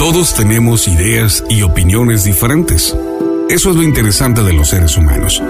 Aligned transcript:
Todos 0.00 0.32
tenemos 0.32 0.88
ideas 0.88 1.44
y 1.50 1.60
opiniones 1.60 2.24
diferentes. 2.24 2.96
Eso 3.50 3.68
es 3.68 3.76
lo 3.76 3.82
interesante 3.82 4.42
de 4.42 4.54
los 4.54 4.70
seres 4.70 4.96
humanos. 4.96 5.42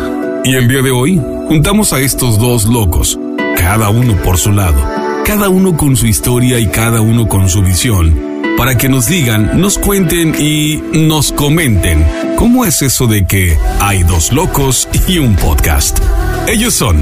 Y 0.42 0.56
el 0.56 0.66
día 0.66 0.82
de 0.82 0.90
hoy, 0.90 1.22
juntamos 1.46 1.92
a 1.92 2.00
estos 2.00 2.36
dos 2.36 2.64
locos, 2.64 3.16
cada 3.56 3.90
uno 3.90 4.20
por 4.24 4.38
su 4.38 4.50
lado, 4.50 4.84
cada 5.24 5.48
uno 5.48 5.76
con 5.76 5.96
su 5.96 6.08
historia 6.08 6.58
y 6.58 6.66
cada 6.66 7.00
uno 7.00 7.28
con 7.28 7.48
su 7.48 7.62
visión, 7.62 8.12
para 8.58 8.76
que 8.76 8.88
nos 8.88 9.06
digan, 9.06 9.60
nos 9.60 9.78
cuenten 9.78 10.34
y 10.36 10.82
nos 10.94 11.30
comenten 11.30 12.04
cómo 12.36 12.64
es 12.64 12.82
eso 12.82 13.06
de 13.06 13.26
que 13.26 13.56
hay 13.78 14.02
dos 14.02 14.32
locos 14.32 14.88
y 15.06 15.18
un 15.18 15.36
podcast. 15.36 16.00
Ellos 16.48 16.74
son 16.74 16.98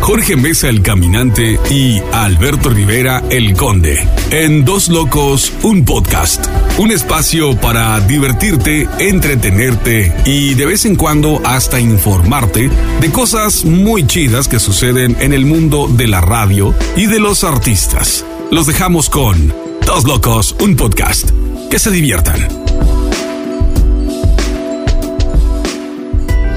Jorge 0.00 0.36
Mesa 0.36 0.68
el 0.68 0.82
Caminante 0.82 1.58
y 1.70 2.00
Alberto 2.12 2.70
Rivera 2.70 3.22
el 3.30 3.54
Conde. 3.54 4.06
En 4.30 4.64
Dos 4.64 4.88
Locos, 4.88 5.52
un 5.62 5.84
podcast. 5.84 6.46
Un 6.78 6.90
espacio 6.92 7.56
para 7.60 8.00
divertirte, 8.00 8.88
entretenerte 8.98 10.14
y 10.24 10.54
de 10.54 10.66
vez 10.66 10.84
en 10.86 10.96
cuando 10.96 11.40
hasta 11.44 11.80
informarte 11.80 12.70
de 13.00 13.10
cosas 13.10 13.64
muy 13.64 14.06
chidas 14.06 14.48
que 14.48 14.58
suceden 14.58 15.16
en 15.20 15.32
el 15.32 15.44
mundo 15.44 15.88
de 15.88 16.06
la 16.06 16.20
radio 16.20 16.74
y 16.96 17.06
de 17.06 17.20
los 17.20 17.44
artistas. 17.44 18.24
Los 18.50 18.66
dejamos 18.66 19.10
con 19.10 19.52
Dos 19.84 20.04
Locos, 20.04 20.56
un 20.60 20.76
podcast. 20.76 21.30
Que 21.70 21.78
se 21.78 21.90
diviertan. 21.90 22.67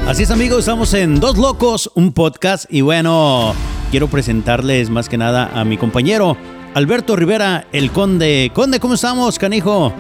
Así 0.08 0.24
es 0.24 0.32
amigos, 0.32 0.60
estamos 0.60 0.94
en 0.94 1.20
Dos 1.20 1.38
Locos, 1.38 1.92
un 1.96 2.12
podcast 2.12 2.66
y 2.70 2.82
bueno, 2.82 3.56
quiero 3.92 4.08
presentarles 4.08 4.90
más 4.90 5.08
que 5.08 5.18
nada 5.18 5.52
a 5.54 5.64
mi 5.64 5.78
compañero 5.78 6.36
Alberto 6.74 7.16
Rivera, 7.16 7.66
el 7.72 7.92
Conde. 7.92 8.52
Conde, 8.54 8.80
¿cómo 8.80 8.94
estamos, 8.96 9.38
canijo? 9.38 9.94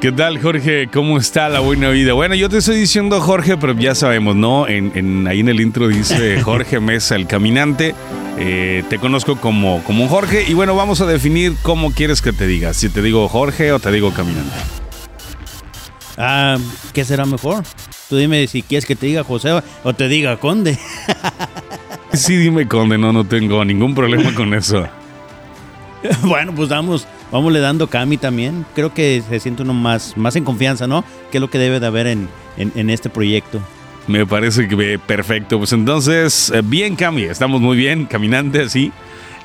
¿Qué 0.00 0.12
tal, 0.12 0.40
Jorge? 0.40 0.88
¿Cómo 0.92 1.16
está 1.16 1.48
la 1.48 1.60
buena 1.60 1.88
vida? 1.90 2.12
Bueno, 2.12 2.34
yo 2.34 2.48
te 2.48 2.58
estoy 2.58 2.76
diciendo 2.76 3.20
Jorge, 3.20 3.56
pero 3.56 3.72
ya 3.74 3.94
sabemos, 3.94 4.36
¿no? 4.36 4.66
En, 4.68 5.26
ahí 5.26 5.40
en 5.40 5.48
el 5.48 5.60
intro 5.60 5.88
dice 5.88 6.40
Jorge 6.44 6.80
Mesa, 6.80 7.16
el 7.16 7.26
caminante. 7.26 7.94
Eh, 8.38 8.84
te 8.88 8.98
conozco 8.98 9.36
como, 9.36 9.82
como 9.84 10.08
Jorge 10.08 10.44
y 10.48 10.54
bueno, 10.54 10.74
vamos 10.74 11.00
a 11.00 11.06
definir 11.06 11.54
cómo 11.62 11.92
quieres 11.92 12.20
que 12.20 12.32
te 12.32 12.46
diga. 12.46 12.74
Si 12.74 12.88
te 12.88 13.00
digo 13.00 13.28
Jorge 13.28 13.72
o 13.72 13.78
te 13.78 13.90
digo 13.90 14.12
caminante. 14.12 14.56
Ah, 16.18 16.58
¿qué 16.92 17.04
será 17.04 17.24
mejor? 17.24 17.64
Tú 18.12 18.18
dime 18.18 18.46
si 18.46 18.60
quieres 18.60 18.84
que 18.84 18.94
te 18.94 19.06
diga 19.06 19.24
José 19.24 19.62
o 19.82 19.94
te 19.94 20.06
diga 20.06 20.36
Conde. 20.36 20.78
sí, 22.12 22.36
dime 22.36 22.68
Conde, 22.68 22.98
no, 22.98 23.10
no 23.10 23.24
tengo 23.24 23.64
ningún 23.64 23.94
problema 23.94 24.34
con 24.34 24.52
eso. 24.52 24.86
bueno, 26.24 26.54
pues 26.54 26.68
vamos, 26.68 27.08
vamos 27.30 27.50
le 27.54 27.60
dando 27.60 27.86
Cami 27.86 28.18
también. 28.18 28.66
Creo 28.74 28.92
que 28.92 29.22
se 29.26 29.40
siente 29.40 29.62
uno 29.62 29.72
más, 29.72 30.14
más 30.18 30.36
en 30.36 30.44
confianza, 30.44 30.86
¿no? 30.86 31.06
Que 31.30 31.38
es 31.38 31.40
lo 31.40 31.48
que 31.48 31.56
debe 31.56 31.80
de 31.80 31.86
haber 31.86 32.06
en, 32.06 32.28
en, 32.58 32.90
este 32.90 33.08
proyecto. 33.08 33.62
Me 34.06 34.26
parece 34.26 34.68
que 34.68 34.98
perfecto. 34.98 35.56
Pues 35.56 35.72
entonces, 35.72 36.52
eh, 36.54 36.60
bien 36.62 36.96
Cami, 36.96 37.22
estamos 37.22 37.62
muy 37.62 37.78
bien, 37.78 38.04
caminante 38.04 38.60
así. 38.60 38.92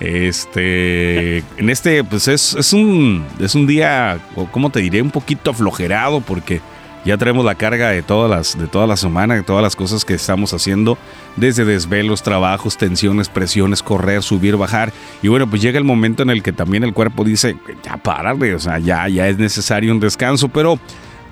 Este, 0.01 1.37
en 1.57 1.69
este, 1.69 2.03
pues 2.03 2.27
es, 2.27 2.53
es, 2.53 2.73
un, 2.73 3.23
es 3.39 3.55
un 3.55 3.65
día, 3.65 4.19
¿cómo 4.51 4.69
te 4.71 4.81
diré? 4.81 5.01
Un 5.01 5.11
poquito 5.11 5.51
aflojerado 5.51 6.19
porque 6.19 6.59
ya 7.07 7.17
traemos 7.17 7.45
la 7.45 7.55
carga 7.55 7.89
de 7.89 8.03
todas 8.03 8.29
las, 8.29 8.59
de 8.59 8.67
toda 8.67 8.85
la 8.85 8.97
semana, 8.97 9.35
de 9.35 9.43
todas 9.43 9.63
las 9.63 9.77
cosas 9.77 10.03
que 10.03 10.13
estamos 10.13 10.53
haciendo, 10.53 10.97
desde 11.37 11.63
desvelos, 11.63 12.21
trabajos, 12.21 12.75
tensiones, 12.75 13.29
presiones, 13.29 13.81
correr, 13.81 14.21
subir, 14.21 14.57
bajar. 14.57 14.91
Y 15.21 15.29
bueno, 15.29 15.49
pues 15.49 15.61
llega 15.61 15.77
el 15.77 15.85
momento 15.85 16.23
en 16.23 16.29
el 16.29 16.43
que 16.43 16.51
también 16.51 16.83
el 16.83 16.93
cuerpo 16.93 17.23
dice, 17.23 17.55
ya 17.81 17.95
párale, 17.95 18.53
o 18.53 18.59
sea, 18.59 18.77
ya, 18.79 19.07
ya 19.07 19.29
es 19.29 19.37
necesario 19.37 19.93
un 19.93 20.01
descanso, 20.01 20.49
pero 20.49 20.79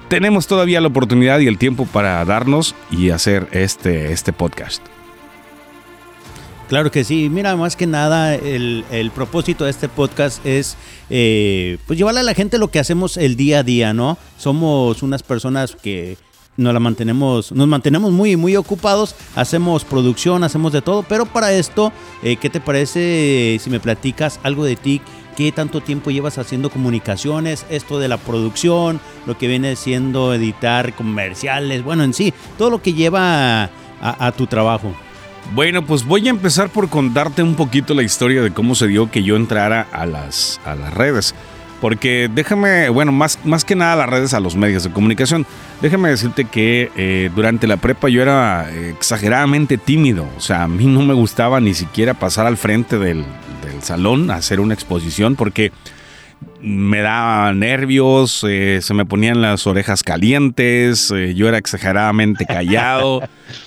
tenemos 0.07 0.47
todavía 0.47 0.79
la 0.79 0.87
oportunidad 0.87 1.39
y 1.39 1.47
el 1.47 1.57
tiempo 1.57 1.85
para 1.85 2.23
darnos 2.23 2.73
y 2.89 3.09
hacer 3.09 3.49
este, 3.51 4.13
este 4.13 4.31
podcast. 4.31 4.94
Claro 6.67 6.89
que 6.89 7.03
sí. 7.03 7.29
Mira, 7.29 7.55
más 7.55 7.75
que 7.75 7.85
nada, 7.85 8.33
el, 8.33 9.11
propósito 9.13 9.65
de 9.65 9.69
este 9.69 9.87
podcast 9.87 10.43
es 10.45 10.75
eh, 11.11 11.77
pues 11.85 11.97
llevarle 11.97 12.21
a 12.21 12.23
la 12.23 12.33
gente 12.33 12.57
lo 12.57 12.69
que 12.69 12.79
hacemos 12.79 13.17
el 13.17 13.35
día 13.35 13.59
a 13.59 13.63
día, 13.63 13.93
¿no? 13.93 14.17
Somos 14.37 15.03
unas 15.03 15.21
personas 15.21 15.75
que 15.75 16.17
nos 16.57 16.73
la 16.73 16.79
mantenemos, 16.79 17.51
nos 17.51 17.67
mantenemos 17.67 18.11
muy, 18.11 18.35
muy 18.35 18.55
ocupados, 18.55 19.15
hacemos 19.35 19.85
producción, 19.85 20.43
hacemos 20.43 20.73
de 20.73 20.81
todo, 20.81 21.03
pero 21.03 21.25
para 21.25 21.51
esto, 21.53 21.91
eh, 22.23 22.37
¿qué 22.37 22.49
te 22.49 22.61
parece 22.61 23.59
si 23.61 23.69
me 23.69 23.79
platicas 23.79 24.39
algo 24.41 24.65
de 24.65 24.75
ti? 24.75 25.01
¿Qué 25.37 25.51
tanto 25.51 25.81
tiempo 25.81 26.09
llevas 26.09 26.39
haciendo 26.39 26.71
comunicaciones? 26.71 27.65
Esto 27.69 27.99
de 27.99 28.07
la 28.07 28.17
producción, 28.17 28.99
lo 29.27 29.37
que 29.37 29.47
viene 29.47 29.75
siendo 29.75 30.33
editar 30.33 30.95
comerciales, 30.95 31.83
bueno, 31.83 32.03
en 32.03 32.13
sí, 32.13 32.33
todo 32.57 32.71
lo 32.71 32.81
que 32.81 32.93
lleva 32.93 33.69
a 34.01 34.31
tu 34.31 34.47
trabajo. 34.47 34.95
Bueno, 35.53 35.85
pues 35.85 36.05
voy 36.05 36.27
a 36.27 36.31
empezar 36.31 36.69
por 36.69 36.89
contarte 36.89 37.43
un 37.43 37.55
poquito 37.55 37.93
la 37.93 38.03
historia 38.03 38.41
de 38.41 38.51
cómo 38.51 38.75
se 38.75 38.87
dio 38.87 39.09
que 39.09 39.23
yo 39.23 39.35
entrara 39.35 39.87
a 39.91 40.05
las, 40.05 40.59
a 40.65 40.75
las 40.75 40.93
redes. 40.93 41.35
Porque 41.79 42.29
déjame, 42.33 42.89
bueno, 42.89 43.11
más, 43.11 43.39
más 43.43 43.63
que 43.63 43.75
nada 43.75 43.93
a 43.93 43.95
las 43.97 44.09
redes, 44.09 44.33
a 44.33 44.39
los 44.39 44.55
medios 44.55 44.83
de 44.83 44.91
comunicación. 44.91 45.45
Déjame 45.81 46.09
decirte 46.09 46.45
que 46.45 46.91
eh, 46.95 47.29
durante 47.35 47.67
la 47.67 47.77
prepa 47.77 48.09
yo 48.09 48.21
era 48.21 48.69
exageradamente 48.73 49.77
tímido. 49.77 50.27
O 50.35 50.41
sea, 50.41 50.63
a 50.63 50.67
mí 50.67 50.85
no 50.85 51.03
me 51.03 51.13
gustaba 51.13 51.59
ni 51.59 51.73
siquiera 51.73 52.13
pasar 52.13 52.47
al 52.47 52.57
frente 52.57 52.97
del, 52.97 53.23
del 53.63 53.83
salón 53.83 54.31
a 54.31 54.35
hacer 54.35 54.59
una 54.59 54.73
exposición 54.73 55.35
porque 55.35 55.71
me 56.61 57.01
daba 57.01 57.53
nervios, 57.53 58.43
eh, 58.47 58.79
se 58.81 58.93
me 58.93 59.05
ponían 59.05 59.41
las 59.41 59.67
orejas 59.67 60.01
calientes, 60.01 61.11
eh, 61.11 61.35
yo 61.35 61.47
era 61.47 61.57
exageradamente 61.57 62.45
callado. 62.45 63.21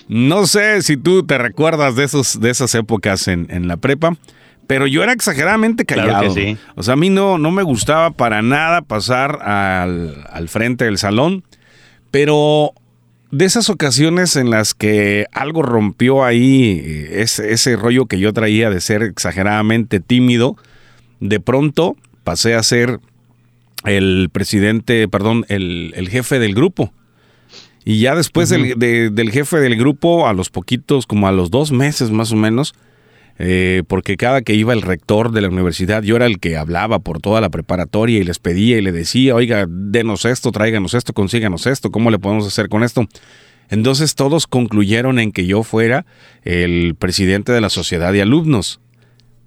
No 0.08 0.46
sé 0.46 0.82
si 0.82 0.96
tú 0.96 1.24
te 1.24 1.38
recuerdas 1.38 1.94
de, 1.94 2.04
esos, 2.04 2.40
de 2.40 2.50
esas 2.50 2.74
épocas 2.74 3.28
en, 3.28 3.68
la 3.68 3.76
prepa, 3.76 4.16
pero 4.66 4.86
yo 4.86 5.02
era 5.02 5.12
exageradamente 5.12 5.84
callado. 5.84 6.34
O 6.74 6.82
sea, 6.82 6.94
a 6.94 6.96
mí 6.96 7.10
no, 7.10 7.38
no 7.38 7.50
me 7.50 7.62
gustaba 7.62 8.10
para 8.10 8.42
nada 8.42 8.82
pasar 8.82 9.42
al, 9.42 10.26
al 10.30 10.48
frente 10.48 10.84
del 10.84 10.98
salón, 10.98 11.44
pero 12.10 12.72
de 13.30 13.44
esas 13.44 13.68
ocasiones 13.68 14.36
en 14.36 14.50
las 14.50 14.74
que 14.74 15.26
algo 15.32 15.62
rompió 15.62 16.24
ahí 16.24 16.80
eh, 16.82 17.22
ese, 17.22 17.52
ese 17.52 17.76
rollo 17.76 18.06
que 18.06 18.18
yo 18.18 18.32
traía 18.32 18.70
de 18.70 18.80
ser 18.80 19.02
exageradamente 19.02 20.00
tímido, 20.00 20.56
de 21.20 21.38
pronto 21.40 21.96
pasé 22.28 22.54
a 22.54 22.62
ser 22.62 23.00
el 23.84 24.28
presidente, 24.30 25.08
perdón, 25.08 25.46
el, 25.48 26.08
jefe 26.10 26.38
del 26.38 26.54
grupo. 26.54 26.92
Y 27.86 28.00
ya 28.00 28.14
después 28.14 28.50
del, 28.50 29.30
jefe 29.32 29.56
del 29.60 29.76
grupo, 29.76 30.28
a 30.28 30.34
los 30.34 30.50
poquitos, 30.50 31.06
como 31.06 31.26
a 31.26 31.32
los 31.32 31.50
dos 31.50 31.72
meses 31.72 32.10
más 32.10 32.30
o 32.30 32.36
menos, 32.36 32.74
eh, 33.38 33.82
porque 33.88 34.18
cada 34.18 34.42
que 34.42 34.52
iba 34.52 34.74
el 34.74 34.82
rector 34.82 35.32
de 35.32 35.40
la 35.40 35.48
universidad, 35.48 36.02
yo 36.02 36.16
era 36.16 36.26
el 36.26 36.38
que 36.38 36.58
hablaba 36.58 36.98
por 36.98 37.18
toda 37.20 37.40
la 37.40 37.48
preparatoria 37.48 38.18
y 38.18 38.24
les 38.24 38.38
pedía 38.38 38.76
y 38.76 38.82
le 38.82 38.92
decía, 38.92 39.34
oiga, 39.34 39.64
denos 39.66 40.26
esto, 40.26 40.52
tráiganos 40.52 40.92
esto, 40.92 41.14
consíganos 41.14 41.66
esto, 41.66 41.90
¿cómo 41.90 42.10
le 42.10 42.18
podemos 42.18 42.46
hacer 42.46 42.68
con 42.68 42.84
esto? 42.84 43.08
Entonces 43.70 44.16
todos 44.16 44.46
concluyeron 44.46 45.18
en 45.18 45.32
que 45.32 45.46
yo 45.46 45.62
fuera 45.62 46.04
el 46.42 46.94
presidente 46.94 47.52
de 47.52 47.62
la 47.62 47.70
sociedad 47.70 48.12
de 48.12 48.20
alumnos 48.20 48.82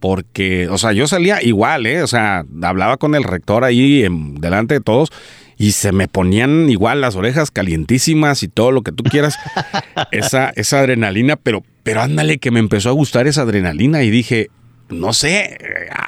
porque, 0.01 0.67
o 0.67 0.79
sea, 0.79 0.91
yo 0.91 1.07
salía 1.07 1.41
igual, 1.43 1.85
¿eh? 1.85 2.01
O 2.01 2.07
sea, 2.07 2.43
hablaba 2.63 2.97
con 2.97 3.13
el 3.13 3.23
rector 3.23 3.63
ahí 3.63 4.03
en, 4.03 4.35
delante 4.41 4.73
de 4.73 4.81
todos 4.81 5.11
y 5.57 5.73
se 5.73 5.91
me 5.91 6.07
ponían 6.07 6.71
igual 6.71 7.01
las 7.01 7.15
orejas 7.15 7.51
calientísimas 7.51 8.41
y 8.41 8.47
todo 8.47 8.71
lo 8.71 8.81
que 8.81 8.91
tú 8.91 9.03
quieras. 9.03 9.37
esa, 10.11 10.49
esa 10.55 10.79
adrenalina, 10.79 11.35
pero, 11.35 11.63
pero 11.83 12.01
ándale 12.01 12.39
que 12.39 12.49
me 12.49 12.59
empezó 12.59 12.89
a 12.89 12.93
gustar 12.93 13.27
esa 13.27 13.43
adrenalina 13.43 14.01
y 14.01 14.09
dije, 14.09 14.49
no 14.89 15.13
sé, 15.13 15.59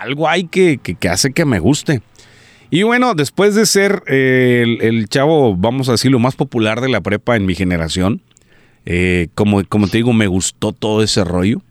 algo 0.01 0.27
hay 0.27 0.45
que, 0.45 0.79
que, 0.79 1.07
hace 1.07 1.31
que 1.31 1.45
me 1.45 1.59
guste. 1.59 2.01
Y 2.71 2.81
bueno, 2.81 3.13
después 3.13 3.53
de 3.53 3.67
ser 3.67 4.01
eh, 4.07 4.79
el, 4.81 5.07
chavo, 5.07 5.55
vamos 5.55 5.87
a 5.87 5.91
decir, 5.91 6.09
lo 6.09 6.17
más 6.17 6.35
popular 6.35 6.81
de 6.81 6.89
la 6.89 7.01
prepa 7.01 7.35
en 7.35 7.45
mi 7.45 7.53
generación, 7.53 8.23
eh, 8.87 9.27
como, 9.35 9.63
como 9.65 9.87
te 9.87 9.97
digo, 9.97 10.13
me 10.13 10.25
gustó 10.25 10.71
todo 10.71 11.03
ese 11.03 11.23
rollo. 11.23 11.61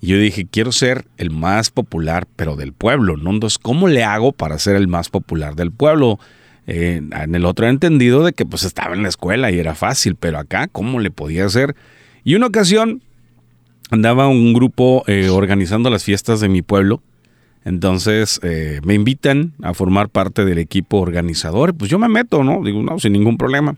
Y 0.00 0.08
yo 0.08 0.18
dije, 0.18 0.46
quiero 0.50 0.72
ser 0.72 1.06
el 1.16 1.30
más 1.30 1.70
popular, 1.70 2.26
pero 2.36 2.56
del 2.56 2.72
pueblo, 2.72 3.16
¿no? 3.16 3.30
Entonces, 3.30 3.58
¿cómo 3.58 3.88
le 3.88 4.04
hago 4.04 4.32
para 4.32 4.58
ser 4.58 4.76
el 4.76 4.88
más 4.88 5.08
popular 5.08 5.54
del 5.56 5.72
pueblo? 5.72 6.18
Eh, 6.66 7.00
en 7.12 7.34
el 7.34 7.44
otro 7.44 7.68
entendido 7.68 8.24
de 8.24 8.32
que 8.32 8.44
pues 8.44 8.64
estaba 8.64 8.94
en 8.94 9.02
la 9.02 9.08
escuela 9.08 9.52
y 9.52 9.58
era 9.58 9.74
fácil, 9.76 10.16
pero 10.16 10.38
acá, 10.38 10.66
¿cómo 10.66 10.98
le 10.98 11.12
podía 11.12 11.44
hacer? 11.44 11.76
Y 12.24 12.34
una 12.34 12.46
ocasión 12.46 13.02
andaba 13.90 14.26
un 14.26 14.52
grupo 14.52 15.04
eh, 15.06 15.28
organizando 15.28 15.90
las 15.90 16.02
fiestas 16.02 16.40
de 16.40 16.48
mi 16.48 16.62
pueblo. 16.62 17.02
Entonces 17.64 18.40
eh, 18.42 18.80
me 18.84 18.94
invitan 18.94 19.52
a 19.62 19.74
formar 19.74 20.08
parte 20.08 20.44
del 20.44 20.58
equipo 20.58 20.98
organizador. 20.98 21.74
Pues 21.74 21.90
yo 21.90 21.98
me 21.98 22.08
meto, 22.08 22.42
¿no? 22.42 22.62
Digo, 22.64 22.82
no, 22.82 22.98
sin 22.98 23.12
ningún 23.12 23.38
problema. 23.38 23.76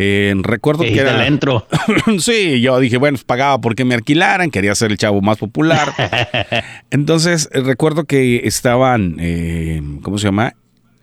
Eh, 0.00 0.32
recuerdo 0.42 0.84
que 0.84 0.96
era. 0.96 1.18
Dentro. 1.18 1.66
sí, 2.20 2.60
yo 2.60 2.78
dije, 2.78 2.98
bueno, 2.98 3.16
pues, 3.16 3.24
pagaba 3.24 3.60
porque 3.60 3.84
me 3.84 3.96
alquilaran, 3.96 4.52
quería 4.52 4.72
ser 4.76 4.92
el 4.92 4.96
chavo 4.96 5.20
más 5.20 5.38
popular. 5.38 5.92
Entonces, 6.90 7.48
eh, 7.52 7.60
recuerdo 7.62 8.04
que 8.04 8.42
estaban, 8.44 9.16
eh, 9.18 9.82
¿cómo 10.02 10.18
se 10.18 10.28
llama? 10.28 10.54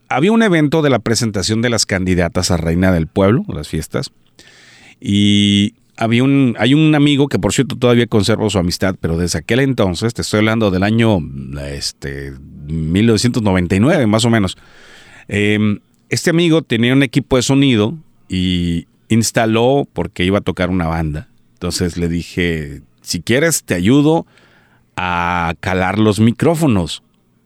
había 0.08 0.32
un 0.32 0.44
evento 0.44 0.82
de 0.82 0.92
la 0.92 1.00
presentación 1.00 1.62
de 1.62 1.70
las 1.70 1.86
candidatas 1.86 2.52
a 2.52 2.58
reina 2.58 2.94
del 2.94 3.08
pueblo, 3.08 3.44
las 3.48 3.68
fiestas, 3.68 4.12
y 5.02 5.74
había 5.98 6.24
un, 6.24 6.56
hay 6.60 6.74
un 6.76 6.94
amigo 6.94 7.28
que 7.28 7.40
por 7.40 7.52
cierto 7.52 7.76
todavía 7.76 8.06
conservo 8.06 8.50
su 8.52 8.60
amistad, 8.60 8.96
pero 9.02 9.18
desde 9.18 9.40
aquel 9.40 9.60
entonces, 9.62 10.14
te 10.14 10.22
estoy 10.22 10.38
hablando 10.38 10.70
del 10.70 10.84
año 10.84 11.20
este, 11.70 12.34
1999 12.68 14.06
más 14.06 14.24
o 14.26 14.30
menos, 14.30 14.58
este 15.28 16.30
amigo 16.30 16.62
tenía 16.62 16.94
un 16.94 17.02
equipo 17.02 17.36
de 17.36 17.42
sonido 17.42 17.98
y 18.28 18.88
instaló 19.10 19.88
porque 19.92 20.24
iba 20.24 20.40
a 20.40 20.42
tocar 20.42 20.70
una 20.70 20.88
banda. 20.88 21.30
Entonces 21.54 21.98
le 21.98 22.10
dije, 22.10 22.82
si 23.02 23.22
quieres 23.22 23.64
te 23.64 23.74
ayudo 23.74 24.26
a 24.96 25.54
calar 25.60 26.00
los 26.00 26.20
micrófonos. 26.20 27.04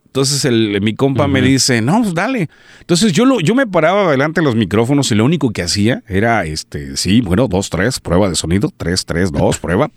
Entonces 0.07 0.43
el, 0.45 0.81
mi 0.81 0.95
compa 0.95 1.27
me 1.27 1.39
dice, 1.39 1.81
no, 1.81 2.01
pues 2.01 2.15
dale. 2.15 2.49
Entonces 2.79 3.13
yo, 3.13 3.25
lo, 3.25 3.39
yo 3.41 3.53
me 3.53 3.67
paraba 3.67 4.09
delante 4.09 4.41
de 4.41 4.45
los 4.45 4.55
micrófonos 4.55 5.11
y 5.11 5.15
lo 5.15 5.23
único 5.23 5.51
que 5.51 5.61
hacía 5.61 6.03
era, 6.07 6.45
este, 6.45 6.97
sí, 6.97 7.21
bueno, 7.21 7.47
dos, 7.47 7.69
tres, 7.69 7.99
prueba 7.99 8.27
de 8.27 8.35
sonido, 8.35 8.71
tres, 8.75 9.05
tres, 9.05 9.31
dos, 9.31 9.59
prueba. 9.59 9.91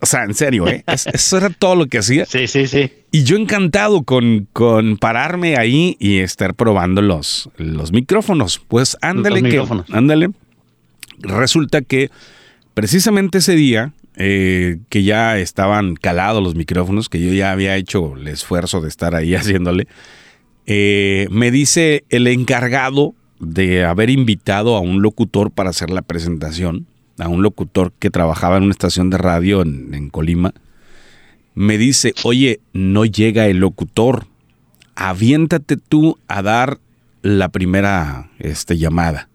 O 0.00 0.06
sea, 0.06 0.24
en 0.24 0.34
serio, 0.34 0.68
¿eh? 0.68 0.84
eso 0.86 1.36
era 1.38 1.50
todo 1.50 1.74
lo 1.74 1.86
que 1.86 1.98
hacía. 1.98 2.26
Sí, 2.26 2.46
sí, 2.46 2.66
sí. 2.66 2.92
Y 3.10 3.24
yo 3.24 3.36
encantado 3.36 4.02
con, 4.02 4.46
con 4.52 4.98
pararme 4.98 5.56
ahí 5.56 5.96
y 5.98 6.18
estar 6.18 6.54
probando 6.54 7.00
los, 7.00 7.48
los 7.56 7.92
micrófonos. 7.92 8.58
Pues 8.58 8.96
ándale 9.00 9.42
que, 9.42 9.64
ándale. 9.90 10.30
Resulta 11.18 11.80
que 11.80 12.10
precisamente 12.74 13.38
ese 13.38 13.54
día 13.54 13.94
eh, 14.18 14.78
que 14.88 15.02
ya 15.02 15.38
estaban 15.38 15.94
calados 15.94 16.42
los 16.42 16.54
micrófonos, 16.54 17.10
que 17.10 17.20
yo 17.20 17.34
ya 17.34 17.52
había 17.52 17.76
hecho 17.76 18.14
el 18.16 18.28
esfuerzo 18.28 18.80
de 18.80 18.88
estar 18.88 19.14
ahí 19.14 19.34
haciéndole, 19.34 19.88
eh, 20.66 21.26
me 21.30 21.50
dice 21.50 22.04
el 22.08 22.26
encargado 22.26 23.14
de 23.38 23.84
haber 23.84 24.08
invitado 24.08 24.74
a 24.74 24.80
un 24.80 25.02
locutor 25.02 25.50
para 25.50 25.68
hacer 25.68 25.90
la 25.90 26.00
presentación, 26.00 26.86
a 27.18 27.28
un 27.28 27.42
locutor 27.42 27.92
que 27.98 28.10
trabajaba 28.10 28.56
en 28.56 28.64
una 28.64 28.72
estación 28.72 29.10
de 29.10 29.18
radio 29.18 29.62
en, 29.62 30.10
Colima, 30.10 30.52
me 31.54 31.78
dice, 31.78 32.14
oye, 32.24 32.60
no 32.72 33.04
llega 33.04 33.46
el 33.46 33.58
locutor, 33.58 34.26
aviéntate 34.94 35.76
tú 35.76 36.18
a 36.28 36.42
dar 36.42 36.78
la 37.22 37.48
primera 37.48 38.30
este, 38.38 38.76
llamada. 38.76 39.28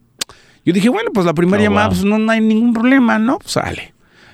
Yo 0.63 0.73
dije, 0.73 0.89
bueno, 0.89 1.11
pues 1.13 1.25
la 1.25 1.33
primera 1.33 1.61
oh, 1.61 1.65
llamada 1.65 1.89
pues, 1.89 2.03
no, 2.03 2.19
no, 2.19 2.31
hay 2.31 2.41
ningún 2.41 2.73
problema, 2.73 3.17
¿no? 3.17 3.39
Pues 3.39 3.53
sale. 3.53 3.93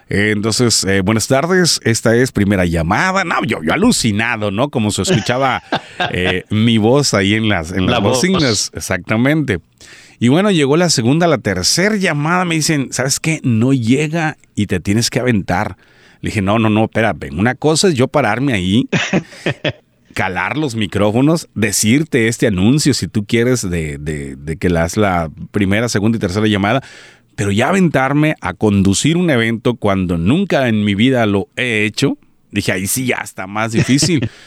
Eh, 0.10 0.32
entonces, 0.32 0.84
eh, 0.86 1.02
buenas 1.02 1.28
tardes, 1.28 1.80
esta 1.84 2.16
es 2.16 2.32
primera 2.32 2.66
llamada. 2.66 3.24
No, 3.24 3.44
yo, 3.44 3.62
yo 3.64 3.74
alucinado, 3.74 4.52
¿no? 4.52 4.70
Como 4.70 4.92
se 4.92 5.02
escuchaba 5.02 5.64
eh, 6.12 6.44
mi 6.50 6.78
voz 6.78 7.14
ahí 7.14 7.34
en 7.34 7.50
las, 7.50 7.72
en 7.72 7.88
las 7.88 8.02
bocinas, 8.02 8.72
exactamente. 8.74 9.60
Y 10.19 10.30
bueno, 10.30 10.50
llegó 10.52 10.78
la 10.78 10.90
segunda, 10.90 11.28
la 11.28 11.38
tercera 11.38 11.96
llamada, 11.96 12.44
me 12.46 12.56
dicen, 12.56 12.88
¿sabes 12.92 13.19
qué? 13.19 13.40
No 13.44 13.72
llega 13.74 14.38
y 14.56 14.66
te 14.66 14.80
tienes 14.80 15.10
que 15.10 15.19
aventar. 15.19 15.78
Le 16.22 16.30
dije, 16.30 16.42
no, 16.42 16.58
no, 16.58 16.69
no, 16.69 16.86
espérate. 16.86 17.30
Una 17.31 17.54
cosa 17.54 17.90
es 17.90 17.94
yo 17.94 18.08
pararme 18.08 18.54
ahí, 18.54 18.90
calar 20.14 20.58
los 20.58 20.75
micrófonos, 20.75 21.48
decirte 21.54 22.28
este 22.28 22.48
anuncio 22.48 22.96
si 22.96 23.08
tú 23.08 23.25
quieres 23.25 23.69
de, 23.69 24.00
de, 24.00 24.36
de 24.36 24.58
que 24.58 24.69
las 24.69 24.98
la 24.98 25.30
primera, 25.52 25.88
segunda 25.90 26.18
y 26.18 26.20
tercera 26.20 26.48
llamada, 26.48 26.81
pero 27.36 27.52
ya 27.52 27.70
aventarme 27.70 28.36
a 28.42 28.56
conducir 28.56 29.16
un 29.16 29.30
evento 29.30 29.75
cuando 29.75 30.18
nunca 30.18 30.68
en 30.68 30.84
mi 30.84 30.96
vida 30.96 31.28
lo 31.28 31.50
he 31.56 31.86
hecho, 31.86 32.18
dije, 32.52 32.72
ahí 32.72 32.88
sí 32.88 33.06
ya 33.06 33.18
está 33.18 33.46
más 33.46 33.72
difícil. 33.72 34.28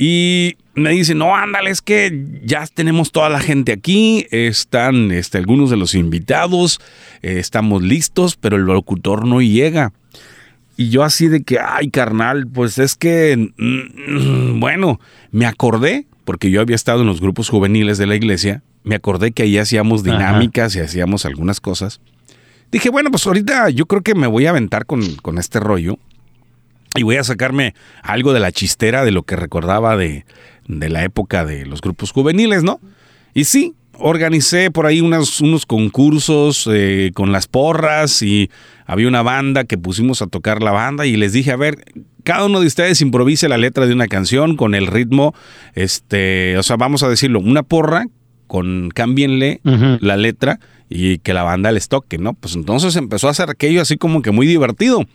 y 0.00 0.56
me 0.74 0.90
dice, 0.90 1.16
no, 1.16 1.34
ándale, 1.34 1.70
es 1.70 1.82
que 1.82 2.24
ya 2.44 2.64
tenemos 2.68 3.10
toda 3.10 3.28
la 3.28 3.40
gente 3.40 3.72
aquí, 3.72 4.28
están 4.30 5.10
este, 5.10 5.38
algunos 5.38 5.70
de 5.70 5.76
los 5.76 5.96
invitados, 5.96 6.80
eh, 7.20 7.40
estamos 7.40 7.82
listos, 7.82 8.36
pero 8.36 8.54
el 8.54 8.62
locutor 8.62 9.26
no 9.26 9.42
llega. 9.42 9.92
Y 10.76 10.90
yo 10.90 11.02
así 11.02 11.26
de 11.26 11.42
que, 11.42 11.58
ay, 11.58 11.90
carnal, 11.90 12.46
pues 12.46 12.78
es 12.78 12.94
que, 12.94 13.50
mm, 13.56 14.60
bueno, 14.60 15.00
me 15.32 15.46
acordé, 15.46 16.06
porque 16.24 16.52
yo 16.52 16.60
había 16.60 16.76
estado 16.76 17.00
en 17.00 17.08
los 17.08 17.20
grupos 17.20 17.48
juveniles 17.48 17.98
de 17.98 18.06
la 18.06 18.14
iglesia, 18.14 18.62
me 18.84 18.94
acordé 18.94 19.32
que 19.32 19.42
ahí 19.42 19.58
hacíamos 19.58 20.04
dinámicas 20.04 20.76
y 20.76 20.78
hacíamos 20.78 21.26
algunas 21.26 21.60
cosas. 21.60 22.00
Dije, 22.70 22.88
bueno, 22.88 23.10
pues 23.10 23.26
ahorita 23.26 23.70
yo 23.70 23.86
creo 23.86 24.02
que 24.02 24.14
me 24.14 24.28
voy 24.28 24.46
a 24.46 24.50
aventar 24.50 24.86
con, 24.86 25.02
este 25.38 25.58
rollo 25.58 25.98
y 26.98 27.02
voy 27.02 27.16
a 27.16 27.24
sacarme 27.24 27.74
algo 28.02 28.32
de 28.32 28.40
la 28.40 28.52
chistera 28.52 29.04
de 29.04 29.12
lo 29.12 29.22
que 29.22 29.36
recordaba 29.36 29.96
de, 29.96 30.24
la 30.66 31.04
época 31.04 31.44
de 31.44 31.64
los 31.64 31.80
grupos 31.80 32.12
juveniles, 32.12 32.62
¿no? 32.62 32.80
Y 33.34 33.44
sí, 33.44 33.74
organicé 33.94 34.70
por 34.70 34.86
ahí 34.86 35.00
unos, 35.00 35.40
unos 35.40 35.66
concursos 35.66 36.68
eh, 36.70 37.10
con 37.14 37.32
las 37.32 37.46
porras 37.46 38.22
y 38.22 38.50
había 38.86 39.08
una 39.08 39.22
banda 39.22 39.64
que 39.64 39.78
pusimos 39.78 40.22
a 40.22 40.26
tocar 40.26 40.62
la 40.62 40.72
banda 40.72 41.06
y 41.06 41.16
les 41.16 41.32
dije, 41.32 41.52
a 41.52 41.56
ver, 41.56 41.84
cada 42.24 42.44
uno 42.44 42.60
de 42.60 42.66
ustedes 42.66 43.00
improvise 43.00 43.48
la 43.48 43.58
letra 43.58 43.86
de 43.86 43.94
una 43.94 44.06
canción 44.06 44.56
con 44.56 44.74
el 44.74 44.86
ritmo, 44.86 45.34
este, 45.74 46.58
o 46.58 46.62
sea, 46.62 46.76
vamos 46.76 47.02
a 47.02 47.08
decirlo, 47.08 47.40
una 47.40 47.62
porra 47.62 48.06
con 48.46 48.90
cámbienle 48.94 49.60
la 50.00 50.16
letra 50.16 50.58
y 50.88 51.18
que 51.18 51.34
la 51.34 51.42
banda 51.42 51.70
les 51.70 51.88
toque, 51.88 52.18
¿no? 52.18 52.32
Pues 52.32 52.56
entonces 52.56 52.96
empezó 52.96 53.28
a 53.28 53.32
hacer 53.32 53.50
aquello 53.50 53.82
así 53.82 53.96
como 53.98 54.22
que 54.22 54.30
muy 54.30 54.46
divertido. 54.46 55.06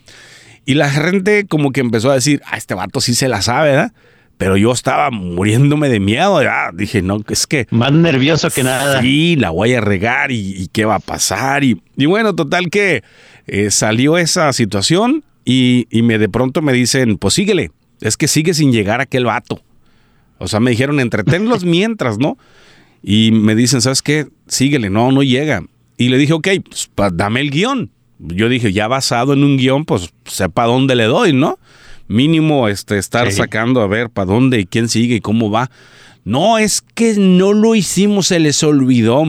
Y 0.66 0.76
la 0.76 0.90
gente 0.90 1.46
como 1.46 1.72
que 1.72 1.82
empezó 1.82 2.12
a 2.12 2.16
decir, 2.16 2.42
ah, 2.46 2.58
este 2.58 2.74
vato 2.74 3.02
sí 3.02 3.16
se 3.16 3.28
la 3.28 3.42
sabe, 3.42 3.72
¿verdad? 3.72 3.94
Pero 4.38 4.58
yo 4.58 4.72
estaba 4.72 5.12
muriéndome 5.12 5.90
de 5.90 6.00
miedo, 6.00 6.42
ya 6.42 6.72
dije, 6.74 7.02
no, 7.02 7.20
es 7.30 7.48
que... 7.48 7.68
Más 7.70 7.92
nervioso 7.92 8.50
que 8.50 8.64
nada. 8.64 9.02
Sí, 9.02 9.36
la 9.36 9.52
voy 9.52 9.74
a 9.74 9.82
regar 9.82 10.32
y, 10.32 10.70
qué 10.72 10.86
va 10.86 10.96
a 10.96 11.00
pasar. 11.00 11.64
Y, 11.64 11.80
bueno, 12.06 12.34
total 12.34 12.70
que 12.70 13.04
eh, 13.48 13.72
salió 13.72 14.18
esa 14.18 14.52
situación 14.54 15.24
y, 15.46 15.88
y, 15.92 16.02
me 16.02 16.18
de 16.18 16.30
pronto 16.30 16.62
me 16.62 16.74
dicen, 16.74 17.18
pues 17.18 17.36
síguele, 17.36 17.72
es 18.02 18.18
que 18.18 18.28
sigue 18.28 18.54
sin 18.54 18.72
llegar 18.72 19.02
aquel 19.02 19.26
vato. 19.26 19.62
O 20.40 20.48
sea, 20.48 20.60
me 20.60 20.72
dijeron, 20.72 21.00
entretenlos 21.00 21.64
mientras, 21.66 22.18
¿no? 22.18 22.38
Y 23.02 23.32
me 23.32 23.56
dicen, 23.56 23.82
¿sabes 23.82 24.02
qué? 24.02 24.28
Síguele, 24.48 24.90
no, 24.90 25.12
no 25.12 25.24
llega. 25.24 25.64
Y 25.98 26.10
le 26.10 26.18
dije, 26.18 26.34
ok, 26.34 26.48
pues 26.96 27.12
dame 27.14 27.42
el 27.42 27.52
guion. 27.52 27.92
Yo 28.28 28.50
dije, 28.50 28.74
ya 28.74 28.88
basado 28.88 29.34
en 29.34 29.44
un 29.44 29.58
guion, 29.58 29.86
pues 29.86 30.10
sepa 30.26 30.66
dónde 30.66 30.96
le 30.96 31.06
doy, 31.06 31.34
¿no? 31.34 31.60
Mínimo 32.08 32.68
este, 32.68 32.98
estar 32.98 33.32
sacando 33.32 33.82
a 33.82 33.88
ver 33.88 34.10
para 34.10 34.26
dónde 34.26 34.60
y 34.60 34.66
quién 34.66 34.90
sigue 34.90 35.16
y 35.16 35.22
cómo 35.22 35.50
va. 35.50 35.70
No, 36.24 36.58
es 36.58 36.82
que 36.82 37.16
no 37.18 37.54
lo 37.54 37.76
hicimos, 37.76 38.28
se 38.28 38.40
les 38.40 38.64
olvidó. 38.64 39.24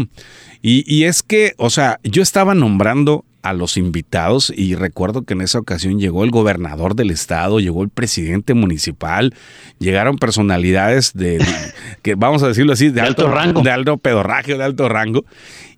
Y, 0.62 0.84
y 0.92 1.04
es 1.04 1.22
que, 1.22 1.54
o 1.56 1.70
sea, 1.70 1.98
yo 2.02 2.22
estaba 2.22 2.54
nombrando 2.54 3.24
a 3.44 3.52
los 3.52 3.76
invitados 3.76 4.50
y 4.56 4.74
recuerdo 4.74 5.22
que 5.22 5.34
en 5.34 5.42
esa 5.42 5.58
ocasión 5.58 6.00
llegó 6.00 6.24
el 6.24 6.30
gobernador 6.30 6.96
del 6.96 7.10
estado, 7.10 7.60
llegó 7.60 7.82
el 7.82 7.90
presidente 7.90 8.54
municipal, 8.54 9.34
llegaron 9.78 10.16
personalidades 10.16 11.12
de, 11.12 11.44
que 12.02 12.14
vamos 12.14 12.42
a 12.42 12.48
decirlo 12.48 12.72
así, 12.72 12.88
de, 12.88 13.02
alto, 13.02 13.30
rango, 13.30 13.60
de 13.60 13.70
alto 13.70 13.98
pedorragio, 13.98 14.56
de 14.56 14.64
alto 14.64 14.88
rango, 14.88 15.26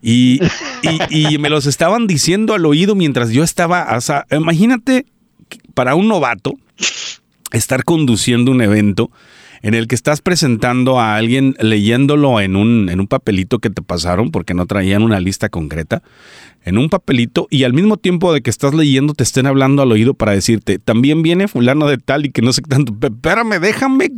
y, 0.00 0.40
y, 1.10 1.38
me 1.38 1.50
los 1.50 1.66
estaban 1.66 2.06
diciendo 2.06 2.54
al 2.54 2.64
oído 2.64 2.94
mientras 2.94 3.30
yo 3.30 3.42
estaba, 3.42 3.96
o 3.96 4.00
sea, 4.00 4.26
imagínate 4.30 5.04
para 5.74 5.96
un 5.96 6.06
novato 6.06 6.54
estar 7.50 7.82
conduciendo 7.82 8.52
un 8.52 8.62
evento 8.62 9.10
en 9.62 9.74
el 9.74 9.86
que 9.86 9.94
estás 9.94 10.20
presentando 10.20 11.00
a 11.00 11.16
alguien 11.16 11.54
leyéndolo 11.58 12.40
en 12.40 12.56
un, 12.56 12.88
en 12.88 13.00
un 13.00 13.06
papelito 13.06 13.58
que 13.58 13.70
te 13.70 13.82
pasaron 13.82 14.30
porque 14.30 14.54
no 14.54 14.66
traían 14.66 15.02
una 15.02 15.20
lista 15.20 15.48
concreta 15.48 16.02
en 16.66 16.78
un 16.78 16.90
papelito 16.90 17.46
y 17.48 17.62
al 17.62 17.72
mismo 17.72 17.96
tiempo 17.96 18.32
de 18.32 18.42
que 18.42 18.50
estás 18.50 18.74
leyendo 18.74 19.14
te 19.14 19.22
estén 19.22 19.46
hablando 19.46 19.82
al 19.82 19.92
oído 19.92 20.14
para 20.14 20.32
decirte, 20.32 20.80
también 20.80 21.22
viene 21.22 21.46
fulano 21.46 21.86
de 21.86 21.96
tal 21.96 22.26
y 22.26 22.30
que 22.30 22.42
no 22.42 22.52
sé 22.52 22.60
tanto, 22.62 22.92
espérame, 23.00 23.60
déjame, 23.60 24.10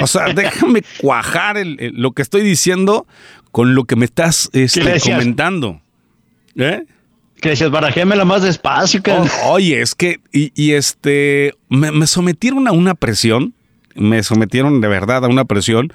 o 0.00 0.06
sea, 0.06 0.32
déjame 0.34 0.82
cuajar 1.00 1.56
lo 1.64 2.12
que 2.12 2.20
estoy 2.20 2.42
diciendo 2.42 3.06
con 3.50 3.74
lo 3.74 3.84
que 3.84 3.96
me 3.96 4.04
estás 4.04 4.50
este, 4.52 5.00
comentando. 5.00 5.80
¿Eh? 6.56 6.84
Que 7.40 7.50
decías, 7.50 7.70
barajémela 7.70 8.24
más 8.26 8.42
despacio. 8.42 9.00
Oh, 9.08 9.52
oye, 9.52 9.80
es 9.80 9.94
que, 9.94 10.20
y, 10.32 10.72
este, 10.72 11.54
me, 11.68 11.90
me, 11.92 12.06
sometieron 12.06 12.68
a 12.68 12.72
una 12.72 12.94
presión, 12.94 13.54
me 13.98 14.22
sometieron 14.22 14.80
de 14.80 14.88
verdad 14.88 15.24
a 15.24 15.28
una 15.28 15.44
presión 15.44 15.92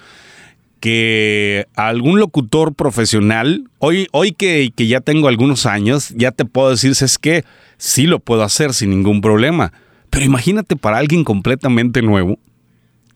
que 0.80 1.66
algún 1.76 2.20
locutor 2.20 2.74
profesional, 2.74 3.64
hoy, 3.80 4.08
hoy 4.12 4.34
que, 4.34 4.72
que, 4.76 4.88
ya 4.88 5.00
tengo 5.00 5.30
algunos 5.30 5.66
años, 5.66 6.10
ya 6.10 6.32
te 6.32 6.44
puedo 6.44 6.72
decir, 6.72 6.92
es 6.92 7.18
que 7.18 7.46
sí 7.78 8.06
lo 8.06 8.20
puedo 8.20 8.44
hacer 8.44 8.74
sin 8.74 8.90
ningún 8.90 9.22
problema. 9.22 9.72
Pero 10.10 10.26
imagínate 10.26 10.76
para 10.76 10.98
alguien 10.98 11.24
completamente 11.24 12.02
nuevo 12.02 12.38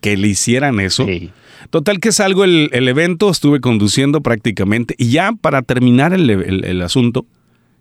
que 0.02 0.18
le 0.18 0.30
hicieran 0.30 0.80
eso. 0.80 1.06
Total 1.70 2.00
que 2.00 2.12
salgo 2.12 2.44
el, 2.44 2.70
el, 2.72 2.88
evento, 2.88 3.30
estuve 3.30 3.60
conduciendo 3.60 4.22
prácticamente 4.22 4.96
y 4.98 5.10
ya 5.10 5.34
para 5.34 5.62
terminar 5.62 6.14
el, 6.14 6.30
el, 6.30 6.82
asunto, 6.82 7.26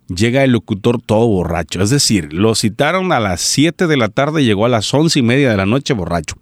llega 0.09 0.43
el 0.45 0.53
locutor 0.53 1.01
todo 1.01 1.27
borracho. 1.29 1.83
Es 1.83 1.91
decir, 1.91 2.33
lo 2.33 2.55
citaron 2.55 3.13
a 3.13 3.21
las 3.21 3.41
7 3.41 3.87
de 3.87 3.97
la 3.97 4.09
tarde, 4.09 4.45
llegó 4.45 4.67
a 4.67 4.69
las 4.69 4.93
once 4.93 5.19
y 5.19 5.23
media 5.23 5.51
de 5.51 5.57
la 5.57 5.67
noche 5.67 5.95
borracho. 5.95 6.37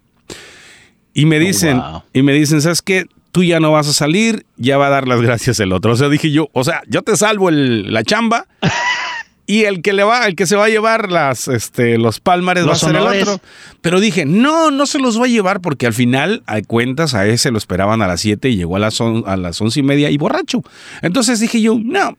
Y 1.15 1.27
me 1.27 1.37
oh, 1.37 1.41
dicen, 1.41 1.83
y 2.13 2.23
me 2.23 2.33
dicen, 2.33 2.61
¿sabes 2.61 2.83
qué? 2.83 3.07
tú 3.35 3.43
ya 3.43 3.59
no 3.59 3.73
vas 3.73 3.89
a 3.89 3.93
salir, 3.93 4.47
ya 4.57 4.79
va 4.79 4.87
a 4.87 4.91
dar 4.91 5.09
las 5.09 5.21
gracias 5.21 5.59
el 5.59 5.73
otro. 5.73 5.93
O 5.93 5.97
sea, 5.97 6.09
dije 6.09 6.31
yo, 6.31 6.51
o 6.53 6.63
sea, 6.63 6.83
yo 6.87 7.03
te 7.03 7.17
salvo 7.17 7.51
la 7.51 8.05
chamba 8.05 8.47
y 9.47 9.65
el 9.65 9.83
que 9.83 9.93
le 9.93 10.05
va, 10.05 10.27
el 10.29 10.37
que 10.37 10.47
se 10.47 10.55
va 10.55 10.67
a 10.67 10.69
llevar 10.69 11.11
las, 11.11 11.49
este, 11.49 11.99
los 11.99 12.21
palmares 12.21 12.65
va 12.65 12.75
a 12.75 12.77
ser 12.77 12.95
el 12.95 13.03
otro. 13.03 13.41
Pero 13.81 13.99
dije, 13.99 14.25
no, 14.25 14.71
no 14.71 14.87
se 14.87 15.01
los 15.01 15.21
va 15.21 15.25
a 15.25 15.29
llevar 15.29 15.61
porque 15.61 15.89
al 15.89 15.95
final, 15.95 16.45
hay 16.47 16.63
cuentas, 16.63 17.15
a 17.15 17.27
ese 17.27 17.51
lo 17.51 17.59
esperaban 17.59 18.03
a 18.03 18.07
las 18.07 18.21
7 18.21 18.51
y 18.51 18.57
llegó 18.57 18.77
a 18.77 18.79
las, 18.79 19.01
a 19.01 19.37
las 19.37 19.61
11 19.61 19.81
y 19.81 19.83
media 19.83 20.11
y 20.11 20.17
borracho. 20.17 20.63
Entonces 21.03 21.41
dije 21.41 21.61
yo, 21.61 21.77
no, 21.83 22.17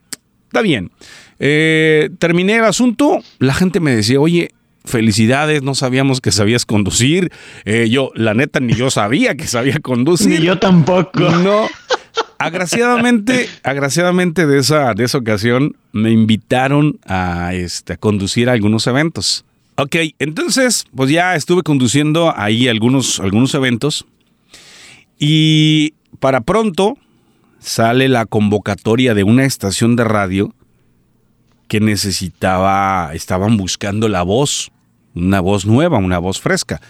está 0.47 0.61
bien. 0.61 0.91
Eh, 1.39 2.09
terminé 2.19 2.57
el 2.57 2.65
asunto, 2.65 3.21
la 3.39 3.53
gente 3.53 3.79
me 3.79 3.95
decía, 3.95 4.19
oye, 4.19 4.51
felicidades, 4.85 5.63
no 5.63 5.75
sabíamos 5.75 6.21
que 6.21 6.31
sabías 6.31 6.65
conducir. 6.65 7.31
Eh, 7.65 7.87
yo, 7.89 8.11
la 8.15 8.33
neta, 8.33 8.59
ni 8.59 8.73
yo 8.73 8.89
sabía 8.89 9.35
que 9.35 9.47
sabía 9.47 9.79
conducir. 9.79 10.39
Ni 10.39 10.45
yo 10.45 10.59
tampoco. 10.59 11.19
No. 11.19 11.67
Agraciadamente, 12.37 13.49
agraciadamente 13.63 14.45
de 14.45 14.59
esa, 14.59 14.93
de 14.93 15.05
esa 15.05 15.17
ocasión 15.17 15.75
me 15.91 16.11
invitaron 16.11 16.99
a, 17.05 17.53
este, 17.53 17.93
a 17.93 17.97
conducir 17.97 18.49
a 18.49 18.53
algunos 18.53 18.87
eventos. 18.87 19.45
Ok, 19.77 19.95
entonces, 20.19 20.85
pues 20.95 21.09
ya 21.09 21.35
estuve 21.35 21.63
conduciendo 21.63 22.33
ahí 22.35 22.67
algunos, 22.67 23.19
algunos 23.19 23.53
eventos 23.55 24.05
y 25.19 25.93
para 26.19 26.41
pronto 26.41 26.97
sale 27.59 28.07
la 28.07 28.25
convocatoria 28.25 29.13
de 29.13 29.23
una 29.23 29.45
estación 29.45 29.95
de 29.95 30.03
radio 30.03 30.53
que 31.67 31.79
necesitaba, 31.79 33.11
estaban 33.13 33.57
buscando 33.57 34.07
la 34.07 34.21
voz, 34.21 34.71
una 35.15 35.39
voz 35.39 35.65
nueva, 35.65 35.97
una 35.97 36.19
voz 36.19 36.39
fresca. 36.39 36.81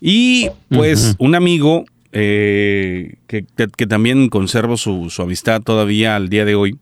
Y 0.00 0.48
pues 0.68 1.16
un 1.18 1.34
amigo 1.34 1.84
eh, 2.12 3.16
que, 3.26 3.42
también 3.86 4.28
conservo 4.28 4.76
su, 4.76 5.12
amistad 5.18 5.62
todavía 5.62 6.16
al 6.16 6.28
día 6.28 6.44
de 6.44 6.54
hoy, 6.54 6.78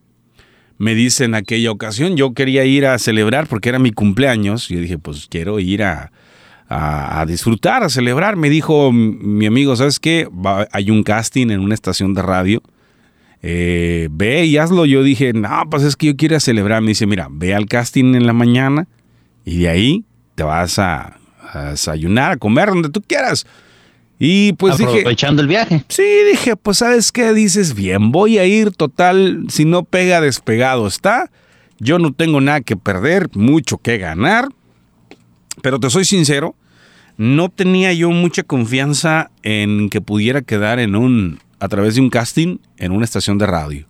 me 0.79 0.95
dice 0.95 1.25
en 1.25 1.35
aquella 1.35 1.71
ocasión, 1.71 2.17
yo 2.17 2.35
quería 2.35 2.65
ir 2.65 2.87
a 2.87 2.99
celebrar 2.99 3.47
porque 3.47 3.69
era 3.69 3.79
mi 3.79 3.93
cumpleaños, 3.93 4.71
y 4.71 4.75
yo 4.75 4.81
dije, 4.81 4.99
pues 4.99 5.27
quiero 5.29 5.59
ir 5.61 5.83
a, 5.83 6.11
disfrutar, 7.27 7.85
a 7.85 7.89
celebrar. 7.89 8.37
Me 8.37 8.51
dijo 8.51 8.91
mi 8.93 9.47
amigo, 9.47 9.77
¿sabes 9.77 10.01
qué? 10.01 10.29
hay 10.73 10.91
un 10.91 11.03
casting 11.03 11.51
en 11.51 11.61
una 11.61 11.75
estación 11.75 12.15
de 12.15 12.23
radio. 12.23 12.63
Eh, 13.43 14.09
ve 14.11 14.47
y 14.47 14.57
hazlo. 14.57 14.87
Yo 14.87 15.03
dije, 15.03 15.33
no, 15.33 15.65
pues 15.71 15.83
es 15.83 15.97
que 15.97 16.07
yo 16.07 16.17
quiero 16.17 16.41
celebrar. 16.41 16.81
Me 16.81 16.89
dice, 16.89 17.07
mira, 17.07 17.29
ve 17.31 17.55
al 17.55 17.67
casting 17.67 18.15
en 18.15 18.27
la 18.27 18.33
mañana 18.33 18.89
y 19.45 19.59
de 19.59 19.69
ahí 19.69 20.05
te 20.35 20.43
vas 20.43 20.79
a, 20.79 21.19
a 21.53 21.71
desayunar, 21.71 22.33
a 22.33 22.37
comer, 22.37 22.69
donde 22.69 22.89
tú 22.89 23.03
quieras. 23.03 23.47
Y 24.19 24.53
pues 24.55 24.79
dije. 24.79 25.01
Aprovechando 25.01 25.43
el 25.43 25.49
viaje. 25.49 25.85
Sí, 25.89 26.05
dije, 26.31 26.57
pues 26.57 26.79
sabes 26.79 27.13
qué, 27.13 27.33
dices, 27.33 27.75
bien, 27.75 28.13
voy 28.13 28.39
a 28.39 28.47
ir 28.47 28.71
total, 28.71 29.45
si 29.49 29.65
no 29.65 29.85
pega 29.85 30.21
despegado 30.21 30.87
está. 30.87 31.31
Yo 31.79 31.99
no 31.99 32.13
tengo 32.13 32.41
nada 32.41 32.61
que 32.61 32.77
perder, 32.77 33.29
mucho 33.35 33.79
que 33.79 33.99
ganar. 33.99 34.49
Pero 35.61 35.81
te 35.81 35.91
soy 35.91 36.05
sincero, 36.05 36.55
no 37.17 37.49
tenía 37.49 37.93
yo 37.93 38.11
mucha 38.11 38.43
confianza 38.43 39.31
en 39.43 39.89
que 39.91 40.01
pudiera 40.01 40.43
quedar 40.43 40.79
en 40.79 40.97
un, 40.97 41.41
a 41.61 41.69
través 41.69 41.95
de 41.95 42.01
un 42.01 42.11
casting 42.11 42.59
en 42.79 42.93
una 42.93 43.05
estación 43.05 43.39
de 43.39 43.47
radio. 43.47 43.87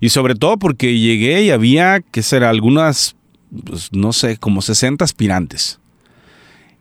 Y 0.00 0.10
sobre 0.10 0.34
todo 0.34 0.58
porque 0.58 0.98
llegué 0.98 1.42
y 1.42 1.50
había, 1.50 2.00
que 2.00 2.22
ser 2.22 2.44
algunas, 2.44 3.16
pues, 3.64 3.90
no 3.92 4.12
sé, 4.12 4.36
como 4.36 4.62
60 4.62 5.04
aspirantes. 5.04 5.80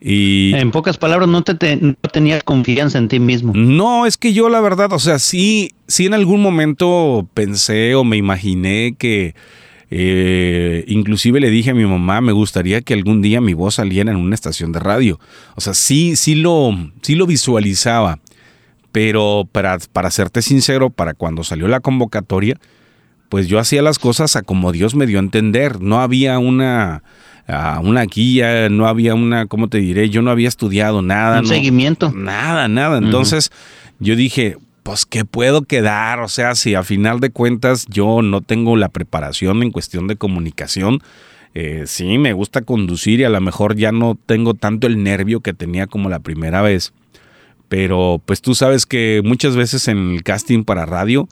Y 0.05 0.53
en 0.55 0.71
pocas 0.71 0.97
palabras, 0.97 1.29
no, 1.29 1.43
te, 1.43 1.95
tenías 2.11 2.43
confianza 2.43 2.97
en 2.97 3.07
ti 3.07 3.21
mismo. 3.21 3.53
No, 3.55 4.05
es 4.05 4.17
que 4.17 4.33
yo 4.33 4.49
la 4.49 4.59
verdad, 4.59 4.91
o 4.91 4.99
sea, 4.99 5.17
sí, 5.17 5.71
sí 5.87 6.05
en 6.05 6.13
algún 6.13 6.41
momento 6.41 7.25
pensé 7.33 7.95
o 7.95 8.03
me 8.03 8.17
imaginé 8.17 8.95
que 8.99 9.33
eh, 9.89 10.83
inclusive 10.87 11.39
le 11.39 11.49
dije 11.49 11.69
a 11.69 11.73
mi 11.73 11.85
mamá, 11.85 12.19
me 12.19 12.33
gustaría 12.33 12.81
que 12.81 12.93
algún 12.93 13.21
día 13.21 13.39
mi 13.39 13.53
voz 13.53 13.75
saliera 13.75 14.11
en 14.11 14.17
una 14.17 14.35
estación 14.35 14.73
de 14.73 14.79
radio. 14.79 15.21
O 15.55 15.61
sea, 15.61 15.73
sí, 15.73 16.17
sí 16.17 16.35
lo, 16.35 16.71
sí 17.01 17.15
lo 17.15 17.25
visualizaba. 17.25 18.19
Pero 18.91 19.47
para, 19.49 19.77
para 19.93 20.11
serte 20.11 20.41
sincero, 20.41 20.89
para 20.89 21.13
cuando 21.13 21.45
salió 21.45 21.69
la 21.69 21.79
convocatoria, 21.79 22.59
pues 23.29 23.47
yo 23.47 23.57
hacía 23.57 23.81
las 23.81 23.99
cosas 23.99 24.35
a 24.35 24.41
como 24.41 24.73
Dios 24.73 24.95
me 24.95 25.05
dio 25.05 25.17
a 25.17 25.21
entender. 25.21 25.79
No 25.79 26.01
había 26.01 26.39
una 26.39 27.03
una 27.47 28.05
guía, 28.05 28.69
no 28.69 28.87
había 28.87 29.15
una, 29.15 29.47
¿cómo 29.47 29.67
te 29.67 29.79
diré? 29.79 30.09
Yo 30.09 30.21
no 30.21 30.31
había 30.31 30.47
estudiado 30.47 31.01
nada. 31.01 31.39
Un 31.39 31.47
seguimiento. 31.47 32.11
Nada, 32.11 32.67
nada. 32.67 32.97
Entonces 32.97 33.51
yo 33.99 34.15
dije, 34.15 34.57
pues 34.83 35.05
¿qué 35.05 35.25
puedo 35.25 35.63
quedar? 35.63 36.19
O 36.19 36.27
sea, 36.27 36.55
si 36.55 36.75
a 36.75 36.83
final 36.83 37.19
de 37.19 37.29
cuentas 37.31 37.85
yo 37.89 38.21
no 38.21 38.41
tengo 38.41 38.75
la 38.75 38.89
preparación 38.89 39.63
en 39.63 39.71
cuestión 39.71 40.07
de 40.07 40.15
comunicación, 40.15 41.01
eh, 41.53 41.83
sí, 41.85 42.17
me 42.17 42.33
gusta 42.33 42.61
conducir 42.61 43.19
y 43.19 43.23
a 43.23 43.29
lo 43.29 43.39
mejor 43.39 43.75
ya 43.75 43.91
no 43.91 44.17
tengo 44.25 44.53
tanto 44.53 44.87
el 44.87 45.03
nervio 45.03 45.41
que 45.41 45.53
tenía 45.53 45.87
como 45.87 46.09
la 46.09 46.19
primera 46.19 46.61
vez. 46.61 46.93
Pero 47.69 48.21
pues 48.25 48.41
tú 48.41 48.55
sabes 48.55 48.85
que 48.85 49.21
muchas 49.23 49.55
veces 49.55 49.87
en 49.87 50.13
el 50.13 50.23
casting 50.23 50.63
para 50.63 50.85
radio, 50.85 51.27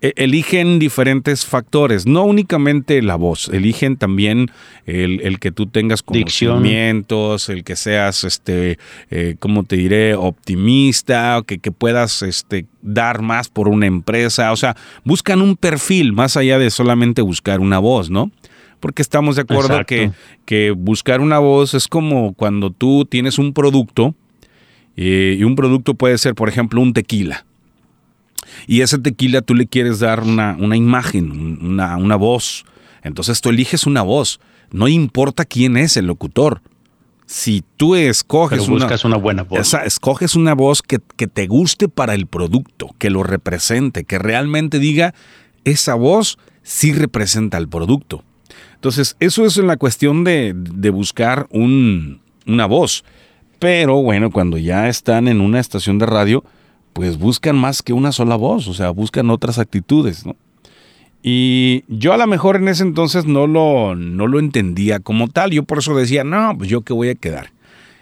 eligen 0.00 0.78
diferentes 0.78 1.44
factores, 1.44 2.06
no 2.06 2.24
únicamente 2.24 3.02
la 3.02 3.16
voz, 3.16 3.48
eligen 3.48 3.96
también 3.96 4.50
el, 4.86 5.38
que 5.40 5.50
tú 5.50 5.66
tengas 5.66 6.02
conocimientos, 6.02 7.48
el 7.48 7.64
que 7.64 7.74
seas, 7.74 8.22
este, 8.24 8.78
eh, 9.10 9.36
¿cómo 9.40 9.64
te 9.64 9.76
diré?, 9.76 10.14
optimista, 10.14 11.38
o 11.38 11.42
que, 11.42 11.58
que, 11.58 11.72
puedas 11.72 12.22
este, 12.22 12.66
dar 12.80 13.22
más 13.22 13.48
por 13.48 13.68
una 13.68 13.86
empresa, 13.86 14.52
o 14.52 14.56
sea, 14.56 14.76
buscan 15.04 15.40
un 15.40 15.56
perfil 15.56 16.12
más 16.12 16.36
allá 16.36 16.58
de 16.58 16.70
solamente 16.70 17.22
buscar 17.22 17.60
una 17.60 17.78
voz, 17.78 18.08
¿no? 18.08 18.30
Porque 18.78 19.02
estamos 19.02 19.36
de 19.36 19.42
acuerdo 19.42 19.84
que, 19.84 20.10
que, 20.44 20.72
buscar 20.72 21.20
una 21.20 21.38
voz 21.38 21.74
es 21.74 21.88
como 21.88 22.34
cuando 22.34 22.70
tú 22.70 23.04
tienes 23.04 23.38
un 23.38 23.52
producto, 23.52 24.14
eh, 24.96 25.36
y 25.38 25.44
un 25.44 25.56
producto 25.56 25.94
puede 25.94 26.18
ser, 26.18 26.34
por 26.34 26.48
ejemplo, 26.48 26.80
un 26.80 26.92
tequila 26.92 27.46
y 28.66 28.80
ese 28.80 28.98
tequila 28.98 29.42
tú 29.42 29.54
le 29.54 29.66
quieres 29.66 30.00
dar 30.00 30.22
una, 30.22 30.56
imagen, 30.76 31.58
una, 31.62 31.96
una 31.96 32.16
voz. 32.16 32.64
Entonces 33.02 33.40
tú 33.40 33.50
eliges 33.50 33.86
una 33.86 34.02
voz. 34.02 34.40
No 34.70 34.88
importa 34.88 35.44
quién 35.44 35.76
es 35.76 35.96
el 35.96 36.06
locutor. 36.06 36.62
Si 37.26 37.64
tú 37.76 37.94
escoges 37.94 38.68
buscas 38.68 39.04
una, 39.04 39.16
buena 39.16 39.42
voz. 39.42 39.74
escoges 39.86 40.34
una 40.34 40.54
voz 40.54 40.82
que, 40.82 40.98
te 40.98 41.46
guste 41.46 41.88
para 41.88 42.14
el 42.14 42.26
producto, 42.26 42.90
que 42.98 43.10
lo 43.10 43.22
represente, 43.22 44.04
que 44.04 44.18
realmente 44.18 44.78
diga, 44.78 45.14
esa 45.64 45.94
voz 45.94 46.38
sí 46.62 46.92
representa 46.92 47.56
al 47.56 47.68
producto. 47.68 48.22
Entonces, 48.74 49.16
eso 49.18 49.46
es 49.46 49.56
en 49.56 49.66
la 49.66 49.76
cuestión 49.76 50.24
de, 50.24 50.52
buscar 50.92 51.48
una 51.52 52.66
voz. 52.66 53.04
Pero 53.58 54.02
bueno, 54.02 54.30
cuando 54.30 54.58
ya 54.58 54.88
están 54.88 55.28
en 55.28 55.40
una 55.40 55.60
estación 55.60 55.98
de 55.98 56.06
radio, 56.06 56.44
pues 56.92 57.18
buscan 57.18 57.56
más 57.56 57.82
que 57.82 57.92
una 57.92 58.12
sola 58.12 58.36
voz, 58.36 58.68
o 58.68 58.74
sea, 58.74 58.90
buscan 58.90 59.30
otras 59.30 59.58
actitudes, 59.58 60.26
¿no? 60.26 60.36
Y 61.22 61.84
yo 61.86 62.12
a 62.12 62.16
lo 62.16 62.26
mejor 62.26 62.56
en 62.56 62.68
ese 62.68 62.82
entonces 62.82 63.26
no 63.26 63.46
lo, 63.46 63.94
no 63.94 64.26
lo 64.26 64.40
entendía 64.40 64.98
como 64.98 65.28
tal, 65.28 65.52
yo 65.52 65.62
por 65.62 65.78
eso 65.78 65.94
decía, 65.94 66.24
no, 66.24 66.56
pues 66.58 66.68
yo 66.68 66.82
qué 66.82 66.92
voy 66.92 67.10
a 67.10 67.14
quedar. 67.14 67.52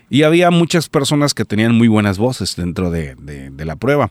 Y 0.08 0.22
había 0.22 0.50
muchas 0.50 0.88
personas 0.88 1.34
que 1.34 1.44
tenían 1.44 1.74
muy 1.74 1.86
buenas 1.86 2.18
voces 2.18 2.56
dentro 2.56 2.90
de, 2.90 3.16
la 3.58 3.76
prueba. 3.76 4.10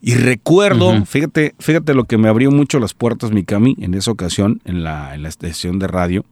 Y 0.00 0.14
recuerdo, 0.14 1.04
fíjate, 1.04 1.54
fíjate 1.58 1.92
lo 1.92 2.04
que 2.04 2.16
me 2.16 2.28
abrió 2.28 2.50
mucho 2.50 2.78
las 2.78 2.94
puertas 2.94 3.32
Mikami 3.32 3.76
en 3.80 3.92
esa 3.94 4.12
ocasión, 4.12 4.62
en 4.64 4.82
la, 4.82 5.14
en 5.14 5.24
la 5.24 5.28
estación 5.28 5.78
de 5.78 5.88
radio. 5.88 6.24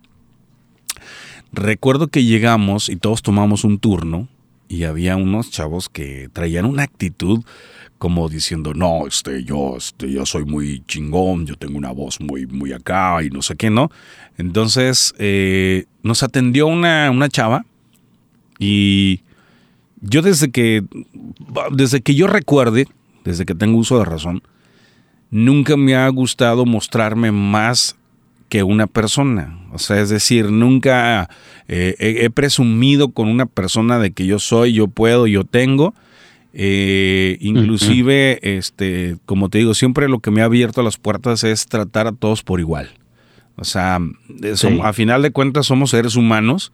Recuerdo 1.53 2.09
que 2.09 2.25
llegamos 2.25 2.89
y 2.89 2.97
todos 2.97 3.21
tomamos 3.21 3.65
un 3.65 3.79
turno 3.79 4.29
y 4.69 4.85
había 4.85 5.17
unos 5.17 5.51
chavos 5.51 5.89
que 5.89 6.29
traían 6.33 6.67
una 6.67 6.83
actitud 6.83 7.45
como 7.99 8.29
diciendo, 8.29 8.75
no, 8.75 9.07
este, 9.07 9.43
yo, 9.43 9.77
este, 9.77 10.11
yo 10.13 10.25
soy 10.25 10.45
muy 10.45 10.85
chingón, 10.87 11.47
yo 11.47 11.57
tengo 11.57 11.77
una 11.77 11.91
voz 11.91 12.21
muy, 12.21 12.47
muy 12.47 12.73
acá 12.73 13.23
y 13.25 13.31
no 13.31 13.43
sé 13.43 13.57
qué, 13.57 13.71
¿no? 13.71 13.91
Entonces 14.37 15.15
eh, 15.19 15.87
nos 16.03 16.23
atendió 16.23 16.69
una, 16.69 17.11
una 17.11 17.29
chava 17.29 17.67
y 18.59 19.23
yo 20.01 20.23
desde 20.23 20.51
que, 20.51 20.85
desde 21.73 22.01
que 22.01 22.15
yo 22.15 22.29
recuerde, 22.29 22.87
desde 23.25 23.45
que 23.45 23.55
tengo 23.55 23.79
uso 23.79 23.99
de 23.99 24.05
razón, 24.05 24.43
nunca 25.31 25.77
me 25.77 25.97
ha 25.97 26.09
gustado 26.09 26.67
mostrarme 26.67 27.33
más 27.33 27.97
que 28.49 28.63
una 28.63 28.87
persona. 28.87 29.58
O 29.73 29.79
sea, 29.79 30.01
es 30.01 30.09
decir, 30.09 30.51
nunca 30.51 31.29
eh, 31.69 31.95
he, 31.99 32.31
presumido 32.31 33.11
con 33.11 33.29
una 33.29 33.47
persona 33.47 33.99
de 33.99 34.13
que 34.13 34.27
yo 34.27 34.39
soy, 34.39 34.73
yo 34.73 34.89
puedo, 34.89 35.27
yo 35.27 35.45
tengo. 35.45 35.95
Eh, 36.55 37.37
inclusive, 37.41 38.39
este, 38.43 39.17
como 39.27 39.49
te 39.49 39.59
digo, 39.59 39.75
siempre 39.75 40.09
lo 40.09 40.21
que 40.21 40.31
me 40.31 40.41
ha 40.41 40.47
abierto 40.47 40.83
las 40.83 40.97
puertas 40.97 41.45
es 41.45 41.67
tratar 41.67 42.07
a 42.07 42.13
todos 42.13 42.43
por 42.43 42.61
igual. 42.61 42.91
O 43.57 43.65
sea, 43.65 43.99
a 44.83 44.93
final 44.93 45.23
de 45.23 45.33
cuentas 45.33 45.67
somos 45.67 45.91
seres 45.91 46.15
humanos 46.15 46.73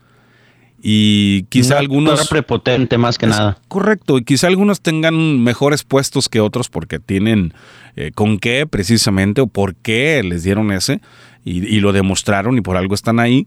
Y 0.82 1.44
quizá 1.44 1.74
Una 1.74 1.80
algunos... 1.80 2.28
prepotente 2.28 2.98
más 2.98 3.16
que 3.16 3.24
Es 3.24 3.30
nada. 3.30 3.58
Correcto, 3.68 4.18
y 4.18 4.24
quizá 4.24 4.48
algunos 4.48 4.82
tengan 4.82 5.42
mejores 5.42 5.82
puestos 5.82 6.28
que 6.28 6.40
otros 6.40 6.68
porque 6.68 6.98
tienen 6.98 7.54
eh, 7.96 8.10
con 8.14 8.38
qué 8.38 8.66
precisamente 8.66 9.40
o 9.40 9.46
por 9.46 9.74
qué 9.74 10.22
les 10.22 10.42
dieron 10.42 10.70
ese 10.72 11.00
y, 11.44 11.80
lo 11.80 11.92
demostraron 11.92 12.56
y 12.56 12.62
por 12.62 12.76
algo 12.76 12.94
están 12.94 13.20
ahí. 13.20 13.46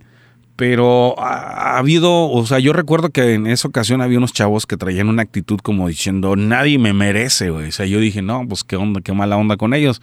Pero 0.55 1.19
ha, 1.19 1.75
ha 1.75 1.77
habido, 1.77 2.29
o 2.29 2.45
sea, 2.45 2.59
yo 2.59 2.73
recuerdo 2.73 3.09
que 3.09 3.33
en 3.33 3.45
esa 3.47 3.67
ocasión 3.67 4.01
había 4.01 4.17
unos 4.17 4.33
chavos 4.33 4.65
que 4.65 4.77
traían 4.77 5.07
una 5.07 5.21
actitud 5.21 5.59
como 5.59 5.87
diciendo, 5.87 6.35
nadie 6.35 6.79
me 6.79 6.93
merece, 6.93 7.51
güey. 7.51 7.69
O 7.69 7.71
sea, 7.71 7.85
yo 7.85 7.99
dije, 7.99 8.21
no, 8.21 8.47
pues 8.47 8.63
qué 8.63 8.75
onda, 8.75 9.01
qué 9.01 9.13
mala 9.13 9.37
onda 9.37 9.57
con 9.57 9.73
ellos. 9.73 10.01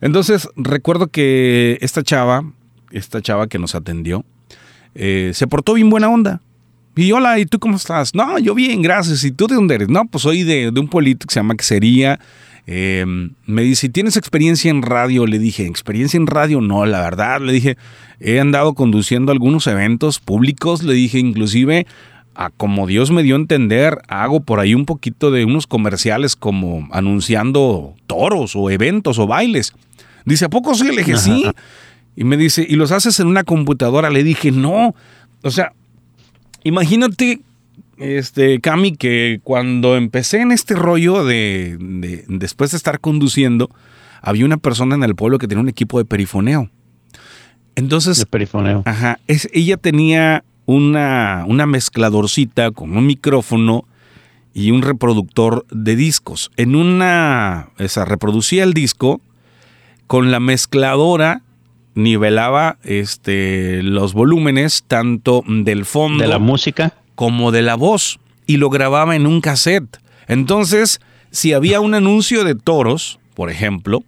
Entonces, 0.00 0.48
recuerdo 0.56 1.08
que 1.08 1.78
esta 1.80 2.02
chava, 2.02 2.44
esta 2.90 3.20
chava 3.20 3.46
que 3.46 3.58
nos 3.58 3.74
atendió, 3.74 4.24
eh, 4.94 5.32
se 5.34 5.46
portó 5.46 5.74
bien 5.74 5.90
buena 5.90 6.08
onda. 6.08 6.40
Y 6.96 7.10
hola, 7.12 7.38
¿y 7.38 7.46
tú 7.46 7.58
cómo 7.58 7.76
estás? 7.76 8.14
No, 8.14 8.38
yo 8.38 8.54
bien, 8.54 8.80
gracias. 8.80 9.24
¿Y 9.24 9.32
tú 9.32 9.46
de 9.46 9.56
dónde 9.56 9.74
eres? 9.74 9.88
No, 9.88 10.04
pues 10.06 10.22
soy 10.22 10.44
de, 10.44 10.70
de 10.70 10.80
un 10.80 10.88
pueblito 10.88 11.26
que 11.26 11.32
se 11.34 11.40
llama 11.40 11.56
Quesería. 11.56 12.20
Eh, 12.66 13.04
me 13.46 13.62
dice, 13.62 13.88
¿tienes 13.88 14.16
experiencia 14.16 14.70
en 14.70 14.82
radio? 14.82 15.26
Le 15.26 15.38
dije, 15.38 15.66
¿experiencia 15.66 16.16
en 16.16 16.26
radio? 16.26 16.60
No, 16.60 16.86
la 16.86 17.00
verdad. 17.00 17.40
Le 17.40 17.52
dije, 17.52 17.76
he 18.20 18.40
andado 18.40 18.74
conduciendo 18.74 19.32
algunos 19.32 19.66
eventos 19.66 20.18
públicos. 20.20 20.82
Le 20.82 20.94
dije, 20.94 21.18
inclusive, 21.18 21.86
a 22.34 22.50
como 22.50 22.86
Dios 22.86 23.10
me 23.10 23.22
dio 23.22 23.36
a 23.36 23.38
entender, 23.38 23.98
hago 24.08 24.40
por 24.40 24.60
ahí 24.60 24.74
un 24.74 24.86
poquito 24.86 25.30
de 25.30 25.44
unos 25.44 25.66
comerciales 25.66 26.36
como 26.36 26.88
anunciando 26.90 27.94
toros 28.06 28.56
o 28.56 28.70
eventos 28.70 29.18
o 29.18 29.26
bailes. 29.26 29.72
Dice, 30.24 30.46
¿a 30.46 30.48
poco 30.48 30.74
sí? 30.74 30.84
Le 30.84 31.04
dije, 31.04 31.16
sí. 31.16 31.44
Y 32.16 32.24
me 32.24 32.36
dice, 32.36 32.64
¿y 32.68 32.76
los 32.76 32.92
haces 32.92 33.20
en 33.20 33.26
una 33.26 33.44
computadora? 33.44 34.10
Le 34.10 34.24
dije, 34.24 34.52
no. 34.52 34.94
O 35.42 35.50
sea, 35.50 35.72
imagínate, 36.62 37.40
este, 37.98 38.60
Cami, 38.60 38.96
que 38.96 39.40
cuando 39.42 39.96
empecé 39.96 40.40
en 40.40 40.52
este 40.52 40.74
rollo 40.74 41.24
de, 41.24 41.76
de- 41.80 42.24
después 42.28 42.70
de 42.70 42.76
estar 42.76 43.00
conduciendo, 43.00 43.70
había 44.22 44.44
una 44.44 44.56
persona 44.56 44.94
en 44.94 45.02
el 45.04 45.14
pueblo 45.14 45.38
que 45.38 45.48
tenía 45.48 45.62
un 45.62 45.68
equipo 45.68 45.98
de 45.98 46.04
perifoneo. 46.04 46.70
Entonces, 47.76 48.18
De 48.18 48.26
perifoneo. 48.26 48.82
Ajá, 48.86 49.18
es, 49.26 49.48
ella 49.52 49.76
tenía 49.76 50.44
una, 50.66 51.44
una 51.46 51.66
mezcladorcita 51.66 52.70
con 52.70 52.96
un 52.96 53.06
micrófono 53.06 53.84
y 54.54 54.70
un 54.70 54.82
reproductor 54.82 55.66
de 55.70 55.96
discos. 55.96 56.50
En 56.56 56.76
una, 56.76 57.70
esa, 57.78 58.04
reproducía 58.04 58.62
el 58.62 58.72
disco, 58.72 59.20
con 60.06 60.30
la 60.30 60.38
mezcladora 60.40 61.42
nivelaba 61.96 62.78
este, 62.84 63.82
los 63.82 64.14
volúmenes 64.14 64.84
tanto 64.86 65.42
del 65.46 65.84
fondo 65.84 66.22
De 66.22 66.28
la 66.28 66.38
música. 66.38 66.94
Como 67.14 67.52
de 67.52 67.62
la 67.62 67.74
voz 67.74 68.18
y 68.46 68.56
lo 68.56 68.70
grababa 68.70 69.16
en 69.16 69.26
un 69.26 69.40
cassette. 69.40 69.98
Entonces, 70.26 71.00
si 71.30 71.52
había 71.52 71.80
un 71.80 71.94
anuncio 71.94 72.44
de 72.44 72.54
toros, 72.54 73.18
por 73.34 73.50
ejemplo, 73.50 74.04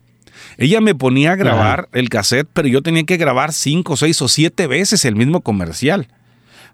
ella 0.59 0.81
me 0.81 0.95
ponía 0.95 1.33
a 1.33 1.37
grabar 1.37 1.89
el 1.93 2.09
cassette, 2.09 2.49
pero 2.53 2.69
yo 2.69 2.83
tenía 2.83 3.05
que 3.05 3.17
grabar 3.17 3.53
cinco, 3.53 3.97
seis 3.97 4.21
o 4.23 4.29
siete 4.29 4.67
veces 4.67 5.05
el 5.05 5.17
mismo 5.17 5.41
comercial. 5.41 6.09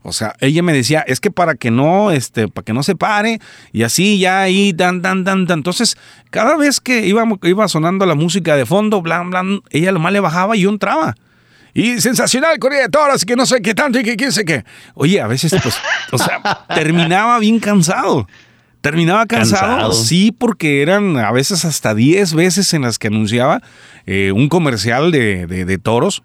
O 0.04 0.12
sea, 0.12 0.34
ella 0.40 0.62
me 0.62 0.72
decía, 0.72 1.00
es 1.06 1.20
que 1.20 1.30
para 1.30 1.54
que 1.54 1.70
no, 1.70 2.10
este, 2.10 2.48
para 2.48 2.64
que 2.64 2.72
no 2.72 2.82
se 2.82 2.96
pare, 2.96 3.40
y 3.72 3.84
así 3.84 4.18
ya 4.18 4.40
ahí, 4.40 4.72
dan, 4.72 5.00
dan, 5.00 5.22
dan, 5.22 5.46
dan. 5.46 5.60
Entonces, 5.60 5.96
cada 6.30 6.56
vez 6.56 6.80
que 6.80 7.06
iba, 7.06 7.24
iba 7.44 7.68
sonando 7.68 8.04
la 8.04 8.16
música 8.16 8.56
de 8.56 8.66
fondo, 8.66 9.00
blan, 9.00 9.30
blan, 9.30 9.60
ella 9.70 9.92
lo 9.92 10.00
más 10.00 10.12
le 10.12 10.20
bajaba 10.20 10.56
y 10.56 10.62
yo 10.62 10.70
entraba. 10.70 11.14
Y 11.74 12.00
sensacional, 12.00 12.58
Correa 12.58 12.82
de 12.82 12.88
Toros, 12.88 13.24
que 13.24 13.34
no 13.36 13.46
sé 13.46 13.62
qué 13.62 13.74
tanto, 13.74 13.98
y 13.98 14.02
que 14.02 14.16
quién 14.16 14.30
sé 14.32 14.44
qué. 14.44 14.64
Oye, 14.94 15.20
a 15.20 15.26
veces, 15.26 15.54
pues, 15.62 15.74
o 16.10 16.18
sea, 16.18 16.40
terminaba 16.74 17.38
bien 17.38 17.58
cansado. 17.60 18.28
Terminaba 18.82 19.26
cansado, 19.26 19.72
Cansado. 19.76 19.92
sí, 19.92 20.32
porque 20.36 20.82
eran 20.82 21.16
a 21.16 21.30
veces 21.30 21.64
hasta 21.64 21.94
10 21.94 22.34
veces 22.34 22.74
en 22.74 22.82
las 22.82 22.98
que 22.98 23.06
anunciaba 23.06 23.62
eh, 24.06 24.32
un 24.32 24.48
comercial 24.48 25.12
de, 25.12 25.46
de- 25.46 25.64
de 25.64 25.78
toros. 25.78 26.22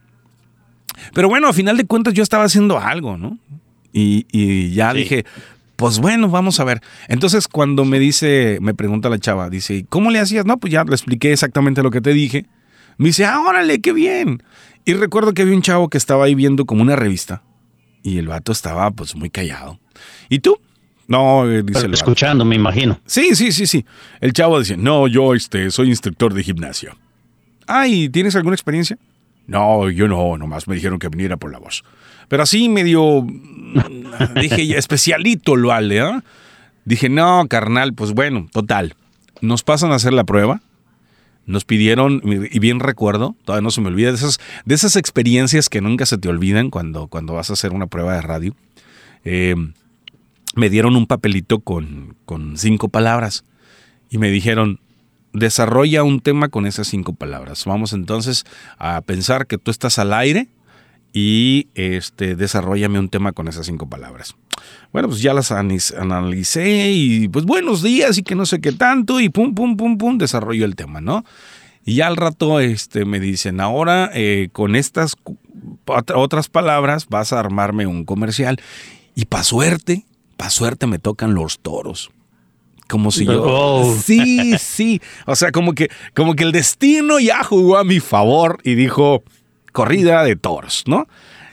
Pero 1.13 1.29
bueno, 1.29 1.47
a 1.47 1.53
final 1.53 1.77
de 1.77 1.85
cuentas 1.85 2.13
yo 2.15 2.23
estaba 2.23 2.43
haciendo 2.45 2.79
algo, 2.79 3.17
¿no? 3.17 3.37
Y, 3.93 4.25
y 4.31 4.71
ya 4.73 4.91
Sí. 4.91 4.97
dije, 4.97 5.25
pues 5.75 5.99
bueno, 5.99 6.29
vamos 6.29 6.59
a 6.59 6.63
ver. 6.63 6.81
Entonces 7.07 7.47
cuando 7.47 7.85
me 7.85 7.99
dice, 7.99 8.57
me 8.61 8.73
pregunta 8.73 9.07
la 9.09 9.19
chava, 9.19 9.49
dice, 9.51 9.75
"¿Y 9.75 9.83
¿cómo 9.83 10.09
le 10.09 10.19
hacías? 10.19 10.45
No, 10.45 10.57
pues 10.57 10.73
ya 10.73 10.83
le 10.83 10.93
expliqué 10.95 11.31
exactamente 11.33 11.83
lo 11.83 11.91
que 11.91 12.01
te 12.01 12.11
dije. 12.13 12.47
Me 12.97 13.09
dice, 13.09 13.25
ah, 13.25 13.39
órale, 13.39 13.79
qué 13.81 13.93
bien. 13.93 14.41
Y 14.87 14.93
recuerdo 14.93 15.33
que 15.33 15.41
había 15.41 15.53
un 15.53 15.61
chavo 15.61 15.89
que 15.89 15.97
estaba 15.97 16.23
ahí 16.23 16.33
viendo 16.33 16.65
como 16.65 16.81
una 16.81 16.95
revista. 16.95 17.41
Y 18.03 18.19
el 18.19 18.29
vato 18.29 18.53
estaba 18.53 18.89
pues 18.91 19.17
muy 19.17 19.29
callado. 19.29 19.81
¿Y 20.29 20.39
tú? 20.39 20.61
No, 21.09 21.45
eh, 21.45 21.61
dice 21.61 21.81
Pero 21.81 21.93
escuchando, 21.93 22.45
me 22.45 22.55
imagino. 22.55 22.97
Sí, 23.05 23.35
sí, 23.35 23.51
sí, 23.51 23.67
sí. 23.67 23.85
El 24.21 24.31
chavo 24.31 24.57
dice, 24.59 24.77
no, 24.77 25.09
yo 25.09 25.33
este, 25.33 25.71
soy 25.71 25.89
instructor 25.89 26.33
de 26.33 26.41
gimnasio. 26.41 26.95
Ay, 27.67 28.07
¿tienes 28.07 28.37
alguna 28.37 28.55
experiencia? 28.55 28.97
No, 29.45 29.89
yo 29.89 30.07
no, 30.07 30.37
nomás 30.37 30.69
me 30.69 30.75
dijeron 30.75 30.99
que 30.99 31.09
viniera 31.09 31.35
por 31.35 31.51
la 31.51 31.59
voz. 31.59 31.83
Pero 32.29 32.43
así 32.43 32.69
medio, 32.69 33.23
mm, 33.23 34.39
dije, 34.39 34.61
especialito 34.77 35.57
lo 35.57 35.67
vale, 35.67 35.99
¿ah? 35.99 36.23
Dije, 36.85 37.09
no, 37.09 37.45
carnal, 37.49 37.93
pues 37.93 38.13
bueno, 38.13 38.47
total. 38.53 38.95
Nos 39.41 39.63
pasan 39.63 39.91
a 39.91 39.95
hacer 39.95 40.13
la 40.13 40.23
prueba. 40.23 40.61
Nos 41.47 41.65
pidieron, 41.65 42.21
y 42.23 42.59
bien 42.59 42.79
recuerdo, 42.79 43.35
todavía 43.43 43.63
no 43.63 43.71
se 43.71 43.81
me 43.81 43.87
olvida, 43.87 44.09
de 44.09 44.15
esas, 44.15 44.39
de 44.65 44.75
esas 44.75 44.95
experiencias 44.95 45.69
que 45.69 45.81
nunca 45.81 46.05
se 46.05 46.17
te 46.17 46.27
olvidan 46.27 46.69
cuando, 46.69 47.07
cuando 47.07 47.33
vas 47.33 47.49
a 47.49 47.53
hacer 47.53 47.71
una 47.71 47.87
prueba 47.87 48.13
de 48.13 48.21
radio. 48.21 48.55
Eh, 49.23 49.55
me 50.55 50.69
dieron 50.69 50.95
un 50.95 51.07
papelito 51.07 51.59
con, 51.59 52.15
con 52.25 52.57
cinco 52.57 52.89
palabras 52.89 53.45
y 54.09 54.17
me 54.17 54.29
dijeron, 54.29 54.79
desarrolla 55.33 56.03
un 56.03 56.19
tema 56.19 56.49
con 56.49 56.65
esas 56.65 56.87
cinco 56.87 57.13
palabras. 57.13 57.65
Vamos 57.65 57.93
entonces 57.93 58.43
a 58.77 59.01
pensar 59.01 59.47
que 59.47 59.57
tú 59.57 59.71
estás 59.71 59.99
al 59.99 60.13
aire 60.13 60.49
y 61.19 61.69
este, 61.73 62.35
desarrollame 62.35 62.99
un 62.99 63.09
tema 63.09 63.31
con 63.31 63.47
esas 63.47 63.65
cinco 63.65 63.89
palabras. 63.89 64.35
Bueno, 64.93 65.07
pues 65.07 65.19
ya 65.19 65.33
las 65.33 65.51
analicé 65.51 66.91
y 66.91 67.27
pues 67.27 67.43
buenos 67.43 67.81
días 67.81 68.19
y 68.19 68.23
que 68.23 68.35
no 68.35 68.45
sé 68.45 68.61
qué 68.61 68.71
tanto 68.71 69.19
y 69.19 69.29
pum, 69.29 69.55
pum, 69.55 69.77
pum, 69.77 69.97
pum, 69.97 70.19
desarrollo 70.19 70.63
el 70.63 70.75
tema, 70.75 71.01
¿no? 71.01 71.25
Y 71.83 71.95
ya 71.95 72.05
al 72.05 72.17
rato 72.17 72.59
este, 72.59 73.03
me 73.05 73.19
dicen, 73.19 73.61
ahora 73.61 74.11
eh, 74.13 74.49
con 74.51 74.75
estas 74.75 75.15
otras 76.13 76.49
palabras 76.49 77.07
vas 77.09 77.33
a 77.33 77.39
armarme 77.39 77.87
un 77.87 78.05
comercial. 78.05 78.61
Y 79.15 79.25
pa' 79.25 79.43
suerte, 79.43 80.05
pa' 80.35 80.51
suerte 80.51 80.85
me 80.85 80.99
tocan 80.99 81.33
los 81.33 81.57
toros. 81.61 82.11
Como 82.87 83.09
si 83.09 83.25
yo... 83.25 83.43
Oh. 83.43 83.95
Sí, 84.05 84.55
sí. 84.59 85.01
O 85.25 85.35
sea, 85.35 85.51
como 85.51 85.73
que, 85.73 85.89
como 86.13 86.35
que 86.35 86.43
el 86.43 86.51
destino 86.51 87.19
ya 87.19 87.43
jugó 87.43 87.77
a 87.77 87.83
mi 87.83 88.01
favor 88.01 88.59
y 88.63 88.75
dijo 88.75 89.23
corrida 89.77 90.23
de 90.23 90.35
toros, 90.35 90.85
¿no? 90.87 91.07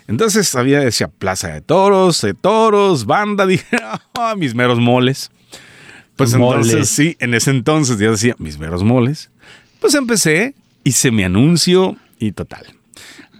Entonces 0.08 0.54
había, 0.54 0.80
decía 0.80 1.08
plaza 1.08 1.48
de 1.48 1.60
toros, 1.60 2.22
de 2.22 2.32
toros, 2.32 3.04
banda, 3.04 3.46
dije, 3.54 3.76
ah, 4.14 4.34
mis 4.34 4.54
meros 4.54 4.80
moles. 4.80 5.30
Pues 6.16 6.34
Moles. 6.34 6.68
entonces, 6.68 6.88
sí, 6.88 7.16
en 7.20 7.34
ese 7.34 7.50
entonces 7.50 7.98
ya 7.98 8.10
decía, 8.10 8.34
mis 8.38 8.58
meros 8.58 8.82
moles. 8.82 9.30
Pues 9.78 9.94
empecé, 9.94 10.54
hice 10.84 11.10
mi 11.10 11.22
anuncio 11.22 11.96
y 12.18 12.32
total. 12.32 12.64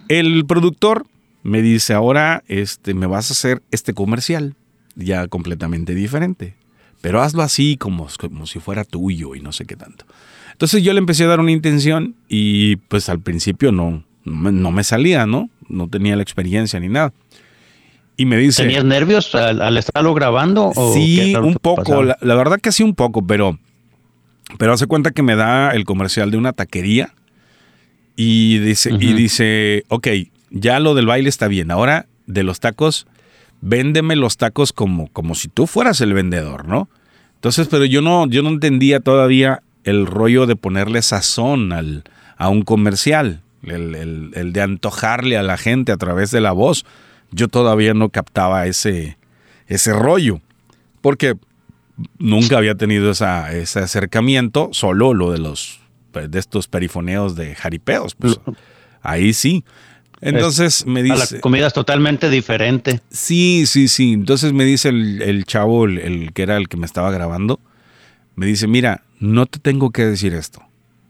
El 0.09 0.45
productor 0.45 1.07
me 1.43 1.63
dice, 1.63 1.95
ahora 1.95 2.45
este, 2.47 2.93
me 2.93 3.07
vas 3.07 3.31
a 3.31 3.33
hacer 3.33 3.63
este 3.71 3.95
comercial, 3.95 4.55
ya 4.97 5.29
completamente 5.29 5.95
diferente. 5.95 6.57
Pero 7.01 7.23
hazlo 7.23 7.43
así 7.43 7.79
como, 7.79 8.07
como 8.21 8.47
si 8.47 8.59
fuera 8.59 8.85
tuyo 8.85 9.35
y 9.35 9.41
no 9.41 9.53
sé 9.53 9.65
qué 9.65 9.77
tanto. 9.77 10.05
Entonces 10.53 10.83
yo 10.83 10.93
le 10.93 10.99
empecé 10.99 11.25
a 11.25 11.29
dar 11.29 11.41
una 11.41 11.53
intención 11.53 12.17
y 12.29 12.77
pues 12.77 13.09
al 13.09 13.21
principio 13.21 13.73
no, 13.73 14.05
no, 14.25 14.71
me, 14.71 14.85
salía, 14.85 15.27
¿no? 15.27 15.51
No 15.69 15.89
tenía 15.89 16.17
la 16.17 16.23
experiencia 16.23 16.81
ni 16.81 16.89
nada. 16.89 17.13
Y 18.17 18.27
me 18.27 18.37
dice... 18.37 18.63
¿Tenías 18.63 18.85
nervios 18.85 19.35
al, 19.35 19.61
al 19.61 19.77
estarlo 19.77 20.15
grabando? 20.15 20.73
o 20.75 20.95
Sí, 20.95 21.35
un 21.35 21.55
poco. 21.55 22.03
La, 22.03 22.17
la 22.21 22.35
verdad 22.35 22.61
que 22.61 22.73
sí, 22.73 22.83
un 22.83 22.95
poco, 22.95 23.27
pero. 23.27 23.59
Pero 24.59 24.73
hace 24.73 24.87
cuenta 24.87 25.11
que 25.11 25.23
me 25.23 25.37
da 25.37 25.71
el 25.71 25.85
comercial 25.85 26.31
de 26.31 26.37
una 26.37 26.53
taquería 26.53 27.15
y 28.17 28.59
dice, 28.59 28.91
y 28.93 29.13
dice, 29.13 29.85
ok, 29.89 30.09
ya 30.51 30.79
lo 30.81 30.95
del 30.95 31.07
baile 31.07 31.29
está 31.29 31.49
bien. 31.49 31.71
Ahora, 31.71 32.07
de 32.27 32.43
los 32.45 32.61
tacos, 32.61 33.07
véndeme 33.61 34.17
los 34.17 34.37
tacos 34.37 34.73
como, 34.73 35.09
como 35.09 35.35
si 35.35 35.49
tú 35.49 35.67
fueras 35.67 36.01
el 36.01 36.13
vendedor, 36.13 36.67
¿no? 36.67 36.89
Entonces, 37.37 37.69
pero 37.69 37.85
yo 37.85 38.01
no, 38.03 38.27
yo 38.29 38.43
no 38.43 38.51
entendía 38.51 39.01
todavía 39.01 39.63
el 39.85 40.07
rollo 40.07 40.47
de 40.47 40.57
ponerle 40.57 41.03
sazón 41.03 41.73
al, 41.73 42.05
a 42.37 42.49
un 42.49 42.63
comercial, 42.63 43.43
el, 43.67 43.95
el- 43.95 44.31
el 44.35 44.53
de 44.53 44.61
antojarle 44.63 45.37
a 45.37 45.43
la 45.43 45.57
gente 45.57 45.93
a 45.93 45.97
través 45.97 46.31
de 46.31 46.41
la 46.41 46.53
voz. 46.53 46.85
Yo 47.31 47.49
todavía 47.49 47.95
no 47.95 48.09
captaba 48.11 48.67
ese, 48.67 49.17
ese 49.67 49.93
rollo, 49.93 50.41
porque 51.01 51.35
nunca 52.19 52.57
había 52.59 52.75
tenido 52.75 53.11
esa, 53.11 53.53
ese 53.53 53.81
acercamiento, 53.81 54.69
solo 54.73 55.15
lo 55.15 55.33
de 55.33 55.39
los 55.39 55.81
de 56.13 56.39
estos 56.39 56.69
perifoneos 56.69 57.35
de 57.35 57.57
jaripeos. 57.57 58.15
Pues, 58.15 58.39
ahí 59.03 59.33
sí. 59.33 59.65
Entonces 60.21 60.87
me 60.87 61.03
dice... 61.03 61.35
la 61.37 61.41
comida 61.41 61.67
es 61.67 61.73
totalmente 61.73 62.31
diferente. 62.31 63.01
Sí, 63.11 63.65
sí, 63.67 63.89
sí. 63.89 64.13
Entonces 64.13 64.53
me 64.53 64.65
dice 64.65 64.91
el, 64.91 65.21
el 65.23 65.45
chavo, 65.45 65.85
el, 65.87 65.99
el 65.99 66.33
que 66.33 66.43
era 66.45 66.57
el 66.57 66.69
que 66.69 66.77
me 66.77 66.87
estaba 66.87 67.11
grabando, 67.11 67.59
me 68.37 68.47
dice, 68.47 68.67
mira, 68.69 69.03
no 69.19 69.47
te 69.47 69.59
tengo 69.59 69.91
que 69.91 70.07
decir 70.07 70.35
esto, 70.35 70.63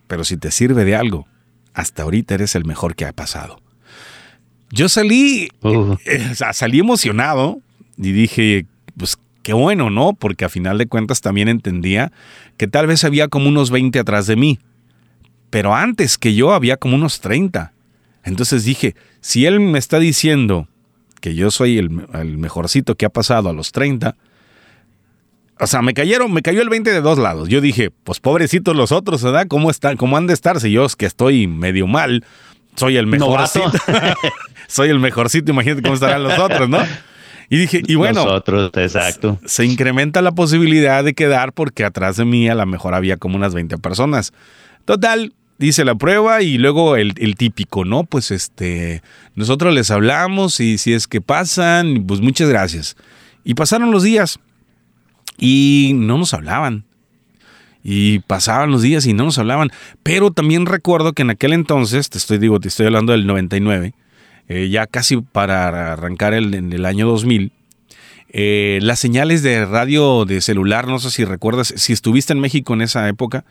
pero 0.07 0.25
si 0.25 0.37
te 0.39 0.51
sirve 0.51 0.85
de 0.85 0.97
algo, 0.97 1.27
hasta 1.75 2.05
ahorita 2.05 2.35
eres 2.35 2.55
el 2.55 2.65
mejor 2.65 2.95
que 2.95 3.05
ha 3.05 3.13
pasado. 3.13 3.61
Yo 4.71 4.89
salí, 4.89 5.49
Uh. 5.63 5.95
eh, 6.07 6.35
sea, 6.35 6.53
salí 6.53 6.81
emocionado 6.81 7.61
y 7.97 8.13
dije, 8.13 8.67
pues 8.97 9.19
qué 9.43 9.53
bueno, 9.53 9.91
¿no? 9.91 10.15
Porque 10.15 10.45
a 10.45 10.49
final 10.49 10.79
de 10.79 10.87
cuentas 10.87 11.21
también 11.21 11.49
entendía 11.49 12.11
que 12.57 12.67
tal 12.67 12.87
vez 12.87 13.05
había 13.05 13.29
como 13.29 13.49
unos 13.49 13.71
20 13.71 13.99
atrás 13.99 14.27
de 14.27 14.37
mí, 14.37 14.59
pero 15.51 15.75
antes 15.75 16.19
que 16.19 16.35
yo 16.35 16.53
había 16.53 16.77
como 16.77 16.97
unos 16.97 17.21
30. 17.21 17.73
Entonces 18.25 18.65
dije, 18.65 18.97
si 19.21 19.47
él 19.47 19.61
me 19.61 19.79
está 19.79 19.99
diciendo 19.99 20.67
que 21.21 21.35
yo 21.35 21.51
soy 21.51 21.79
el, 21.79 22.07
el 22.15 22.39
mejorcito 22.39 22.97
que 22.97 23.07
ha 23.07 23.11
pasado 23.11 23.49
a 23.49 23.53
los 23.53 23.71
30, 23.73 24.17
o 25.61 25.67
sea, 25.67 25.83
me 25.83 25.95
cayeron, 25.95 26.33
me 26.33 26.43
cayó 26.43 26.63
el 26.63 26.69
20 26.69 26.91
de 26.91 27.01
dos 27.01 27.19
lados. 27.19 27.49
Yo 27.49 27.61
dije, 27.61 27.91
pues 27.91 28.21
pobrecitos 28.21 28.75
los 28.75 28.93
otros, 28.93 29.23
¿verdad? 29.23 29.47
¿Cómo 29.49 29.71
están? 29.71 29.97
¿Cómo 29.97 30.17
han 30.17 30.27
de 30.27 30.35
estar? 30.35 30.61
Si 30.61 30.71
yo 30.71 30.85
es 30.85 30.97
que 30.97 31.07
estoy 31.07 31.47
medio 31.47 31.87
mal, 31.87 32.25
soy 32.75 32.97
el 32.97 33.07
mejorcito. 33.07 33.71
soy 34.69 34.89
el 34.89 34.99
mejorcito, 34.99 35.53
imagínate 35.53 35.83
cómo 35.83 35.95
estarán 35.95 36.23
los 36.25 36.39
otros, 36.39 36.69
¿no? 36.69 36.79
Y 37.51 37.59
dije, 37.59 37.83
y 37.87 37.95
bueno, 37.95 38.25
Nosotros, 38.25 38.71
exacto. 38.75 39.39
se 39.45 39.65
incrementa 39.65 40.23
la 40.23 40.33
posibilidad 40.33 41.05
de 41.05 41.15
quedar 41.15 41.53
porque 41.53 41.85
atrás 41.85 42.17
de 42.17 42.25
mí 42.25 42.49
a 42.49 42.55
lo 42.55 42.67
mejor 42.67 42.95
había 42.95 43.17
como 43.17 43.37
unas 43.37 43.55
20 43.55 43.79
personas. 43.79 44.33
Total, 44.87 45.35
dice 45.59 45.85
la 45.85 45.95
prueba 45.95 46.43
y 46.43 46.59
luego 46.59 46.97
el, 46.97 47.13
el 47.19 47.37
típico, 47.37 47.85
¿no? 47.85 48.05
Pues 48.05 48.31
este, 48.31 49.03
nosotros 49.35 49.75
les 49.75 49.91
hablamos 49.91 50.59
y 50.59 50.79
si 50.79 50.95
es 50.95 51.07
que 51.07 51.21
pasan, 51.21 52.05
pues 52.09 52.21
muchas 52.21 52.49
gracias. 52.49 52.97
Y 53.45 53.55
pasaron 53.55 53.91
los 53.91 54.03
días 54.03 54.41
y 55.39 55.93
no 55.95 56.19
nos 56.19 56.35
hablaban. 56.35 56.85
Y 57.83 58.21
pasaban 58.21 58.71
los 58.71 58.83
días 58.83 59.07
y 59.07 59.13
no 59.13 59.25
nos 59.25 59.39
hablaban. 59.39 59.71
Pero 60.03 60.31
también 60.31 60.67
recuerdo 60.67 61.13
que 61.13 61.23
en 61.23 61.31
aquel 61.31 61.53
entonces, 61.53 62.09
te 62.09 62.19
estoy, 62.19 62.39
digo, 62.39 62.61
te 62.61 62.69
estoy 62.69 62.87
hablando 62.87 63.13
del 63.13 63.27
99, 63.27 63.95
eh, 64.49 64.69
ya 64.71 64.87
casi 64.87 65.19
para 65.19 65.93
arrancar 65.93 66.35
el, 66.35 66.55
en 66.55 66.73
el 66.73 66.87
año 66.87 67.07
2000, 67.07 67.53
eh, 68.37 68.81
las 68.83 68.99
señales 68.99 69.43
de 69.43 69.65
radio 69.65 70.25
de 70.25 70.41
celular, 70.41 70.89
no 70.89 70.99
sé 70.99 71.11
si 71.11 71.25
recuerdas, 71.25 71.73
si 71.77 71.93
estuviste 71.93 72.33
en 72.33 72.41
México 72.41 72.75
en 72.75 72.83
esa 72.83 73.09
época, 73.09 73.45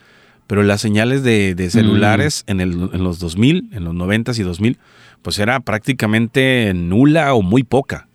pero 0.45 0.61
las 0.61 0.81
señales 0.81 1.23
de, 1.23 1.55
de 1.55 1.69
celulares 1.69 2.43
en, 2.47 2.59
el, 2.59 2.89
en 2.91 3.03
los 3.03 3.17
2000, 3.19 3.69
en 3.71 3.83
los 3.85 3.93
90 3.93 4.33
y 4.35 4.41
2000, 4.41 4.77
pues 5.21 5.39
era 5.39 5.61
prácticamente 5.61 6.73
nula 6.75 7.33
o 7.33 7.41
muy 7.41 7.63
poca. 7.63 8.07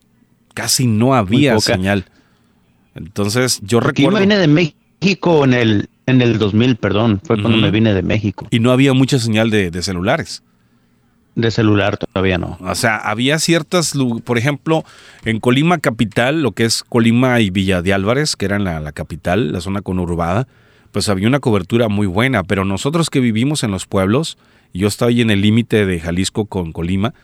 Casi 0.52 0.86
no 0.86 1.14
había 1.14 1.58
señal. 1.60 2.04
Entonces 2.98 3.60
yo 3.62 3.78
yo 3.78 3.80
recuerdo... 3.80 4.12
me 4.12 4.20
vine 4.20 4.36
de 4.36 4.48
México 4.48 5.44
en 5.44 5.54
el, 5.54 5.88
en 6.06 6.22
el 6.22 6.38
2000, 6.38 6.76
perdón. 6.76 7.20
Fue 7.24 7.40
cuando 7.40 7.58
me 7.58 7.70
vine 7.70 7.94
de 7.94 8.02
México. 8.02 8.46
Y 8.50 8.60
no 8.60 8.72
había 8.72 8.92
mucha 8.92 9.18
señal 9.18 9.50
de, 9.50 9.70
de 9.70 9.82
celulares. 9.82 10.42
De 11.34 11.52
celular 11.52 11.96
todavía 11.96 12.36
no. 12.36 12.58
O 12.60 12.74
sea, 12.74 12.96
había 12.96 13.38
ciertas, 13.38 13.94
por 14.24 14.38
ejemplo, 14.38 14.84
en 15.24 15.38
Colima 15.38 15.78
capital, 15.78 16.42
lo 16.42 16.50
que 16.50 16.64
es 16.64 16.82
Colima 16.82 17.40
y 17.40 17.50
Villa 17.50 17.80
de 17.80 17.92
Álvarez, 17.92 18.34
que 18.34 18.44
eran 18.44 18.64
la, 18.64 18.80
la 18.80 18.90
capital, 18.90 19.52
la 19.52 19.60
zona 19.60 19.80
conurbada, 19.80 20.48
pues 20.90 21.08
había 21.08 21.28
una 21.28 21.38
cobertura 21.38 21.88
muy 21.88 22.08
buena, 22.08 22.42
pero 22.42 22.64
nosotros 22.64 23.08
que 23.08 23.20
vivimos 23.20 23.62
en 23.62 23.70
los 23.70 23.86
pueblos, 23.86 24.36
yo 24.74 24.88
estoy 24.88 25.20
en 25.20 25.30
el 25.30 25.40
límite 25.40 25.86
de 25.86 26.00
Jalisco 26.00 26.46
con 26.46 26.72
Colima, 26.72 27.14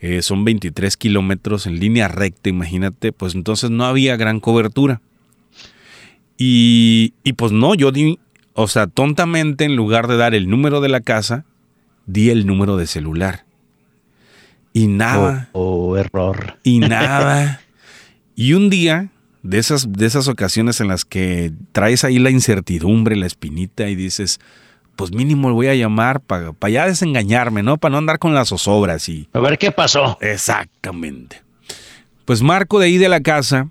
eh, 0.00 0.22
son 0.22 0.44
23 0.44 0.96
kilómetros 0.96 1.66
en 1.66 1.78
línea 1.78 2.08
recta, 2.08 2.48
imagínate, 2.48 3.12
pues 3.12 3.34
entonces 3.34 3.70
no 3.70 3.84
había 3.84 4.16
gran 4.16 4.40
cobertura. 4.40 5.00
Y, 6.38 7.12
y 7.22 7.34
pues 7.34 7.52
no, 7.52 7.74
yo 7.74 7.92
di, 7.92 8.18
o 8.54 8.66
sea, 8.66 8.86
tontamente 8.86 9.64
en 9.64 9.76
lugar 9.76 10.06
de 10.08 10.16
dar 10.16 10.34
el 10.34 10.48
número 10.48 10.80
de 10.80 10.88
la 10.88 11.00
casa, 11.00 11.44
di 12.06 12.30
el 12.30 12.46
número 12.46 12.76
de 12.76 12.86
celular. 12.86 13.44
Y 14.72 14.86
nada, 14.86 15.50
Oh, 15.52 15.90
oh, 15.90 15.96
error. 15.96 16.58
y 16.62 16.78
nada. 16.80 17.60
Y 18.36 18.54
un 18.54 18.70
día, 18.70 19.10
de 19.42 19.58
esas, 19.58 19.92
de 19.92 20.06
esas 20.06 20.28
ocasiones 20.28 20.80
en 20.80 20.88
las 20.88 21.04
que 21.04 21.52
traes 21.72 22.04
ahí 22.04 22.18
la 22.18 22.30
incertidumbre, 22.30 23.16
la 23.16 23.26
espinita 23.26 23.88
y 23.88 23.94
dices, 23.96 24.40
pues 25.00 25.12
mínimo 25.12 25.50
voy 25.54 25.68
a 25.68 25.74
llamar 25.74 26.20
para 26.20 26.52
ya 26.68 26.84
desengañarme, 26.84 27.62
¿no? 27.62 27.78
Para 27.78 27.92
no 27.92 27.98
andar 27.98 28.18
con 28.18 28.34
las 28.34 28.50
zozobras 28.50 29.08
y... 29.08 29.28
A 29.32 29.40
ver 29.40 29.56
qué 29.56 29.72
pasó. 29.72 30.18
Exactamente. 30.20 31.40
Pues 32.26 32.42
marco 32.42 32.78
de 32.78 32.86
ahí 32.86 32.98
de 32.98 33.08
la 33.08 33.22
casa 33.22 33.68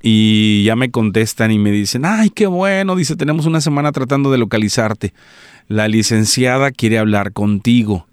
y 0.00 0.62
ya 0.62 0.76
me 0.76 0.92
contestan 0.92 1.50
y 1.50 1.58
me 1.58 1.72
dicen, 1.72 2.04
ay, 2.04 2.30
qué 2.30 2.46
bueno, 2.46 2.94
dice, 2.94 3.16
tenemos 3.16 3.46
una 3.46 3.60
semana 3.60 3.90
tratando 3.90 4.30
de 4.30 4.38
localizarte. 4.38 5.12
La 5.66 5.88
licenciada 5.88 6.70
quiere 6.70 6.98
hablar 6.98 7.32
contigo. 7.32 8.06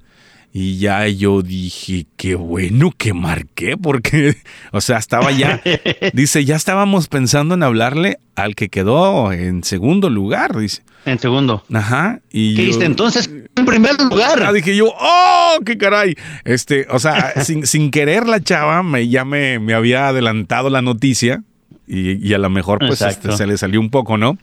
Y 0.54 0.80
ya 0.80 1.08
yo 1.08 1.42
dije, 1.42 2.06
qué 2.18 2.36
bueno 2.36 2.92
que 2.98 3.14
marqué, 3.14 3.78
porque, 3.78 4.36
o 4.74 4.82
sea, 4.82 4.98
estaba 4.98 5.32
ya, 5.32 5.62
dice, 6.14 6.44
ya 6.44 6.58
estábamos 6.58 7.08
pensando 7.08 7.54
en 7.56 7.64
hablarle 7.64 8.18
al 8.36 8.56
que 8.56 8.68
quedó 8.68 9.32
en 9.32 9.64
segundo 9.64 10.10
lugar, 10.10 10.58
dice. 10.58 10.82
En 11.06 11.18
segundo. 11.20 11.64
Ajá. 11.74 12.20
Y 12.32 12.56
¿Qué 12.56 12.72
yo- 12.72 12.82
entonces? 12.82 13.30
En 13.56 13.66
primer 13.66 14.00
lugar. 14.00 14.44
Ah, 14.44 14.52
dije 14.54 14.76
yo, 14.76 14.94
¡oh, 15.00 15.58
qué 15.66 15.78
caray! 15.78 16.16
Este, 16.44 16.86
o 16.90 17.00
sea, 17.00 17.34
sin, 17.44 17.66
sin 17.66 17.90
querer 17.90 18.28
la 18.28 18.42
chava 18.42 18.84
me, 18.84 19.08
ya 19.08 19.24
me, 19.26 19.58
me 19.60 19.74
había 19.74 20.10
adelantado 20.10 20.70
la 20.70 20.82
noticia 20.82 21.44
y, 21.88 22.26
y 22.28 22.34
a 22.34 22.38
lo 22.38 22.50
mejor 22.50 22.80
pues 22.80 23.02
este, 23.02 23.32
se 23.36 23.48
le 23.48 23.58
salió 23.58 23.80
un 23.80 23.90
poco, 23.90 24.18
¿no? 24.18 24.38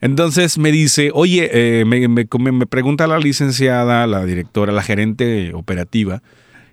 Entonces 0.00 0.58
me 0.58 0.70
dice, 0.70 1.10
oye, 1.12 1.50
eh, 1.52 1.84
me, 1.84 2.06
me- 2.08 2.26
me- 2.38 2.52
me 2.52 2.66
pregunta 2.66 3.06
la 3.06 3.18
licenciada, 3.18 4.06
la 4.06 4.24
directora, 4.24 4.72
la 4.72 4.82
gerente 4.82 5.52
operativa, 5.54 6.22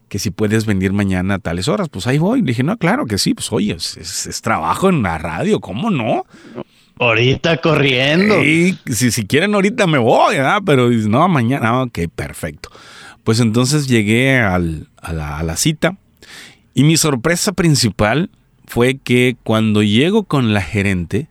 que 0.09 0.19
si 0.19 0.29
puedes 0.29 0.65
venir 0.67 0.93
mañana 0.93 1.35
a 1.35 1.39
tales 1.39 1.67
horas. 1.67 1.89
Pues 1.89 2.05
ahí 2.07 2.17
voy. 2.19 2.41
Le 2.41 2.47
dije, 2.47 2.61
no, 2.63 2.77
claro 2.77 3.05
que 3.07 3.17
sí. 3.17 3.33
Pues 3.33 3.51
oye, 3.51 3.73
es, 3.73 3.97
es- 3.97 4.27
es 4.27 4.41
trabajo 4.41 4.89
en 4.89 5.01
la 5.01 5.17
radio, 5.17 5.59
¿cómo 5.59 5.89
no? 5.89 6.23
Ahorita 6.99 7.57
corriendo. 7.57 8.41
Y 8.43 8.77
si, 8.85 9.11
si 9.11 9.25
quieren 9.25 9.53
ahorita 9.55 9.85
me 9.87 9.97
voy, 9.97 10.35
¿verdad? 10.35 10.61
Pero 10.65 10.89
dice, 10.89 11.09
no, 11.09 11.27
mañana, 11.27 11.69
Ah, 11.69 11.81
ok, 11.83 11.99
perfecto. 12.15 12.69
Pues 13.23 13.39
entonces 13.39 13.87
llegué 13.87 14.39
al- 14.39 14.87
a, 15.01 15.11
la, 15.11 15.39
a 15.39 15.43
la 15.43 15.57
cita 15.57 15.97
y 16.75 16.83
mi 16.83 16.95
sorpresa 16.95 17.51
principal 17.53 18.29
fue 18.67 18.97
que 18.97 19.35
cuando 19.43 19.81
llego 19.83 20.23
con 20.23 20.53
la 20.53 20.61
gerente, 20.61 21.27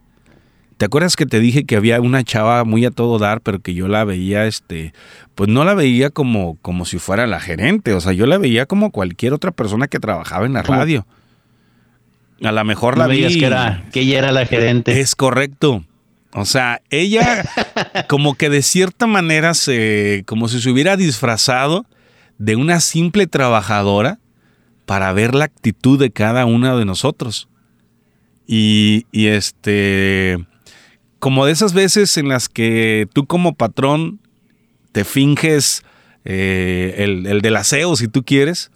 ¿te 0.76 0.84
acuerdas 0.86 1.16
que 1.16 1.26
te 1.26 1.40
dije 1.40 1.64
que 1.64 1.76
había 1.76 2.00
una 2.00 2.24
chava 2.24 2.64
muy 2.64 2.84
a 2.84 2.90
todo 2.90 3.18
dar, 3.18 3.40
pero 3.40 3.60
que 3.60 3.74
yo 3.74 3.88
la 3.88 4.04
veía, 4.04 4.46
este, 4.46 4.92
pues 5.34 5.48
no 5.48 5.64
la 5.64 5.74
veía 5.74 6.10
como, 6.10 6.56
como 6.62 6.84
si 6.84 6.98
fuera 6.98 7.26
la 7.26 7.40
gerente, 7.40 7.92
o 7.92 8.00
sea, 8.00 8.12
yo 8.12 8.26
la 8.26 8.38
veía 8.38 8.66
como 8.66 8.90
cualquier 8.90 9.32
otra 9.32 9.50
persona 9.50 9.88
que 9.88 10.00
trabajaba 10.00 10.46
en 10.46 10.54
la 10.54 10.62
radio. 10.62 11.06
A 12.42 12.52
lo 12.52 12.64
mejor 12.64 12.98
la 12.98 13.04
No 13.04 13.10
veías 13.10 13.34
que 13.34 13.46
era, 13.46 13.84
que 13.92 14.00
ella 14.00 14.18
era 14.18 14.32
la 14.32 14.46
gerente. 14.46 15.00
Es 15.00 15.14
correcto. 15.14 15.84
O 16.32 16.44
sea, 16.44 16.82
ella 16.90 17.44
como 18.08 18.34
que 18.34 18.50
de 18.50 18.62
cierta 18.62 19.06
manera 19.06 19.54
se, 19.54 20.24
como 20.26 20.48
si 20.48 20.60
se 20.60 20.70
hubiera 20.70 20.96
disfrazado 20.96 21.86
de 22.38 22.56
una 22.56 22.80
simple 22.80 23.26
trabajadora 23.26 24.18
para 24.84 25.12
ver 25.12 25.34
la 25.34 25.44
actitud 25.44 25.98
de 25.98 26.10
cada 26.10 26.44
una 26.44 26.76
de 26.76 26.84
nosotros. 26.84 27.48
Y, 28.46 29.06
y 29.12 29.28
este, 29.28 30.44
como 31.24 31.46
de 31.46 31.52
esas 31.52 31.72
veces 31.72 32.18
en 32.18 32.28
las 32.28 32.50
que 32.50 33.08
tú 33.14 33.24
como 33.24 33.54
patrón 33.54 34.20
te 34.92 35.04
finges 35.04 35.82
eh, 36.26 36.96
el, 36.98 37.26
el 37.26 37.40
del 37.40 37.56
aseo, 37.56 37.96
si 37.96 38.08
tú 38.08 38.24
quieres, 38.24 38.70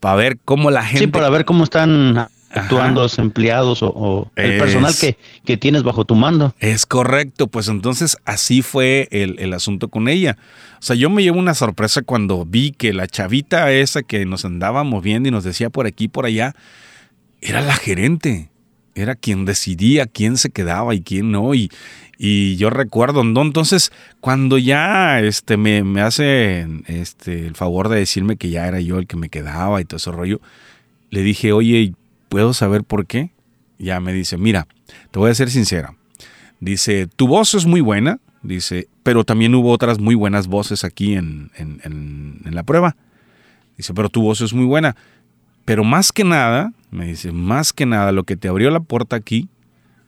para 0.00 0.14
ver 0.16 0.38
cómo 0.44 0.70
la 0.70 0.84
gente... 0.84 0.98
Sí, 0.98 1.06
para 1.06 1.30
ver 1.30 1.46
cómo 1.46 1.64
están 1.64 2.28
actuando 2.50 3.00
los 3.00 3.18
empleados 3.18 3.82
o, 3.82 3.86
o 3.88 4.30
el 4.36 4.52
Es- 4.52 4.60
personal 4.60 4.94
que, 5.00 5.16
que 5.46 5.56
tienes 5.56 5.82
bajo 5.82 6.04
tu 6.04 6.14
mando. 6.14 6.54
Es 6.60 6.84
correcto, 6.84 7.46
pues 7.46 7.68
entonces 7.68 8.18
así 8.26 8.60
fue 8.60 9.08
el, 9.10 9.36
el 9.38 9.54
asunto 9.54 9.88
con 9.88 10.06
ella. 10.06 10.36
O 10.80 10.82
sea, 10.82 10.96
yo 10.96 11.08
me 11.08 11.22
llevo 11.22 11.38
una 11.38 11.54
sorpresa 11.54 12.02
cuando 12.02 12.44
vi 12.44 12.72
que 12.72 12.92
la 12.92 13.06
chavita 13.06 13.72
esa 13.72 14.02
que 14.02 14.26
nos 14.26 14.44
andaba 14.44 14.84
moviendo 14.84 15.30
y 15.30 15.32
nos 15.32 15.42
decía 15.42 15.70
por 15.70 15.86
aquí, 15.86 16.08
por 16.08 16.26
allá, 16.26 16.54
era 17.40 17.62
la 17.62 17.74
gerente. 17.76 18.50
Era 18.94 19.14
quien 19.16 19.44
decidía 19.44 20.06
quién 20.06 20.36
se 20.36 20.50
quedaba 20.50 20.94
y 20.94 21.00
quién 21.02 21.30
no. 21.32 21.54
Y, 21.54 21.70
y 22.18 22.56
yo 22.56 22.70
recuerdo, 22.70 23.24
¿no? 23.24 23.42
Entonces, 23.42 23.90
cuando 24.20 24.56
ya 24.58 25.20
este, 25.20 25.56
me, 25.56 25.82
me 25.82 26.00
hace 26.00 26.66
este, 26.86 27.46
el 27.46 27.54
favor 27.56 27.88
de 27.88 27.98
decirme 27.98 28.36
que 28.36 28.50
ya 28.50 28.66
era 28.68 28.80
yo 28.80 28.98
el 28.98 29.06
que 29.06 29.16
me 29.16 29.28
quedaba 29.28 29.80
y 29.80 29.84
todo 29.84 29.96
ese 29.96 30.12
rollo, 30.12 30.40
le 31.10 31.22
dije, 31.22 31.52
oye, 31.52 31.92
¿puedo 32.28 32.52
saber 32.54 32.84
por 32.84 33.06
qué? 33.06 33.30
Ya 33.78 33.98
me 34.00 34.12
dice, 34.12 34.36
mira, 34.38 34.66
te 35.10 35.18
voy 35.18 35.30
a 35.30 35.34
ser 35.34 35.50
sincera. 35.50 35.94
Dice, 36.60 37.08
tu 37.16 37.26
voz 37.26 37.54
es 37.54 37.66
muy 37.66 37.80
buena, 37.80 38.20
dice, 38.42 38.88
pero 39.02 39.24
también 39.24 39.54
hubo 39.54 39.70
otras 39.72 39.98
muy 39.98 40.14
buenas 40.14 40.46
voces 40.46 40.84
aquí 40.84 41.14
en, 41.14 41.50
en- 41.56 41.80
en- 41.84 42.40
en 42.44 42.54
la 42.54 42.62
prueba. 42.62 42.96
Dice, 43.76 43.92
pero 43.92 44.08
tu 44.08 44.22
voz 44.22 44.40
es 44.40 44.52
muy 44.54 44.64
buena. 44.64 44.94
Pero 45.64 45.84
más 45.84 46.12
que 46.12 46.24
nada, 46.24 46.72
me 46.90 47.06
dice, 47.06 47.32
más 47.32 47.72
que 47.72 47.86
nada, 47.86 48.12
lo 48.12 48.24
que 48.24 48.36
te 48.36 48.48
abrió 48.48 48.70
la 48.70 48.80
puerta 48.80 49.16
aquí 49.16 49.48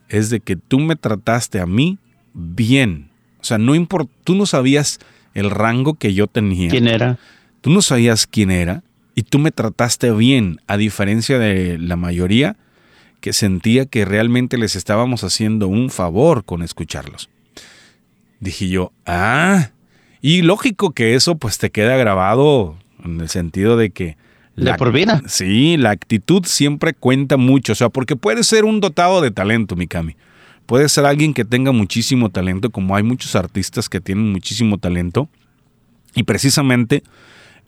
es 0.08 0.30
de 0.30 0.40
que 0.40 0.56
tú 0.56 0.78
me 0.78 0.96
trataste 0.96 1.60
a 1.60 1.66
mí 1.66 1.98
bien. 2.34 3.10
O 3.40 3.44
sea, 3.44 3.58
no 3.58 3.74
importa, 3.74 4.12
tú 4.24 4.34
no 4.34 4.46
sabías 4.46 4.98
el 5.34 5.50
rango 5.50 5.94
que 5.94 6.14
yo 6.14 6.26
tenía. 6.26 6.70
¿Quién 6.70 6.88
era? 6.88 7.18
Tú 7.60 7.70
no 7.70 7.82
sabías 7.82 8.26
quién 8.26 8.50
era 8.50 8.82
y 9.14 9.22
tú 9.22 9.38
me 9.38 9.50
trataste 9.50 10.12
bien, 10.12 10.60
a 10.66 10.76
diferencia 10.76 11.38
de 11.38 11.78
la 11.78 11.96
mayoría 11.96 12.56
que 13.20 13.32
sentía 13.32 13.86
que 13.86 14.04
realmente 14.04 14.58
les 14.58 14.76
estábamos 14.76 15.24
haciendo 15.24 15.68
un 15.68 15.90
favor 15.90 16.44
con 16.44 16.62
escucharlos. 16.62 17.28
Dije 18.40 18.68
yo, 18.68 18.92
ah, 19.06 19.70
y 20.20 20.42
lógico 20.42 20.92
que 20.92 21.14
eso 21.14 21.36
pues 21.36 21.58
te 21.58 21.70
queda 21.70 21.96
grabado 21.96 22.76
en 23.02 23.20
el 23.20 23.28
sentido 23.28 23.76
de 23.76 23.90
que... 23.90 24.16
De 24.56 24.74
por 24.74 24.92
vida. 24.92 25.22
Sí, 25.26 25.76
la 25.76 25.90
actitud 25.90 26.44
siempre 26.44 26.94
cuenta 26.94 27.36
mucho, 27.36 27.72
o 27.72 27.76
sea, 27.76 27.90
porque 27.90 28.16
puede 28.16 28.42
ser 28.42 28.64
un 28.64 28.80
dotado 28.80 29.20
de 29.20 29.30
talento, 29.30 29.76
Mikami. 29.76 30.16
Puede 30.64 30.88
ser 30.88 31.04
alguien 31.04 31.34
que 31.34 31.44
tenga 31.44 31.72
muchísimo 31.72 32.30
talento, 32.30 32.70
como 32.70 32.96
hay 32.96 33.02
muchos 33.02 33.36
artistas 33.36 33.88
que 33.88 34.00
tienen 34.00 34.32
muchísimo 34.32 34.78
talento. 34.78 35.28
Y 36.14 36.24
precisamente 36.24 37.04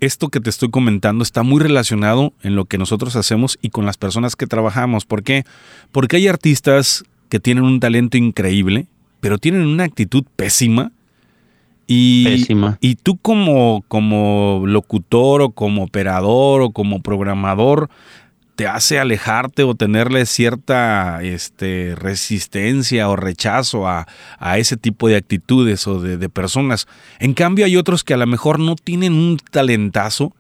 esto 0.01 0.29
que 0.29 0.41
te 0.41 0.51
estoy 0.51 0.71
comentando 0.71 1.23
está 1.23 1.43
muy 1.43 1.61
relacionado 1.61 2.33
en 2.43 2.57
lo 2.57 2.65
que 2.65 2.79
nosotros 2.79 3.17
hacemos 3.17 3.59
y 3.61 3.71
con 3.71 3.85
las 3.85 3.97
personas 3.97 4.35
que 4.37 4.47
trabajamos. 4.47 5.05
¿Por 5.05 5.23
qué? 5.23 5.45
Porque 5.93 6.17
hay 6.17 6.29
artistas 6.29 7.05
que 7.29 7.41
tienen 7.41 7.65
un 7.65 7.81
talento 7.81 8.17
increíble, 8.17 8.87
pero 9.21 9.39
tienen 9.39 9.67
una 9.67 9.85
actitud 9.85 10.25
pésima 10.37 10.93
y, 11.91 12.47
y 12.81 12.95
tú 12.97 13.17
como, 13.17 13.83
como 13.89 14.63
locutor 14.67 15.41
o 15.41 15.51
como 15.53 15.85
operador 15.85 16.61
o 16.61 16.71
como 16.71 17.01
programador 17.01 17.89
te 18.57 18.67
hace 18.67 18.99
alejarte 18.99 19.63
o 19.63 19.75
tenerle 19.75 20.27
cierta 20.27 21.23
este, 21.23 21.95
resistencia 21.97 23.09
o 23.09 23.17
rechazo 23.17 23.89
a, 23.89 24.07
ese 24.57 24.77
tipo 24.77 25.09
de 25.09 25.17
actitudes 25.17 25.87
o 25.87 25.99
de, 25.99 26.19
de, 26.19 26.29
personas. 26.29 26.87
En 27.21 27.33
cambio 27.33 27.65
hay 27.65 27.77
otros 27.77 28.05
que 28.05 28.13
a 28.13 28.19
lo 28.19 28.27
mejor 28.27 28.59
no 28.59 28.77
tienen 28.77 29.15
un 29.15 29.39
talentazo, 29.51 30.35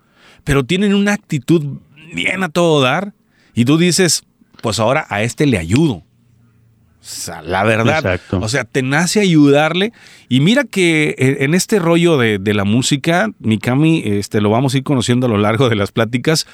pero 0.44 0.64
tienen 0.64 0.94
una 0.94 1.14
actitud 1.14 1.78
bien 2.12 2.42
a 2.42 2.50
todo 2.50 2.82
dar 2.82 3.14
y 3.54 3.64
tú 3.64 3.78
dices, 3.78 4.22
pues 4.60 4.80
ahora 4.80 5.06
a 5.08 5.22
este 5.22 5.46
le 5.46 5.56
ayudo 5.56 6.02
sea, 7.08 7.42
la 7.42 7.64
verdad. 7.64 8.20
O 8.32 8.48
sea, 8.48 8.64
te 8.64 8.82
nace 8.82 9.20
ayudarle. 9.20 9.92
Y 10.28 10.40
mira 10.40 10.64
que 10.64 11.14
en 11.18 11.54
este 11.54 11.78
rollo 11.78 12.18
de, 12.18 12.54
la 12.54 12.64
música, 12.64 13.30
Mikami, 13.38 14.02
este, 14.04 14.40
lo 14.40 14.50
vamos 14.50 14.74
a 14.74 14.78
ir 14.78 14.84
conociendo 14.84 15.26
a 15.26 15.30
lo 15.30 15.38
largo 15.38 15.68
de 15.68 15.76
las 15.76 15.90
pláticas, 15.90 16.46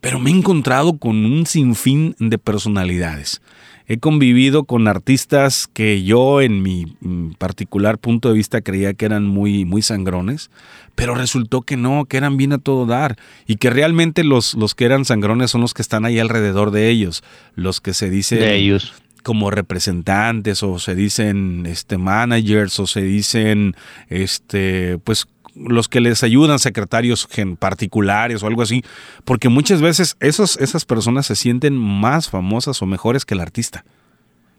pero 0.00 0.18
me 0.18 0.30
he 0.30 0.34
encontrado 0.34 0.98
con 0.98 1.24
un 1.24 1.46
sinfín 1.46 2.14
de 2.18 2.36
personalidades. 2.38 3.40
He 3.86 3.98
convivido 3.98 4.64
con 4.64 4.88
artistas 4.88 5.68
que 5.72 6.02
yo 6.04 6.40
en 6.40 6.62
mi 6.62 6.96
mm, 7.00 7.32
particular 7.32 7.98
punto 7.98 8.28
de 8.28 8.34
vista 8.34 8.62
creía 8.62 8.94
que 8.94 9.04
eran 9.04 9.26
muy, 9.26 9.64
muy 9.64 9.82
sangrones, 9.82 10.50
pero 10.94 11.14
resultó 11.14 11.62
que 11.62 11.76
no, 11.76 12.06
que 12.06 12.16
eran 12.16 12.36
bien 12.36 12.52
a 12.52 12.58
todo 12.58 12.86
dar 12.86 13.16
y 13.46 13.56
que 13.56 13.68
realmente 13.68 14.24
los, 14.24 14.54
los 14.54 14.74
que 14.74 14.86
eran 14.86 15.04
sangrones 15.04 15.50
son 15.50 15.60
los 15.60 15.74
que 15.74 15.82
están 15.82 16.04
ahí 16.06 16.18
alrededor 16.18 16.70
de 16.70 16.88
ellos, 16.88 17.22
los 17.54 17.80
que 17.80 17.94
se 17.94 18.08
dice... 18.10 18.36
De 18.36 18.56
ellos 18.56 18.94
como 19.24 19.50
representantes 19.50 20.62
o 20.62 20.78
se 20.78 20.94
dicen 20.94 21.64
este 21.66 21.98
managers 21.98 22.78
o 22.78 22.86
se 22.86 23.02
dicen 23.02 23.74
este 24.08 24.98
pues 25.02 25.26
los 25.56 25.88
que 25.88 26.00
les 26.00 26.22
ayudan 26.22 26.58
secretarios 26.58 27.28
particulares 27.58 28.42
o 28.42 28.46
algo 28.46 28.62
así, 28.62 28.82
porque 29.24 29.48
muchas 29.48 29.80
veces 29.80 30.16
esos, 30.20 30.56
esas 30.56 30.84
personas 30.84 31.26
se 31.26 31.36
sienten 31.36 31.76
más 31.76 32.28
famosas 32.28 32.82
o 32.82 32.86
mejores 32.86 33.24
que 33.24 33.34
el 33.34 33.40
artista. 33.40 33.84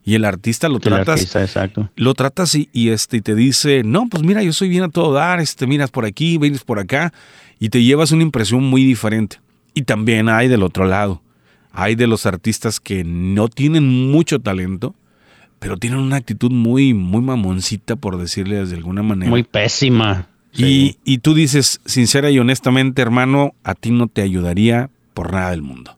Y 0.05 0.15
el 0.15 0.23
artista 0.23 0.69
lo 0.69 0.79
tratas, 0.79 1.35
lo 1.95 2.13
tratas 2.13 2.55
y, 2.55 2.69
y, 2.71 2.89
este 2.89 3.21
te 3.21 3.35
dice, 3.35 3.81
no, 3.83 4.07
pues 4.07 4.23
mira, 4.23 4.41
yo 4.43 4.53
soy 4.53 4.69
bien 4.69 4.83
a 4.83 4.89
todo 4.89 5.11
dar, 5.11 5.39
este, 5.39 5.67
miras 5.67 5.91
por 5.91 6.05
aquí, 6.05 6.37
vienes 6.37 6.63
por 6.63 6.79
acá, 6.79 7.11
y 7.59 7.69
te 7.69 7.83
llevas 7.83 8.11
una 8.11 8.23
impresión 8.23 8.63
muy 8.63 8.85
diferente. 8.85 9.41
Y 9.73 9.81
también 9.81 10.29
hay 10.29 10.47
del 10.47 10.63
otro 10.63 10.85
lado 10.85 11.21
hay 11.75 11.95
de 11.95 12.07
los 12.07 12.25
artistas 12.25 12.79
que 12.79 13.03
no 13.03 13.49
tienen 13.49 14.09
mucho 14.09 14.39
talento, 14.39 14.95
pero 15.59 15.77
tienen 15.77 15.99
una 15.99 16.15
actitud 16.15 16.51
muy, 16.51 16.93
muy 16.93 17.21
mamoncita, 17.21 17.95
por 17.95 18.17
decirle 18.17 18.65
de 18.65 18.75
alguna 18.75 19.03
manera. 19.03 19.29
Muy 19.29 19.43
pésima. 19.43 20.29
Y, 20.53 20.97
y, 21.03 21.17
tú 21.17 21.33
dices, 21.33 21.81
sincera 21.85 22.31
y 22.31 22.39
honestamente, 22.39 23.01
hermano, 23.01 23.53
a 23.65 23.75
ti 23.75 23.91
no 23.91 24.07
te 24.07 24.21
ayudaría 24.21 24.89
por 25.13 25.33
nada 25.33 25.51
del 25.51 25.61
mundo. 25.61 25.97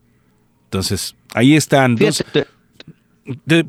Entonces, 0.63 1.15
ahí 1.35 1.55
están. 1.55 1.95
Dos, 1.95 2.23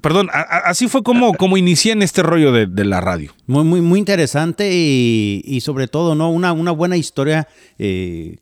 perdón, 0.00 0.30
así 0.32 0.88
fue 0.88 1.02
como, 1.02 1.34
como 1.34 1.58
inicié 1.58 1.92
en 1.92 2.02
este 2.02 2.22
rollo 2.22 2.52
de, 2.52 2.84
la 2.84 3.02
radio. 3.02 3.34
Muy, 3.46 3.64
muy, 3.64 3.82
muy 3.82 3.98
interesante 3.98 4.70
y, 4.72 5.60
sobre 5.60 5.88
todo, 5.88 6.14
¿no? 6.14 6.30
Una, 6.30 6.52
una 6.52 6.70
buena 6.70 6.96
historia 6.96 7.48
eh, 7.78 8.36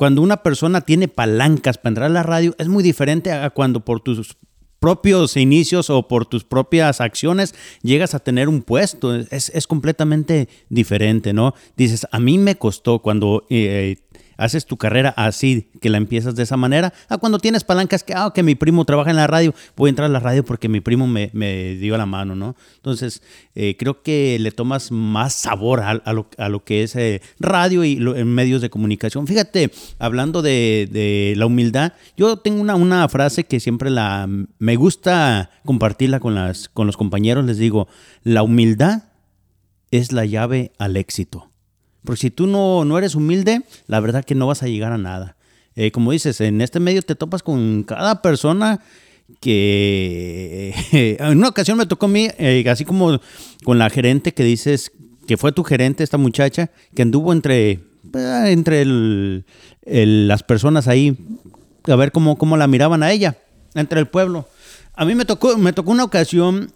cuando 0.00 0.22
una 0.22 0.42
persona 0.42 0.80
tiene 0.80 1.08
palancas 1.08 1.76
para 1.76 1.90
entrar 1.90 2.06
a 2.06 2.14
la 2.14 2.22
radio, 2.22 2.54
es 2.56 2.68
muy 2.68 2.82
diferente 2.82 3.32
a 3.32 3.50
cuando 3.50 3.84
por 3.84 4.00
tus 4.00 4.38
propios 4.78 5.36
inicios 5.36 5.90
o 5.90 6.08
por 6.08 6.24
tus 6.24 6.42
propias 6.42 7.02
acciones 7.02 7.54
llegas 7.82 8.14
a 8.14 8.20
tener 8.20 8.48
un 8.48 8.62
puesto. 8.62 9.14
Es, 9.14 9.66
completamente 9.66 10.48
diferente, 10.70 11.34
¿no? 11.34 11.52
Dices, 11.76 12.06
a 12.12 12.18
mí 12.18 12.38
me 12.38 12.54
costó 12.54 13.00
cuando 13.00 13.44
eh, 13.50 13.96
haces 14.40 14.64
tu 14.64 14.78
carrera 14.78 15.12
así, 15.16 15.70
que 15.80 15.90
la 15.90 15.98
empiezas 15.98 16.34
de 16.34 16.42
esa 16.42 16.56
manera, 16.56 16.94
a 17.08 17.18
cuando 17.18 17.38
tienes 17.38 17.62
palancas 17.62 18.02
que, 18.02 18.14
ah, 18.16 18.32
que 18.34 18.42
mi 18.42 18.54
primo 18.54 18.86
trabaja 18.86 19.10
en 19.10 19.16
la 19.16 19.26
radio, 19.26 19.54
voy 19.76 19.88
a 19.88 19.90
entrar 19.90 20.06
a 20.06 20.12
la 20.12 20.18
radio 20.18 20.44
porque 20.44 20.68
mi 20.68 20.80
primo 20.80 21.06
me, 21.06 21.30
dio 21.76 21.96
la 21.98 22.06
mano, 22.06 22.34
¿no? 22.34 22.56
Entonces, 22.76 23.22
eh, 23.54 23.76
creo 23.78 24.02
que 24.02 24.38
le 24.40 24.50
tomas 24.50 24.90
más 24.90 25.34
sabor 25.34 25.80
a, 25.80 26.12
lo, 26.48 26.64
que 26.64 26.82
es 26.82 26.96
eh, 26.96 27.20
radio 27.38 27.84
y 27.84 27.96
en 27.96 28.34
medios 28.34 28.62
de 28.62 28.70
comunicación. 28.70 29.26
Fíjate, 29.26 29.70
hablando 29.98 30.40
de, 30.40 31.34
la 31.36 31.46
humildad, 31.46 31.92
yo 32.16 32.38
tengo 32.38 32.60
una, 32.60 32.74
una, 32.76 33.08
frase 33.08 33.44
que 33.44 33.60
siempre 33.60 33.90
la, 33.90 34.26
me 34.58 34.76
gusta 34.76 35.50
compartirla 35.64 36.18
con, 36.18 36.34
las, 36.34 36.68
con 36.68 36.86
los 36.86 36.96
compañeros, 36.96 37.44
les 37.44 37.58
digo, 37.58 37.88
la 38.22 38.42
humildad 38.42 39.04
es 39.90 40.12
la 40.12 40.24
llave 40.24 40.72
al 40.78 40.96
éxito. 40.96 41.49
Porque 42.04 42.20
si 42.20 42.30
tú 42.30 42.46
no, 42.46 42.84
no 42.84 42.98
eres 42.98 43.14
humilde, 43.14 43.62
la 43.86 44.00
verdad 44.00 44.24
que 44.24 44.34
no 44.34 44.46
vas 44.46 44.62
a 44.62 44.68
llegar 44.68 44.92
a 44.92 44.98
nada. 44.98 45.36
Eh, 45.76 45.90
como 45.92 46.12
dices, 46.12 46.40
en 46.40 46.60
este 46.60 46.80
medio 46.80 47.02
te 47.02 47.14
topas 47.14 47.42
con 47.42 47.84
cada 47.84 48.22
persona 48.22 48.80
que 49.40 50.74
en 51.20 51.38
una 51.38 51.48
ocasión 51.48 51.78
me 51.78 51.86
tocó 51.86 52.06
a 52.06 52.08
mí, 52.08 52.28
eh, 52.38 52.64
así 52.68 52.84
como 52.84 53.20
con 53.64 53.78
la 53.78 53.88
gerente 53.90 54.34
que 54.34 54.44
dices 54.44 54.92
que 55.26 55.36
fue 55.36 55.52
tu 55.52 55.62
gerente, 55.62 56.02
esta 56.02 56.18
muchacha, 56.18 56.70
que 56.94 57.02
anduvo 57.02 57.32
entre, 57.32 57.70
eh, 57.70 57.82
entre 58.46 58.84
las 59.84 60.42
personas 60.42 60.88
ahí, 60.88 61.16
a 61.84 61.94
ver 61.94 62.10
cómo, 62.10 62.36
cómo 62.36 62.56
la 62.56 62.66
miraban 62.66 63.04
a 63.04 63.12
ella, 63.12 63.38
entre 63.74 64.00
el 64.00 64.08
pueblo. 64.08 64.48
A 64.94 65.04
mí 65.04 65.14
me 65.14 65.24
tocó, 65.24 65.56
me 65.56 65.72
tocó 65.72 65.92
una 65.92 66.02
ocasión, 66.02 66.72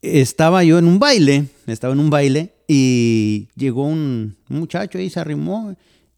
estaba 0.00 0.64
yo 0.64 0.78
en 0.78 0.86
un 0.86 0.98
baile, 0.98 1.44
estaba 1.66 1.92
en 1.92 2.00
un 2.00 2.08
baile 2.08 2.55
y 2.68 3.48
llegó 3.54 3.84
un 3.84 4.36
muchacho 4.48 4.98
y 4.98 5.10
se 5.10 5.20
arrimó 5.20 5.76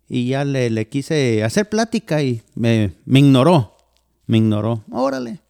y 0.08 0.28
ya 0.28 0.44
le, 0.44 0.88
quise 0.88 1.44
hacer 1.44 1.68
plática 1.68 2.22
y 2.22 2.42
me, 2.54 2.94
ignoró. 3.06 3.76
Me 4.26 4.38
ignoró. 4.38 4.84
Órale. 4.90 5.40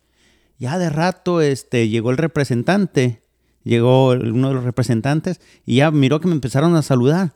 Ya 0.58 0.78
de 0.78 0.90
rato 0.90 1.40
este, 1.40 1.88
llegó 1.88 2.10
el 2.10 2.16
representante. 2.16 3.22
Llegó 3.62 4.10
uno 4.10 4.48
de 4.48 4.54
los 4.54 4.64
representantes 4.64 5.40
y 5.66 5.76
ya 5.76 5.90
miró 5.90 6.20
que 6.20 6.28
me 6.28 6.34
empezaron 6.34 6.74
a 6.74 6.82
saludar. 6.82 7.34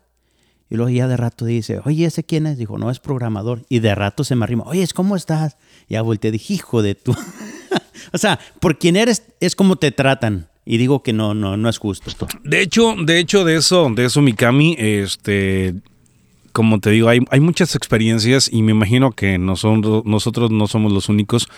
Y 0.70 0.77
luego 0.77 0.90
ya 0.90 1.07
de 1.07 1.18
rato 1.18 1.44
dice, 1.44 1.81
oye, 1.85 2.07
¿ese 2.07 2.25
quién 2.25 2.46
es? 2.46 2.57
Dijo, 2.57 2.79
no, 2.79 2.90
es 2.90 2.98
programador. 2.98 3.66
Y 3.68 3.81
de 3.81 3.94
rato 3.94 4.25
se 4.25 4.35
me 4.35 4.44
arrimó, 4.44 4.64
oye, 4.64 4.87
¿cómo 4.94 5.16
estás? 5.16 5.59
Ya 5.88 6.01
volteé, 6.01 6.31
dije, 6.31 6.55
hijo 6.55 6.81
de 6.81 6.94
tú. 6.94 7.14
o 8.12 8.18
sea, 8.18 8.40
por 8.59 8.79
quién 8.79 8.96
eres 8.96 9.25
es 9.40 9.55
como 9.55 9.77
te 9.77 9.92
tratan. 9.92 10.48
Y 10.64 10.79
digo 10.79 11.03
que 11.03 11.12
no, 11.12 11.35
no, 11.35 11.57
no 11.57 11.68
es 11.68 11.79
justo. 11.79 12.27
De 12.44 12.61
hecho, 12.61 12.94
de 12.96 13.18
hecho, 13.18 13.44
de 13.44 13.57
eso, 13.57 13.90
de 13.94 14.05
eso, 14.05 14.22
Mikami, 14.22 14.77
este, 14.79 15.75
como 16.53 16.79
te 16.79 16.90
digo, 16.90 17.09
hay, 17.09 17.20
hay 17.31 17.40
muchas 17.40 17.75
experiencias 17.75 18.48
y 18.53 18.62
me 18.62 18.72
imagino 18.72 19.11
que 19.12 19.38
nosotros, 19.38 20.05
nosotros 20.05 20.51
no 20.51 20.68
somos 20.68 20.92
los 20.92 21.09
únicos. 21.09 21.48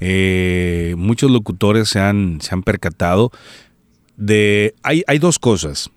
Eh, 0.00 0.94
muchos 0.96 1.30
locutores 1.30 1.88
se 1.88 2.00
han, 2.00 2.40
se 2.40 2.54
han 2.54 2.62
percatado 2.62 3.32
de. 4.16 4.74
Hay, 4.82 5.02
hay 5.06 5.18
dos 5.18 5.38
cosas. 5.38 5.90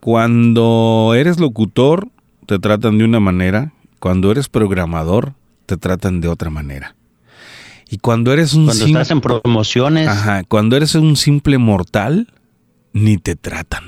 Cuando 0.00 1.14
eres 1.16 1.38
locutor, 1.38 2.08
te 2.46 2.58
tratan 2.58 2.98
de 2.98 3.04
una 3.04 3.20
manera. 3.20 3.72
Cuando 3.98 4.30
eres 4.30 4.48
programador, 4.48 5.34
te 5.66 5.76
tratan 5.76 6.20
de 6.20 6.28
otra 6.28 6.50
manera. 6.50 6.96
Y 7.92 7.98
cuando 7.98 8.32
eres 8.32 8.54
un 8.54 8.64
cuando 8.64 8.86
estás 8.86 9.10
en 9.10 9.20
promociones, 9.20 10.08
ajá, 10.08 10.44
cuando 10.44 10.78
eres 10.78 10.94
un 10.94 11.14
simple 11.14 11.58
mortal, 11.58 12.32
ni 12.94 13.18
te 13.18 13.36
tratan. 13.36 13.84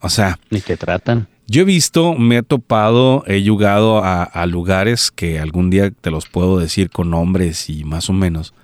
O 0.00 0.08
sea, 0.08 0.38
ni 0.48 0.62
te 0.62 0.78
tratan. 0.78 1.28
Yo 1.46 1.60
he 1.60 1.64
visto, 1.66 2.14
me 2.14 2.38
he 2.38 2.42
topado, 2.42 3.22
he 3.26 3.42
llegado 3.42 4.02
a, 4.02 4.46
lugares 4.46 5.10
que 5.10 5.38
algún 5.38 5.68
día 5.68 5.90
te 5.90 6.10
los 6.10 6.30
puedo 6.30 6.58
decir 6.58 6.88
con 6.88 7.10
nombres 7.10 7.68
y 7.68 7.84
más 7.84 8.08
o 8.08 8.14
menos, 8.14 8.54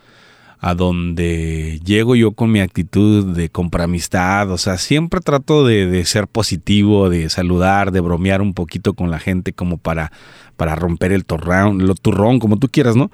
a 0.58 0.74
donde 0.74 1.78
llego 1.84 2.16
yo 2.16 2.32
con 2.32 2.50
mi 2.50 2.60
actitud 2.60 3.36
de 3.36 3.50
amistad, 3.78 4.50
o 4.50 4.56
sea, 4.56 4.78
siempre 4.78 5.20
trato 5.20 5.66
de, 5.66 6.02
ser 6.06 6.26
positivo, 6.26 7.10
de 7.10 7.28
saludar, 7.28 7.92
de 7.92 8.00
bromear 8.00 8.40
un 8.40 8.54
poquito 8.54 8.94
con 8.94 9.10
la 9.10 9.18
gente 9.18 9.52
como 9.52 9.76
para, 9.76 10.12
para 10.56 10.76
romper 10.76 11.12
el 11.12 11.26
torrón, 11.26 11.86
lo 11.86 11.94
turrón, 11.94 12.38
como 12.38 12.58
tú 12.58 12.68
quieras, 12.70 12.96
¿no? 12.96 13.10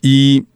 Y, 0.00 0.46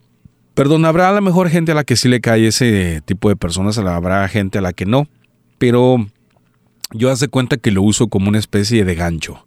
perdón, 0.58 0.84
habrá 0.86 1.10
a 1.10 1.12
lo 1.12 1.22
mejor 1.22 1.50
gente 1.50 1.70
a 1.70 1.76
la 1.76 1.84
que 1.84 1.94
sí 1.94 2.08
le 2.08 2.20
cae 2.20 2.48
ese 2.48 3.00
tipo 3.04 3.28
de 3.28 3.36
personas, 3.36 3.78
habrá 3.78 4.26
gente 4.26 4.58
a 4.58 4.60
la 4.60 4.72
que 4.72 4.86
no, 4.86 5.06
pero 5.56 6.04
yo 6.90 7.12
hace 7.12 7.28
cuenta 7.28 7.58
que 7.58 7.70
lo 7.70 7.80
uso 7.80 8.08
como 8.08 8.28
una 8.28 8.40
especie 8.40 8.84
de 8.84 8.96
gancho. 8.96 9.46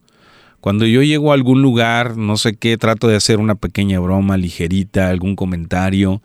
Cuando 0.61 0.85
yo 0.85 1.03
llego 1.03 1.31
a 1.31 1.33
algún 1.33 1.61
lugar, 1.61 2.15
no 2.15 2.37
sé 2.37 2.55
qué, 2.55 2.77
trato 2.77 3.09
de 3.09 3.17
hacer 3.17 3.39
una 3.39 3.55
pequeña 3.55 3.99
broma 3.99 4.37
ligerita, 4.37 5.09
algún 5.09 5.35
comentario, 5.35 6.21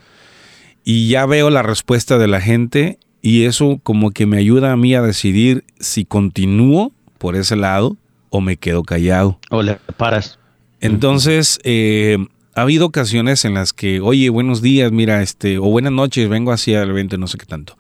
y 0.85 1.09
ya 1.09 1.27
veo 1.27 1.51
la 1.51 1.65
respuesta 1.65 2.17
de 2.17 2.29
la 2.29 2.41
gente 2.41 3.01
y 3.21 3.43
eso 3.47 3.81
como 3.83 4.13
que 4.13 4.27
me 4.27 4.39
ayuda 4.39 4.71
a 4.71 4.77
mí 4.77 4.95
a 4.95 5.03
decidir 5.03 5.65
si 5.81 6.05
continúo 6.05 6.93
por 7.19 7.35
ese 7.35 7.57
lado 7.57 7.97
o 8.31 8.41
me 8.41 8.57
quedo 8.57 8.85
callado. 8.85 9.41
O 9.51 9.65
le 9.65 9.81
paras. 9.97 10.39
Entonces, 10.81 11.59
eh, 11.65 12.19
ha 12.57 12.63
habido 12.63 12.87
ocasiones 12.87 13.45
en 13.45 13.53
las 13.53 13.75
que, 13.75 14.01
oye, 14.01 14.31
buenos 14.31 14.63
días, 14.63 14.91
mira, 14.91 15.23
este, 15.23 15.59
o 15.59 15.65
buenas 15.65 15.93
noches, 15.93 16.27
vengo 16.31 16.53
hacia 16.53 16.83
el 16.83 16.89
evento, 16.89 17.19
no 17.19 17.27
sé 17.27 17.37
qué 17.37 17.45
tanto. 17.45 17.77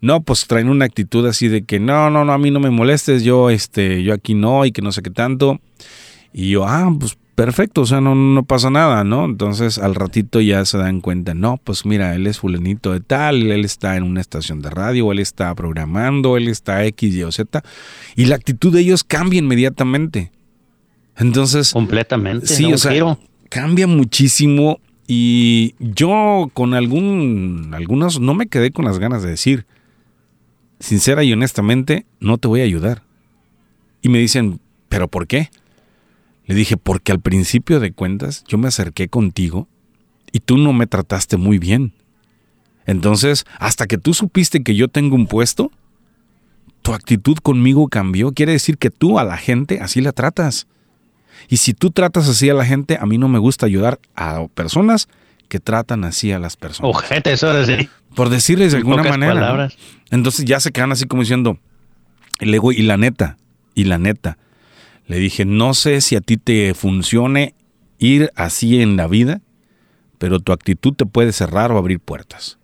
No, 0.00 0.20
pues 0.20 0.48
traen 0.48 0.68
una 0.68 0.84
actitud 0.84 1.24
así 1.26 1.46
de 1.46 1.64
que 1.64 1.78
no, 1.78 2.10
no, 2.10 2.24
no, 2.24 2.32
a 2.32 2.38
mí 2.38 2.50
no 2.50 2.58
me 2.58 2.70
molestes, 2.70 3.22
yo, 3.22 3.50
este, 3.50 4.02
yo 4.02 4.12
aquí 4.12 4.34
no 4.34 4.66
y 4.66 4.72
que 4.72 4.82
no 4.82 4.90
sé 4.90 5.00
qué 5.02 5.10
tanto. 5.10 5.60
Y 6.32 6.50
yo, 6.50 6.66
ah, 6.66 6.92
pues 6.98 7.16
perfecto, 7.36 7.82
o 7.82 7.86
sea, 7.86 8.00
no, 8.00 8.16
no 8.16 8.44
pasa 8.44 8.68
nada, 8.68 9.04
¿no? 9.04 9.26
Entonces 9.26 9.78
al 9.78 9.94
ratito 9.94 10.40
ya 10.40 10.64
se 10.64 10.76
dan 10.76 11.00
cuenta, 11.00 11.32
no, 11.32 11.60
pues 11.62 11.86
mira, 11.86 12.16
él 12.16 12.26
es 12.26 12.40
fulanito 12.40 12.92
de 12.92 13.00
tal, 13.00 13.52
él 13.52 13.64
está 13.64 13.96
en 13.96 14.02
una 14.02 14.20
estación 14.20 14.60
de 14.60 14.70
radio, 14.70 15.12
él 15.12 15.20
está 15.20 15.54
programando, 15.54 16.36
él 16.36 16.48
está 16.48 16.84
X, 16.84 17.14
Y 17.14 17.22
o 17.22 17.30
Z, 17.30 17.62
y 18.16 18.24
la 18.24 18.34
actitud 18.34 18.74
de 18.74 18.80
ellos 18.80 19.04
cambia 19.04 19.38
inmediatamente. 19.38 20.32
Entonces... 21.16 21.72
Completamente. 21.72 22.48
Sí, 22.48 22.72
o 22.72 22.76
sea, 22.76 23.16
cambia 23.46 23.86
muchísimo 23.86 24.80
y 25.06 25.74
yo 25.78 26.50
con 26.52 26.74
algún, 26.74 27.70
algunos 27.72 28.20
no 28.20 28.34
me 28.34 28.46
quedé 28.46 28.70
con 28.72 28.84
las 28.84 28.98
ganas 28.98 29.22
de 29.22 29.30
decir, 29.30 29.66
sincera 30.80 31.24
y 31.24 31.32
honestamente, 31.32 32.06
no 32.20 32.38
te 32.38 32.48
voy 32.48 32.60
a 32.60 32.64
ayudar. 32.64 33.02
Y 34.02 34.08
me 34.08 34.18
dicen, 34.18 34.60
¿pero 34.88 35.08
por 35.08 35.26
qué? 35.26 35.50
Le 36.46 36.54
dije, 36.54 36.76
porque 36.76 37.12
al 37.12 37.20
principio 37.20 37.80
de 37.80 37.92
cuentas 37.92 38.44
yo 38.46 38.58
me 38.58 38.68
acerqué 38.68 39.08
contigo 39.08 39.68
y 40.32 40.40
tú 40.40 40.58
no 40.58 40.72
me 40.72 40.86
trataste 40.86 41.36
muy 41.36 41.58
bien. 41.58 41.92
Entonces, 42.84 43.44
hasta 43.58 43.86
que 43.86 43.98
tú 43.98 44.14
supiste 44.14 44.62
que 44.62 44.76
yo 44.76 44.88
tengo 44.88 45.16
un 45.16 45.26
puesto, 45.26 45.72
tu 46.82 46.94
actitud 46.94 47.36
conmigo 47.38 47.88
cambió. 47.88 48.32
Quiere 48.32 48.52
decir 48.52 48.78
que 48.78 48.90
tú 48.90 49.18
a 49.18 49.24
la 49.24 49.36
gente 49.36 49.80
así 49.80 50.00
la 50.00 50.12
tratas. 50.12 50.68
Y 51.48 51.58
si 51.58 51.74
tú 51.74 51.90
tratas 51.90 52.28
así 52.28 52.48
a 52.50 52.54
la 52.54 52.64
gente, 52.64 52.98
a 53.00 53.06
mí 53.06 53.18
no 53.18 53.28
me 53.28 53.38
gusta 53.38 53.66
ayudar 53.66 53.98
a 54.14 54.46
personas 54.54 55.08
que 55.48 55.60
tratan 55.60 56.04
así 56.04 56.32
a 56.32 56.38
las 56.38 56.56
personas. 56.56 56.94
Ojete, 56.94 57.32
eso 57.32 57.64
sí. 57.64 57.88
Por 58.14 58.30
decirles 58.30 58.72
de 58.72 58.78
alguna 58.78 59.02
manera. 59.02 59.68
Entonces 60.10 60.44
ya 60.44 60.60
se 60.60 60.72
quedan 60.72 60.92
así 60.92 61.06
como 61.06 61.22
diciendo, 61.22 61.58
el 62.38 62.54
ego, 62.54 62.72
y 62.72 62.82
la 62.82 62.96
neta, 62.96 63.36
y 63.74 63.84
la 63.84 63.98
neta. 63.98 64.38
Le 65.06 65.18
dije, 65.18 65.44
no 65.44 65.74
sé 65.74 66.00
si 66.00 66.16
a 66.16 66.20
ti 66.20 66.36
te 66.36 66.74
funcione 66.74 67.54
ir 67.98 68.30
así 68.34 68.80
en 68.80 68.96
la 68.96 69.06
vida, 69.06 69.40
pero 70.18 70.40
tu 70.40 70.52
actitud 70.52 70.94
te 70.94 71.06
puede 71.06 71.32
cerrar 71.32 71.72
o 71.72 71.78
abrir 71.78 72.00
puertas. 72.00 72.58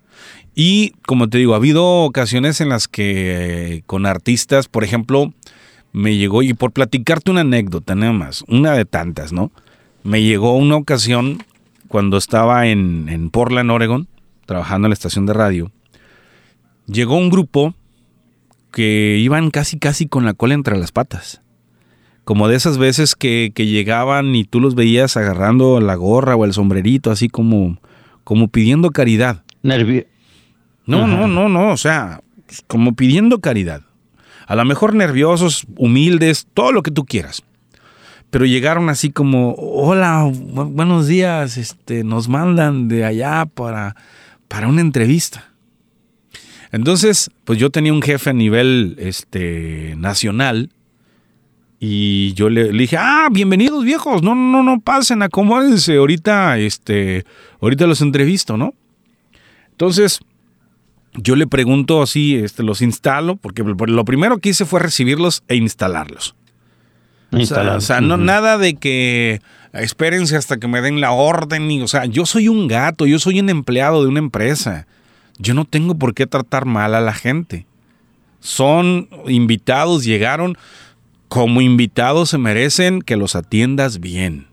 Y 0.54 0.90
como 1.06 1.28
te 1.28 1.38
digo, 1.38 1.54
ha 1.54 1.56
habido 1.56 1.84
ocasiones 2.04 2.60
en 2.60 2.68
las 2.68 2.88
que 2.88 3.76
eh, 3.76 3.82
con 3.86 4.06
artistas, 4.06 4.68
por 4.68 4.84
ejemplo, 4.84 5.32
me 5.92 6.16
llegó, 6.16 6.42
y 6.42 6.54
por 6.54 6.72
platicarte 6.72 7.30
una 7.30 7.42
anécdota 7.42 7.94
nada 7.94 8.12
más, 8.12 8.44
una 8.48 8.72
de 8.72 8.84
tantas, 8.84 9.32
¿no? 9.32 9.50
Me 10.02 10.22
llegó 10.22 10.56
una 10.56 10.76
ocasión 10.76 11.44
cuando 11.88 12.16
estaba 12.16 12.66
en, 12.66 13.08
en 13.08 13.30
Portland, 13.30 13.70
Oregon, 13.70 14.08
trabajando 14.46 14.86
en 14.86 14.90
la 14.90 14.94
estación 14.94 15.26
de 15.26 15.34
radio, 15.34 15.70
llegó 16.86 17.16
un 17.16 17.30
grupo 17.30 17.74
que 18.72 19.18
iban 19.18 19.50
casi 19.50 19.78
casi 19.78 20.06
con 20.06 20.24
la 20.24 20.34
cola 20.34 20.54
entre 20.54 20.78
las 20.78 20.92
patas. 20.92 21.40
Como 22.24 22.48
de 22.48 22.56
esas 22.56 22.78
veces 22.78 23.14
que, 23.14 23.52
llegaban 23.54 24.34
y 24.34 24.44
tú 24.44 24.60
los 24.60 24.74
veías 24.74 25.16
agarrando 25.16 25.80
la 25.80 25.94
gorra 25.96 26.36
o 26.36 26.44
el 26.44 26.52
sombrerito, 26.52 27.10
así 27.10 27.28
como, 27.28 27.78
como 28.24 28.48
pidiendo 28.48 28.90
caridad. 28.90 29.42
Nervio. 29.62 30.06
No, 30.86 31.06
no, 31.06 31.28
no, 31.28 31.48
no, 31.48 31.70
o 31.70 31.76
sea, 31.76 32.22
como 32.66 32.94
pidiendo 32.94 33.40
caridad. 33.40 33.82
A 34.52 34.54
lo 34.54 34.66
mejor 34.66 34.94
nerviosos, 34.94 35.64
humildes, 35.76 36.46
todo 36.52 36.72
lo 36.72 36.82
que 36.82 36.90
tú 36.90 37.06
quieras 37.06 37.42
pero 38.28 38.46
llegaron 38.46 38.88
así 38.88 39.10
como, 39.10 39.54
hola, 39.58 40.26
buenos 40.32 41.06
días, 41.06 41.58
este, 41.58 42.02
nos 42.02 42.30
mandan 42.30 42.88
de 42.88 43.04
allá 43.04 43.44
para, 43.44 43.94
para 44.48 44.68
una 44.68 44.80
entrevista. 44.80 45.52
Entonces, 46.70 47.30
pues 47.44 47.58
yo 47.58 47.68
tenía 47.68 47.92
un 47.92 48.00
jefe 48.00 48.30
a 48.30 48.32
nivel 48.32 48.96
este, 48.98 49.96
nacional 49.98 50.70
y 51.78 52.32
yo 52.32 52.48
le, 52.48 52.72
dije, 52.72 52.96
ah, 52.98 53.28
bienvenidos 53.30 53.84
viejos, 53.84 54.22
no, 54.22 54.34
no, 54.34 54.62
no 54.62 54.80
pasen, 54.80 55.22
acomódense, 55.22 55.96
ahorita, 55.96 56.56
este, 56.56 57.26
ahorita 57.60 57.86
los 57.86 58.00
entrevisto, 58.00 58.56
¿no? 58.56 58.72
Entonces, 59.72 60.20
yo 61.14 61.36
le 61.36 61.46
pregunto 61.46 62.02
así, 62.02 62.36
este, 62.36 62.62
los 62.62 62.82
instalo, 62.82 63.36
porque 63.36 63.62
lo 63.62 64.04
primero 64.04 64.38
que 64.38 64.50
hice 64.50 64.64
fue 64.64 64.80
recibirlos 64.80 65.42
e 65.48 65.56
instalarlos. 65.56 66.34
O 67.32 67.80
sea, 67.80 68.00
no 68.00 68.16
nada 68.18 68.58
de 68.58 68.74
que 68.74 69.40
espérense 69.72 70.36
hasta 70.36 70.58
que 70.58 70.68
me 70.68 70.82
den 70.82 71.00
la 71.00 71.12
orden. 71.12 71.70
Y, 71.70 71.82
o 71.82 71.88
sea, 71.88 72.04
yo 72.04 72.26
soy 72.26 72.48
un 72.48 72.68
gato, 72.68 73.06
yo 73.06 73.18
soy 73.18 73.40
un 73.40 73.48
empleado 73.48 74.02
de 74.02 74.08
una 74.08 74.18
empresa. 74.18 74.86
Yo 75.38 75.54
no 75.54 75.64
tengo 75.64 75.94
por 75.94 76.14
qué 76.14 76.26
tratar 76.26 76.66
mal 76.66 76.94
a 76.94 77.00
la 77.00 77.14
gente. 77.14 77.66
Son 78.40 79.08
invitados, 79.26 80.04
llegaron 80.04 80.56
como 81.28 81.60
invitados, 81.62 82.30
se 82.30 82.38
merecen 82.38 83.00
que 83.00 83.16
los 83.16 83.34
atiendas 83.34 84.00
bien. 84.00 84.46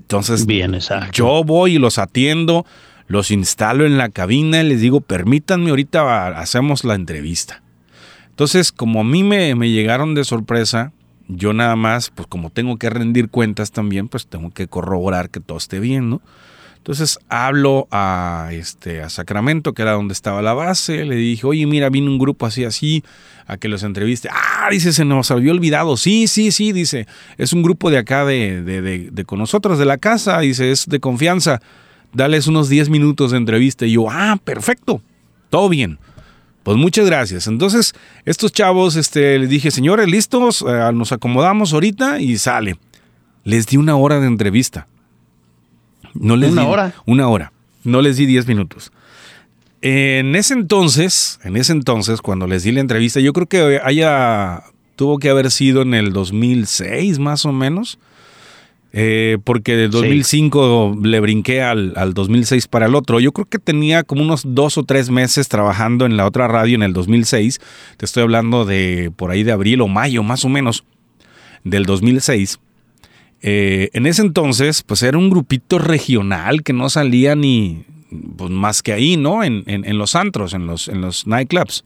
Entonces, 0.00 0.46
bien, 0.46 0.74
exacto. 0.74 1.12
yo 1.12 1.44
voy 1.44 1.76
y 1.76 1.78
los 1.78 1.98
atiendo, 1.98 2.66
los 3.12 3.30
instalo 3.30 3.84
en 3.84 3.98
la 3.98 4.08
cabina 4.08 4.62
y 4.62 4.68
les 4.70 4.80
digo, 4.80 5.02
permítanme, 5.02 5.68
ahorita 5.68 6.28
hacemos 6.28 6.82
la 6.82 6.94
entrevista. 6.94 7.62
Entonces, 8.30 8.72
como 8.72 9.02
a 9.02 9.04
mí 9.04 9.22
me, 9.22 9.54
me 9.54 9.68
llegaron 9.68 10.14
de 10.14 10.24
sorpresa, 10.24 10.92
yo 11.28 11.52
nada 11.52 11.76
más, 11.76 12.08
pues 12.08 12.26
como 12.26 12.48
tengo 12.48 12.78
que 12.78 12.88
rendir 12.88 13.28
cuentas 13.28 13.70
también, 13.70 14.08
pues 14.08 14.26
tengo 14.26 14.50
que 14.50 14.66
corroborar 14.66 15.28
que 15.28 15.40
todo 15.40 15.58
esté 15.58 15.78
bien, 15.78 16.08
¿no? 16.08 16.22
Entonces 16.78 17.18
hablo 17.28 17.86
a, 17.90 18.48
este, 18.52 19.02
a 19.02 19.10
Sacramento, 19.10 19.74
que 19.74 19.82
era 19.82 19.92
donde 19.92 20.14
estaba 20.14 20.40
la 20.40 20.54
base, 20.54 21.04
le 21.04 21.16
dije, 21.16 21.46
oye, 21.46 21.66
mira, 21.66 21.90
vino 21.90 22.10
un 22.10 22.18
grupo 22.18 22.46
así, 22.46 22.64
así, 22.64 23.04
a 23.46 23.58
que 23.58 23.68
los 23.68 23.82
entreviste. 23.82 24.30
Ah, 24.32 24.68
dice, 24.70 24.94
se 24.94 25.04
nos 25.04 25.30
había 25.30 25.52
olvidado. 25.52 25.98
Sí, 25.98 26.28
sí, 26.28 26.50
sí, 26.50 26.72
dice, 26.72 27.06
es 27.36 27.52
un 27.52 27.62
grupo 27.62 27.90
de 27.90 27.98
acá 27.98 28.24
de, 28.24 28.62
de, 28.62 28.80
de, 28.80 29.10
de 29.12 29.24
con 29.26 29.38
nosotros, 29.38 29.78
de 29.78 29.84
la 29.84 29.98
casa, 29.98 30.40
dice, 30.40 30.70
es 30.70 30.86
de 30.86 30.98
confianza. 30.98 31.60
Dales 32.12 32.46
unos 32.46 32.68
10 32.68 32.90
minutos 32.90 33.30
de 33.30 33.38
entrevista. 33.38 33.86
Y 33.86 33.92
yo, 33.92 34.10
ah, 34.10 34.38
perfecto, 34.42 35.02
todo 35.50 35.68
bien. 35.68 35.98
Pues 36.62 36.76
muchas 36.76 37.06
gracias. 37.06 37.46
Entonces, 37.48 37.92
estos 38.24 38.52
chavos, 38.52 38.96
este, 38.96 39.38
les 39.38 39.48
dije, 39.48 39.70
señores, 39.70 40.08
listos, 40.08 40.64
eh, 40.66 40.90
nos 40.94 41.12
acomodamos 41.12 41.72
ahorita 41.72 42.20
y 42.20 42.38
sale. 42.38 42.78
Les 43.44 43.66
di 43.66 43.76
una 43.76 43.96
hora 43.96 44.20
de 44.20 44.26
entrevista. 44.26 44.86
No 46.14 46.36
les 46.36 46.52
¿Una 46.52 46.62
di, 46.62 46.68
hora? 46.68 46.94
Una 47.06 47.28
hora. 47.28 47.52
No 47.84 48.00
les 48.00 48.16
di 48.16 48.26
diez 48.26 48.46
minutos. 48.46 48.92
En 49.80 50.36
ese 50.36 50.54
entonces, 50.54 51.40
en 51.42 51.56
ese 51.56 51.72
entonces, 51.72 52.22
cuando 52.22 52.46
les 52.46 52.62
di 52.62 52.70
la 52.70 52.80
entrevista, 52.80 53.18
yo 53.18 53.32
creo 53.32 53.48
que 53.48 53.80
haya, 53.82 54.62
tuvo 54.94 55.18
que 55.18 55.28
haber 55.28 55.50
sido 55.50 55.82
en 55.82 55.94
el 55.94 56.12
2006 56.12 57.18
más 57.18 57.44
o 57.44 57.52
menos. 57.52 57.98
Eh, 58.94 59.38
porque 59.42 59.74
del 59.74 59.90
2005 59.90 60.98
le 61.02 61.20
brinqué 61.20 61.62
al, 61.62 62.12
2006 62.12 62.68
para 62.68 62.86
el 62.86 62.94
otro. 62.94 63.20
Yo 63.20 63.32
creo 63.32 63.46
que 63.46 63.58
tenía 63.58 64.02
como 64.02 64.22
unos 64.22 64.42
dos 64.44 64.76
o 64.76 64.82
tres 64.84 65.08
meses 65.08 65.48
trabajando 65.48 66.04
en 66.04 66.18
la 66.18 66.26
otra 66.26 66.46
radio 66.46 66.74
en 66.74 66.82
el 66.82 66.92
2006. 66.92 67.58
Te 67.96 68.04
estoy 68.04 68.22
hablando 68.22 68.66
de 68.66 69.10
por 69.16 69.30
ahí 69.30 69.44
de 69.44 69.52
abril 69.52 69.80
o 69.80 69.88
mayo 69.88 70.22
más 70.22 70.44
o 70.44 70.50
menos 70.50 70.84
del 71.64 71.86
2006. 71.86 72.60
Eh, 73.40 73.88
en 73.94 74.06
ese 74.06 74.22
entonces, 74.22 74.82
pues 74.82 75.02
era 75.02 75.16
un 75.16 75.30
grupito 75.30 75.78
regional 75.78 76.62
que 76.62 76.74
no 76.74 76.90
salía 76.90 77.34
ni 77.34 77.84
pues, 78.36 78.50
más 78.50 78.82
que 78.82 78.92
ahí, 78.92 79.16
¿no? 79.16 79.42
En, 79.42 79.64
los 79.98 80.14
antros, 80.16 80.52
en 80.52 80.66
los, 80.66 80.88
en 80.88 81.00
los 81.00 81.26
nightclubs. 81.26 81.84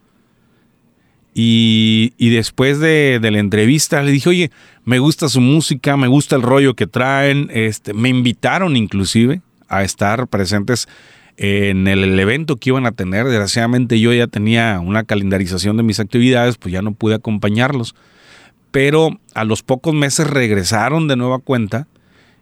Y, 1.38 2.30
después 2.30 2.80
de, 2.80 3.18
de 3.20 3.30
la 3.30 3.40
entrevista 3.40 4.02
le 4.02 4.10
dije, 4.10 4.30
oye, 4.30 4.50
me 4.86 4.98
gusta 5.00 5.28
su 5.28 5.42
música, 5.42 5.98
me 5.98 6.08
gusta 6.08 6.34
el 6.34 6.40
rollo 6.40 6.72
que 6.72 6.86
traen. 6.86 7.50
Este, 7.52 7.92
me 7.92 8.08
invitaron 8.08 8.74
inclusive 8.74 9.42
a 9.68 9.84
estar 9.84 10.28
presentes 10.28 10.88
en 11.36 11.88
el 11.88 12.18
evento 12.18 12.56
que 12.56 12.70
iban 12.70 12.86
a 12.86 12.92
tener. 12.92 13.26
Desgraciadamente 13.26 14.00
yo 14.00 14.14
ya 14.14 14.28
tenía 14.28 14.80
una 14.82 15.04
calendarización 15.04 15.76
de 15.76 15.82
mis 15.82 16.00
actividades, 16.00 16.56
pues 16.56 16.72
ya 16.72 16.80
no 16.80 16.94
pude 16.94 17.16
acompañarlos. 17.16 17.94
Pero 18.70 19.20
a 19.34 19.44
los 19.44 19.62
pocos 19.62 19.92
meses 19.92 20.26
regresaron 20.26 21.06
de 21.06 21.16
nueva 21.16 21.40
cuenta 21.40 21.86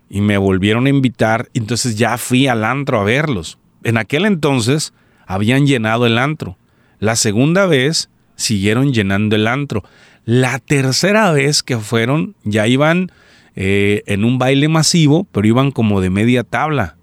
y 0.09 0.21
me 0.21 0.39
volvieron 0.39 0.87
a 0.87 0.91
invitar. 0.91 1.49
Entonces 1.53 1.97
ya 1.97 2.17
fui 2.17 2.47
al 2.47 2.63
antro 2.65 3.01
a 3.01 3.05
verlos. 3.05 3.59
En 3.83 3.97
aquel 3.97 4.25
entonces 4.25 4.93
habían 5.27 5.67
llenado 5.67 6.07
el 6.07 6.17
antro. 6.17 6.57
La 7.01 7.17
segunda 7.17 7.67
vez 7.67 8.09
siguieron 8.37 8.93
llenando 8.93 9.37
el 9.37 9.47
antro. 9.47 9.85
La 10.25 10.59
tercera 10.59 11.33
vez 11.33 11.63
que 11.63 11.79
fueron 11.79 12.35
ya 12.45 12.67
iban 12.67 13.13
eh, 13.57 14.03
en 14.07 14.25
un 14.25 14.39
baile 14.39 14.69
masivo, 14.69 15.27
pero 15.31 15.47
iban 15.47 15.71
como 15.71 16.01
de 16.01 16.11
media 16.11 16.45
tabla. 16.45 16.97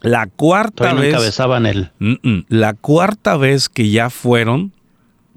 La 0.00 0.26
cuarta 0.26 0.74
Todavía 0.74 0.94
no 0.94 1.00
vez. 1.00 1.10
encabezaban 1.14 1.66
el. 1.66 1.90
Mm, 2.00 2.14
mm. 2.22 2.44
La 2.48 2.74
cuarta 2.74 3.36
vez 3.36 3.68
que 3.68 3.90
ya 3.90 4.10
fueron, 4.10 4.72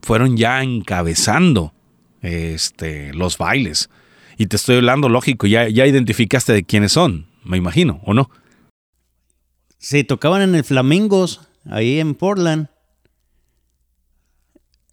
fueron 0.01 0.38
ya 0.38 0.63
encabezando 0.63 1.73
este, 2.21 3.13
los 3.13 3.38
bailes. 3.38 3.89
Y 4.38 4.47
te 4.47 4.55
estoy 4.55 4.78
hablando, 4.78 5.07
lógico, 5.07 5.47
ya, 5.47 5.69
ya 5.69 5.86
identificaste 5.86 6.51
de 6.51 6.63
quiénes 6.63 6.91
son, 6.91 7.28
me 7.43 7.57
imagino, 7.57 8.01
¿o 8.03 8.13
no? 8.13 8.30
Sí, 9.78 10.03
tocaban 10.03 10.41
en 10.41 10.55
el 10.55 10.63
Flamingos, 10.63 11.47
ahí 11.69 11.99
en 11.99 12.15
Portland. 12.15 12.67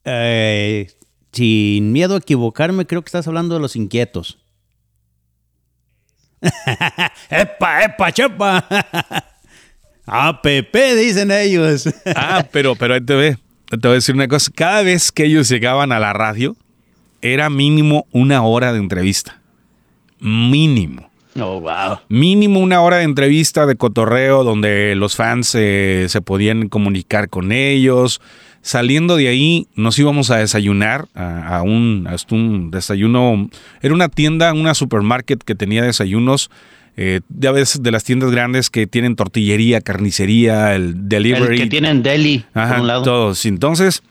Eh, 0.04 0.90
sin 1.32 1.92
miedo 1.92 2.14
a 2.14 2.18
equivocarme, 2.18 2.86
creo 2.86 3.02
que 3.02 3.08
estás 3.08 3.26
hablando 3.26 3.54
de 3.54 3.60
los 3.60 3.76
inquietos. 3.76 4.38
¡Epa, 7.30 7.84
epa, 7.84 8.12
chepa! 8.12 8.66
APP, 10.06 10.74
dicen 10.96 11.30
ellos. 11.30 11.88
Ah, 12.16 12.46
pero, 12.50 12.74
pero 12.74 12.94
ahí 12.94 13.00
te 13.00 13.14
ve. 13.14 13.38
Te 13.70 13.76
voy 13.76 13.92
a 13.92 13.94
decir 13.94 14.14
una 14.14 14.28
cosa. 14.28 14.50
Cada 14.54 14.82
vez 14.82 15.12
que 15.12 15.24
ellos 15.24 15.48
llegaban 15.48 15.92
a 15.92 16.00
la 16.00 16.12
radio, 16.12 16.56
era 17.22 17.48
mínimo 17.48 18.06
una 18.12 18.42
hora 18.42 18.72
de 18.72 18.78
entrevista. 18.78 19.40
Mínimo. 20.20 21.10
Oh, 21.40 21.60
wow. 21.60 22.00
Mínimo 22.08 22.60
una 22.60 22.82
hora 22.82 22.98
de 22.98 23.04
entrevista, 23.04 23.64
de 23.64 23.76
cotorreo, 23.76 24.44
donde 24.44 24.94
los 24.96 25.16
fans 25.16 25.54
eh, 25.54 26.06
se 26.08 26.20
podían 26.20 26.68
comunicar 26.68 27.30
con 27.30 27.52
ellos. 27.52 28.20
Saliendo 28.62 29.16
de 29.16 29.28
ahí, 29.28 29.66
nos 29.74 29.98
íbamos 29.98 30.30
a 30.30 30.36
desayunar 30.38 31.08
a, 31.14 31.56
a 31.58 31.62
un, 31.62 32.08
a 32.08 32.16
un 32.32 32.70
desayuno. 32.70 33.50
Era 33.80 33.92
una 33.92 34.08
tienda, 34.08 34.52
una 34.52 34.74
supermarket 34.74 35.42
que 35.42 35.54
tenía 35.54 35.82
desayunos. 35.82 36.50
Eh, 36.96 37.20
ya 37.28 37.52
ves 37.52 37.82
de 37.82 37.90
las 37.90 38.04
tiendas 38.04 38.30
grandes 38.30 38.70
que 38.70 38.86
tienen 38.86 39.16
tortillería, 39.16 39.80
carnicería, 39.80 40.74
el 40.74 41.08
delivery. 41.08 41.56
El 41.56 41.62
que 41.62 41.66
tienen 41.68 42.02
deli, 42.02 42.44
Ajá, 42.54 42.74
por 42.74 42.80
un 42.82 42.86
lado. 42.86 43.02
todos. 43.02 43.46
Entonces, 43.46 44.02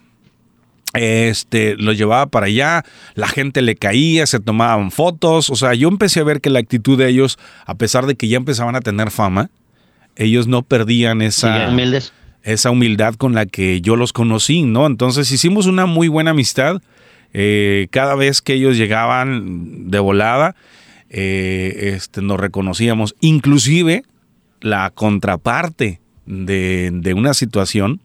este, 0.94 1.76
lo 1.78 1.94
llevaba 1.94 2.26
para 2.26 2.48
allá, 2.48 2.84
la 3.16 3.28
gente 3.28 3.62
le 3.62 3.76
caía, 3.76 4.26
se 4.26 4.40
tomaban 4.40 4.92
fotos, 4.92 5.50
o 5.50 5.56
sea, 5.56 5.74
yo 5.74 5.88
empecé 5.88 6.20
a 6.20 6.24
ver 6.24 6.42
que 6.42 6.50
la 6.50 6.60
actitud 6.60 6.98
de 6.98 7.08
ellos, 7.08 7.40
a 7.66 7.76
pesar 7.76 8.06
de 8.06 8.16
que 8.16 8.28
ya 8.28 8.38
empezaban 8.38 8.76
a 8.76 8.82
tener 8.82 9.12
fama, 9.12 9.50
ellos 10.18 10.48
no 10.48 10.64
perdían 10.64 11.22
esa, 11.22 11.70
humildes. 11.70 12.12
Esa 12.44 12.72
humildad 12.72 13.16
con 13.16 13.34
la 13.34 13.46
que 13.46 13.82
yo 13.82 13.96
los 13.96 14.14
conocí, 14.14 14.64
¿no? 14.64 14.86
Entonces 14.88 15.32
hicimos 15.32 15.66
una 15.68 15.86
muy 15.86 16.08
buena 16.08 16.32
amistad. 16.32 16.82
Eh, 17.34 17.88
cada 17.92 18.16
vez 18.16 18.42
que 18.42 18.54
ellos 18.54 18.78
llegaban 18.78 19.90
de 19.90 20.00
volada, 20.00 20.56
eh, 21.10 21.94
este, 21.96 22.22
nos 22.22 22.40
reconocíamos. 22.40 23.16
Inclusive 23.22 24.04
la 24.60 24.90
contraparte 24.92 26.00
de, 26.26 26.90
de 26.94 27.14
una 27.14 27.34
situación 27.34 28.00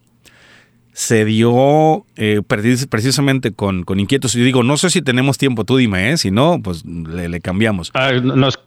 se 0.92 1.24
dio 1.26 2.06
eh, 2.16 2.40
precis- 2.46 2.86
precisamente 2.88 3.50
con, 3.52 3.82
con 3.84 4.00
inquietos. 4.00 4.34
Y 4.34 4.40
digo, 4.42 4.62
no 4.62 4.76
sé 4.78 4.88
si 4.90 5.02
tenemos 5.02 5.36
tiempo, 5.38 5.64
tú 5.64 5.76
dime, 5.76 6.10
¿eh? 6.12 6.16
si 6.16 6.30
no, 6.30 6.60
pues 6.62 6.84
le, 6.86 7.28
le 7.28 7.40
cambiamos. 7.40 7.90
Ah, 7.94 8.12
nos- 8.12 8.58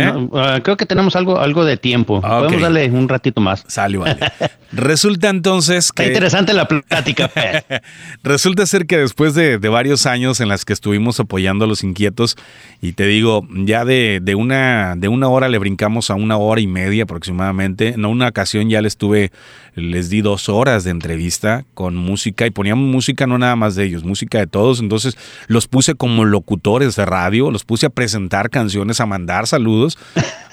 ¿Eh? 0.00 0.12
no, 0.12 0.30
ah, 0.34 0.60
creo 0.62 0.76
que 0.76 0.86
tenemos 0.86 1.16
algo, 1.16 1.38
algo 1.38 1.64
de 1.64 1.76
tiempo. 1.76 2.20
Ah, 2.22 2.38
ok. 2.38 2.44
Podemos 2.44 2.62
darle 2.62 2.90
un 2.90 3.08
ratito 3.08 3.40
más. 3.40 3.64
Sale, 3.66 3.98
vale. 3.98 4.18
Resulta 4.72 5.28
entonces 5.28 5.86
Está 5.86 6.02
que... 6.02 6.08
interesante 6.08 6.52
la 6.52 6.66
plática. 6.66 7.28
Fer. 7.28 7.64
Resulta 8.22 8.66
ser 8.66 8.86
que 8.86 8.98
después 8.98 9.34
de, 9.34 9.58
de 9.58 9.68
varios 9.68 10.06
años 10.06 10.40
en 10.40 10.48
las 10.48 10.64
que 10.64 10.72
estuvimos 10.72 11.20
apoyando 11.20 11.64
a 11.64 11.68
los 11.68 11.84
inquietos, 11.84 12.36
y 12.82 12.92
te 12.92 13.06
digo, 13.06 13.46
ya 13.50 13.84
de, 13.84 14.20
de 14.22 14.34
una, 14.34 14.94
de 14.96 15.08
una 15.08 15.28
hora 15.28 15.48
le 15.48 15.58
brincamos 15.58 16.10
a 16.10 16.14
una 16.14 16.36
hora 16.36 16.60
y 16.60 16.66
media 16.66 17.04
aproximadamente. 17.04 17.88
En 17.88 18.04
una 18.04 18.28
ocasión 18.28 18.68
ya 18.68 18.82
les 18.82 18.96
tuve, 18.96 19.30
les 19.74 20.10
di 20.10 20.20
dos 20.20 20.48
horas 20.48 20.84
de 20.84 20.90
entrevista 20.90 21.64
con 21.74 21.96
música 21.96 22.46
y 22.46 22.50
poníamos 22.50 22.88
música 22.88 23.26
no 23.26 23.38
nada 23.38 23.56
más 23.56 23.74
de 23.76 23.84
ellos, 23.84 24.04
música 24.04 24.38
de 24.38 24.46
todos. 24.46 24.80
Entonces 24.80 25.16
los 25.46 25.68
puse 25.68 25.94
como 25.94 26.24
locutores 26.24 26.96
de 26.96 27.06
radio, 27.06 27.50
los 27.50 27.64
puse 27.64 27.86
a 27.86 27.90
presentar 27.90 28.50
canciones, 28.50 29.00
a 29.00 29.06
mandar 29.06 29.46
saludos. 29.46 29.85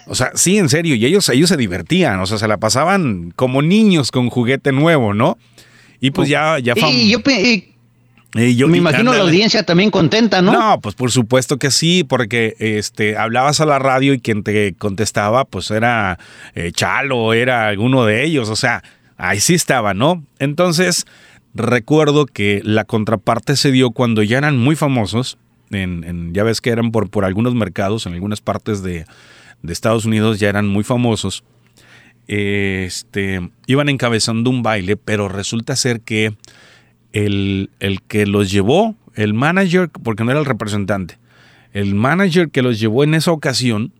O 0.06 0.16
sea, 0.16 0.32
sí, 0.36 0.58
en 0.58 0.68
serio, 0.70 0.96
y 0.96 1.06
ellos, 1.06 1.30
ellos 1.30 1.50
se 1.50 1.58
divertían, 1.58 2.20
o 2.20 2.26
sea, 2.26 2.38
se 2.38 2.48
la 2.48 2.58
pasaban 2.58 3.32
como 3.36 3.62
niños 3.62 4.12
con 4.12 4.30
juguete 4.30 4.72
nuevo, 4.72 5.14
¿no? 5.14 5.38
Y 6.02 6.12
pues 6.12 6.28
ya, 6.28 6.60
ya 6.60 6.74
y 6.76 7.10
yo, 7.10 7.20
y 8.36 8.56
yo- 8.56 8.68
me 8.68 8.78
imagino 8.80 9.14
la 9.14 9.22
audiencia 9.22 9.64
también 9.64 9.92
contenta, 9.92 10.42
¿no? 10.42 10.52
¿no? 10.52 10.82
pues 10.82 10.96
por 10.96 11.12
supuesto 11.12 11.58
que 11.58 11.72
sí, 11.72 12.04
porque 12.04 12.56
este 12.60 13.16
hablabas 13.16 13.62
a 13.62 13.66
la 13.66 13.80
radio 13.80 14.14
y 14.14 14.20
quien 14.20 14.44
te 14.44 14.74
contestaba, 14.74 15.46
pues 15.46 15.72
era 15.72 16.20
eh, 16.56 16.72
Chalo, 16.74 17.34
era 17.34 17.68
alguno 17.68 18.06
de 18.06 18.26
ellos, 18.26 18.50
o 18.50 18.56
sea, 18.56 18.84
ahí 19.18 19.40
sí 19.40 19.54
estaba, 19.54 19.94
¿no? 19.94 20.24
Entonces, 20.40 21.06
recuerdo 21.54 22.26
que 22.26 22.62
la 22.64 22.84
contraparte 22.84 23.56
se 23.56 23.72
dio 23.72 23.92
cuando 23.92 24.24
ya 24.24 24.40
eran 24.40 24.58
muy 24.58 24.76
famosos, 24.76 25.38
en, 25.72 26.34
ya 26.34 26.44
ves 26.44 26.62
que 26.62 26.70
eran 26.70 26.92
por, 26.92 27.10
por 27.10 27.26
algunos 27.26 27.56
mercados, 27.56 28.06
en 28.06 28.14
algunas 28.14 28.42
partes 28.42 28.84
de, 28.84 29.06
de 29.62 29.74
Estados 29.74 30.06
Unidos 30.06 30.40
ya 30.40 30.50
eran 30.50 30.68
muy 30.68 30.84
famosos. 30.84 31.44
Este, 32.28 33.50
iban 33.68 33.90
encabezando 33.90 34.50
un 34.50 34.64
baile, 34.64 34.96
pero 34.96 35.28
resulta 35.28 35.76
ser 35.76 36.02
que 36.02 36.36
el, 37.12 37.70
el 37.80 38.02
que 38.02 38.26
los 38.26 38.52
llevó, 38.52 38.96
el 39.16 39.34
manager, 39.34 39.90
porque 39.90 40.24
no 40.24 40.32
era 40.32 40.40
el 40.40 40.46
representante, 40.46 41.18
el 41.74 41.96
manager 41.96 42.50
que 42.50 42.62
los 42.62 42.80
llevó 42.80 43.04
en 43.04 43.14
esa 43.14 43.32
ocasión 43.32 43.92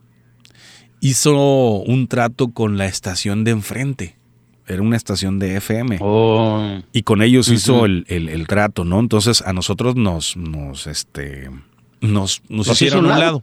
hizo 1.00 1.82
un 1.82 2.08
trato 2.08 2.48
con 2.48 2.78
la 2.78 2.86
estación 2.86 3.44
de 3.44 3.50
enfrente. 3.50 4.16
Era 4.66 4.80
una 4.82 4.96
estación 4.96 5.38
de 5.38 5.56
FM. 5.56 5.98
Oh, 6.00 6.80
Y 6.92 7.02
con 7.02 7.20
ellos 7.22 7.48
hizo 7.48 7.84
el, 7.84 8.04
el- 8.08 8.28
el 8.28 8.46
trato, 8.46 8.84
¿no? 8.84 8.98
Entonces 9.00 9.42
a 9.42 9.52
nosotros 9.52 9.94
nos, 9.96 10.36
nos, 10.36 10.86
este, 10.86 11.50
nos, 12.00 12.42
nos 12.48 12.68
hicieron 12.68 13.00
un 13.00 13.04
un 13.06 13.10
lado. 13.10 13.20
lado. 13.22 13.42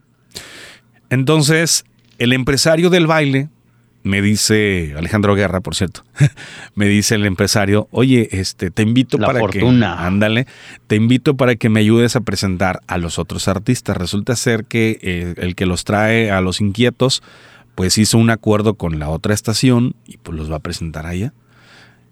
Entonces, 1.10 1.84
el 2.18 2.34
empresario 2.34 2.90
del 2.90 3.08
baile 3.08 3.50
me 4.04 4.22
dice, 4.22 4.96
Alejandro 4.98 5.36
Guerra, 5.36 5.60
por 5.62 5.76
cierto, 5.76 6.04
me 6.76 6.88
dice 6.88 7.16
el 7.16 7.26
empresario, 7.26 7.88
oye, 7.92 8.30
este, 8.32 8.72
te 8.72 8.82
invito 8.82 9.18
La 9.20 9.28
para 9.28 9.40
fortuna. 9.42 9.96
que, 9.98 10.04
ándale, 10.06 10.48
te 10.88 10.96
invito 10.96 11.36
para 11.38 11.56
que 11.56 11.70
me 11.70 11.82
ayudes 11.82 12.16
a 12.16 12.22
presentar 12.22 12.80
a 12.88 12.98
los 12.98 13.20
otros 13.20 13.48
artistas. 13.48 13.96
Resulta 13.98 14.36
ser 14.36 14.66
que 14.66 14.98
eh, 15.02 15.36
el 15.38 15.54
que 15.56 15.66
los 15.68 15.84
trae 15.84 16.32
a 16.32 16.42
los 16.42 16.62
inquietos, 16.62 17.22
pues 17.82 17.98
hizo 17.98 18.20
un 18.20 18.30
acuerdo 18.30 18.76
con 18.76 19.00
la 19.00 19.10
otra 19.10 19.34
estación 19.34 19.96
y 20.06 20.18
pues 20.18 20.38
los 20.38 20.52
va 20.52 20.58
a 20.58 20.60
presentar 20.60 21.08
allá. 21.08 21.34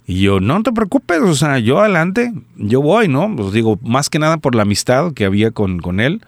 Y 0.08 0.22
yo, 0.22 0.40
no 0.40 0.64
te 0.64 0.72
preocupes, 0.72 1.22
o 1.22 1.36
sea, 1.36 1.60
yo 1.60 1.80
adelante, 1.80 2.34
yo 2.56 2.82
voy, 2.82 3.08
¿no? 3.08 3.32
Pues 3.36 3.54
digo, 3.54 3.78
más 3.84 4.10
que 4.10 4.18
nada 4.18 4.38
por 4.38 4.56
la 4.56 4.64
amistad 4.64 5.14
que 5.14 5.26
había 5.26 5.52
con, 5.52 5.78
con 5.78 6.00
él, 6.00 6.26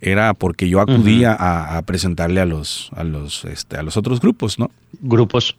era 0.00 0.34
porque 0.34 0.68
yo 0.68 0.80
acudía 0.80 1.32
a, 1.32 1.78
a 1.78 1.82
presentarle 1.82 2.40
a 2.40 2.46
los, 2.46 2.90
a 2.94 3.02
los, 3.02 3.44
este, 3.46 3.76
a 3.76 3.82
los 3.82 3.96
otros 3.96 4.20
grupos, 4.20 4.56
¿no? 4.56 4.70
grupos. 5.00 5.56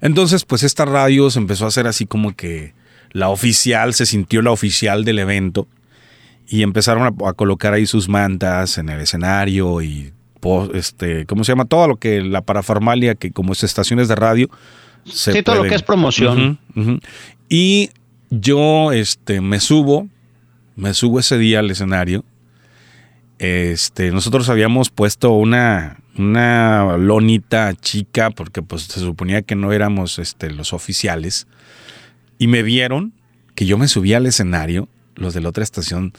Entonces, 0.00 0.44
pues 0.44 0.62
esta 0.62 0.84
radio 0.84 1.28
se 1.28 1.40
empezó 1.40 1.64
a 1.64 1.68
hacer 1.68 1.88
así 1.88 2.06
como 2.06 2.36
que 2.36 2.72
la 3.10 3.30
oficial, 3.30 3.94
se 3.94 4.06
sintió 4.06 4.42
la 4.42 4.52
oficial 4.52 5.04
del 5.04 5.18
evento 5.18 5.66
y 6.46 6.62
empezaron 6.62 7.02
a, 7.02 7.28
a 7.28 7.32
colocar 7.32 7.72
ahí 7.72 7.84
sus 7.84 8.08
mantas 8.08 8.78
en 8.78 8.90
el 8.90 9.00
escenario 9.00 9.82
y, 9.82 10.12
este, 10.74 11.26
¿cómo 11.26 11.44
se 11.44 11.52
llama? 11.52 11.64
Todo 11.64 11.88
lo 11.88 11.96
que, 11.96 12.20
la 12.22 12.42
parafarmalia 12.42 13.14
que 13.14 13.30
como 13.30 13.52
es 13.52 13.62
estaciones 13.62 14.08
de 14.08 14.14
radio. 14.14 14.50
se 15.04 15.32
Sí, 15.32 15.42
todo 15.42 15.56
lo 15.56 15.64
que 15.64 15.74
es 15.74 15.82
promoción. 15.82 16.60
Y 17.48 17.90
yo, 18.30 18.92
este, 18.92 19.40
me 19.40 19.60
subo, 19.60 20.08
me 20.76 20.94
subo 20.94 21.20
ese 21.20 21.38
día 21.38 21.58
al 21.58 21.70
escenario. 21.70 22.24
Este, 23.38 24.10
nosotros 24.10 24.48
habíamos 24.48 24.90
puesto 24.90 25.32
una, 25.32 25.98
una 26.16 26.96
lonita 26.98 27.74
chica 27.74 28.30
porque 28.30 28.62
pues 28.62 28.82
se 28.82 29.00
suponía 29.00 29.42
que 29.42 29.56
no 29.56 29.72
éramos 29.72 30.18
este, 30.18 30.50
los 30.50 30.72
oficiales 30.74 31.46
y 32.38 32.46
me 32.48 32.62
vieron 32.62 33.14
que 33.54 33.66
yo 33.66 33.78
me 33.78 33.88
subí 33.88 34.12
al 34.12 34.26
escenario, 34.26 34.88
los 35.14 35.34
de 35.34 35.40
la 35.40 35.48
otra 35.48 35.64
estación 35.64 36.12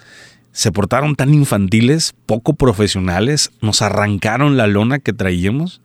se 0.51 0.71
portaron 0.71 1.15
tan 1.15 1.33
infantiles, 1.33 2.13
poco 2.25 2.53
profesionales, 2.53 3.51
nos 3.61 3.81
arrancaron 3.81 4.57
la 4.57 4.67
lona 4.67 4.99
que 4.99 5.13
traíamos. 5.13 5.81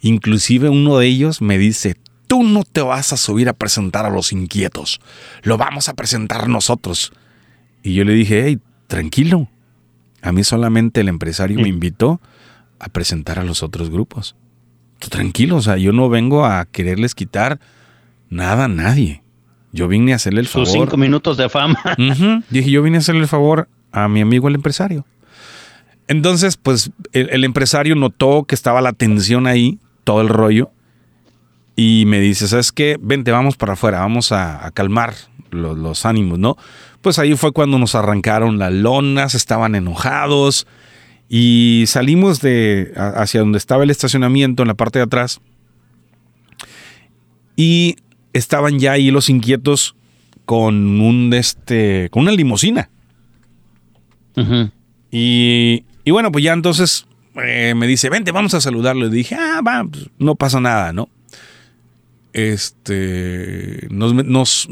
Inclusive 0.00 0.68
uno 0.70 0.98
de 0.98 1.06
ellos 1.06 1.42
me 1.42 1.58
dice, 1.58 1.96
tú 2.26 2.42
no 2.42 2.64
te 2.64 2.80
vas 2.80 3.12
a 3.12 3.16
subir 3.16 3.48
a 3.48 3.52
presentar 3.52 4.06
a 4.06 4.10
los 4.10 4.32
inquietos, 4.32 5.00
lo 5.42 5.58
vamos 5.58 5.88
a 5.88 5.94
presentar 5.94 6.48
nosotros. 6.48 7.12
Y 7.82 7.94
yo 7.94 8.04
le 8.04 8.14
dije, 8.14 8.44
hey, 8.46 8.58
tranquilo, 8.86 9.48
a 10.22 10.32
mí 10.32 10.44
solamente 10.44 11.00
el 11.00 11.08
empresario 11.08 11.60
me 11.60 11.68
invitó 11.68 12.20
a 12.78 12.88
presentar 12.88 13.38
a 13.38 13.44
los 13.44 13.62
otros 13.62 13.90
grupos. 13.90 14.36
Tú 14.98 15.08
tranquilo, 15.08 15.56
o 15.56 15.62
sea, 15.62 15.76
yo 15.76 15.92
no 15.92 16.08
vengo 16.08 16.44
a 16.44 16.66
quererles 16.66 17.14
quitar 17.14 17.60
nada 18.28 18.64
a 18.64 18.68
nadie. 18.68 19.22
Yo 19.72 19.88
vine 19.88 20.12
a 20.12 20.16
hacerle 20.16 20.40
el 20.40 20.48
favor. 20.48 20.66
Sus 20.66 20.74
cinco 20.74 20.96
minutos 20.96 21.36
de 21.36 21.48
fama. 21.48 21.78
Dije, 22.50 22.70
yo 22.70 22.82
vine 22.82 22.96
a 22.96 23.00
hacerle 23.00 23.22
el 23.22 23.28
favor 23.28 23.68
a 23.92 24.08
mi 24.08 24.20
amigo 24.20 24.48
el 24.48 24.54
empresario. 24.54 25.04
Entonces, 26.08 26.56
pues 26.56 26.90
el, 27.12 27.44
empresario 27.44 27.94
notó 27.94 28.44
que 28.44 28.54
estaba 28.54 28.80
la 28.80 28.92
tensión 28.92 29.46
ahí, 29.46 29.78
todo 30.02 30.20
el 30.20 30.28
rollo, 30.28 30.70
y 31.76 32.04
me 32.06 32.20
dice, 32.20 32.48
¿sabes 32.48 32.72
qué? 32.72 32.98
Vente, 33.00 33.30
vamos 33.30 33.56
para 33.56 33.74
afuera, 33.74 34.00
vamos 34.00 34.32
a, 34.32 34.70
calmar 34.74 35.14
los, 35.50 35.78
los, 35.78 36.04
ánimos, 36.04 36.38
¿no? 36.38 36.56
Pues 37.00 37.20
ahí 37.20 37.36
fue 37.36 37.52
cuando 37.52 37.78
nos 37.78 37.94
arrancaron 37.94 38.58
las 38.58 38.72
lonas, 38.72 39.36
estaban 39.36 39.76
enojados, 39.76 40.66
y 41.28 41.84
salimos 41.86 42.40
de 42.40 42.92
hacia 42.96 43.38
donde 43.38 43.58
estaba 43.58 43.84
el 43.84 43.90
estacionamiento 43.90 44.64
en 44.64 44.68
la 44.68 44.74
parte 44.74 44.98
de 44.98 45.04
atrás, 45.04 45.40
y 47.54 47.96
estaban 48.32 48.80
ya 48.80 48.92
ahí 48.92 49.12
los 49.12 49.30
inquietos 49.30 49.94
con 50.44 51.00
un 51.00 51.32
este 51.34 52.08
con 52.10 52.22
una 52.22 52.32
limusina. 52.32 52.90
Y, 55.10 55.84
y, 56.04 56.10
bueno, 56.10 56.32
pues 56.32 56.44
ya 56.44 56.52
entonces 56.52 57.06
eh, 57.42 57.74
me 57.76 57.86
dice, 57.86 58.10
vente, 58.10 58.32
vamos 58.32 58.54
a 58.54 58.60
saludarlo. 58.60 59.06
Y 59.06 59.10
dije, 59.10 59.34
ah, 59.34 59.60
va, 59.66 59.84
pues, 59.90 60.08
no 60.18 60.34
pasa 60.34 60.60
nada, 60.60 60.92
¿no? 60.92 61.08
Este, 62.32 63.88
nos, 63.90 64.68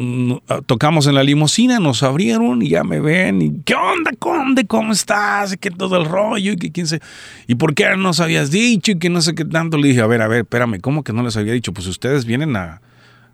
tocamos 0.67 1.09
en 1.09 1.15
la 1.17 1.25
limusina, 1.25 1.81
nos 1.81 2.05
abrieron 2.05 2.63
y 2.63 2.69
ya 2.69 2.85
me 2.85 3.01
ven. 3.01 3.43
Y, 3.43 3.63
¿Qué 3.65 3.75
onda, 3.75 4.13
Conde? 4.19 4.67
¿Cómo 4.67 4.93
estás? 4.93 5.55
Y 5.55 5.57
que 5.57 5.71
todo 5.71 5.97
el 5.97 6.05
rollo. 6.05 6.53
Y 6.53 6.57
que 6.57 6.71
quién 6.71 6.87
se. 6.87 7.01
¿Y 7.47 7.57
por 7.57 7.75
qué 7.75 7.89
no 7.91 7.97
nos 7.97 8.21
habías 8.21 8.51
dicho? 8.51 8.93
Y 8.93 8.99
que 8.99 9.11
no 9.11 9.21
sé 9.21 9.35
qué 9.35 9.45
tanto. 9.45 9.77
Le 9.77 9.89
dije, 9.89 10.01
a 10.01 10.07
ver, 10.07 10.23
a 10.23 10.29
ver, 10.29 10.41
espérame, 10.41 10.81
¿cómo 10.81 11.03
que 11.03 11.13
no 11.13 11.23
les 11.23 11.37
había 11.37 11.53
dicho? 11.53 11.73
Pues 11.73 11.87
ustedes 11.89 12.25
vienen 12.27 12.55
a, 12.55 12.81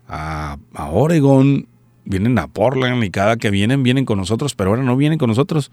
a, 0.07 0.57
Oregon, 0.91 1.67
vienen 2.05 2.37
a 2.39 2.47
Portland 2.47 3.03
y 3.03 3.11
cada 3.11 3.37
que 3.37 3.49
vienen, 3.49 3.83
vienen 3.83 4.05
con 4.05 4.17
nosotros, 4.17 4.55
pero 4.55 4.71
ahora 4.71 4.83
no 4.83 4.97
vienen 4.97 5.19
con 5.19 5.29
nosotros. 5.29 5.71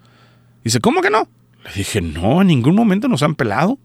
Dice, 0.65 0.81
¿cómo 0.81 1.01
que 1.01 1.11
no? 1.11 1.29
Le 1.65 1.73
dije, 1.75 2.01
no, 2.01 2.41
en 2.41 2.49
ningún 2.49 2.75
momento 2.75 3.09
nos 3.09 3.23
han 3.23 3.35
pelado. 3.35 3.79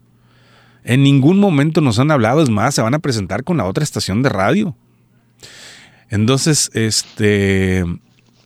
En 0.84 1.02
ningún 1.02 1.38
momento 1.38 1.80
nos 1.80 1.98
han 1.98 2.10
hablado, 2.10 2.42
es 2.42 2.50
más, 2.50 2.74
se 2.74 2.82
van 2.82 2.94
a 2.94 2.98
presentar 2.98 3.44
con 3.44 3.56
la 3.56 3.66
otra 3.66 3.84
estación 3.84 4.22
de 4.22 4.28
radio. 4.28 4.76
Entonces, 6.08 6.70
este 6.72 7.84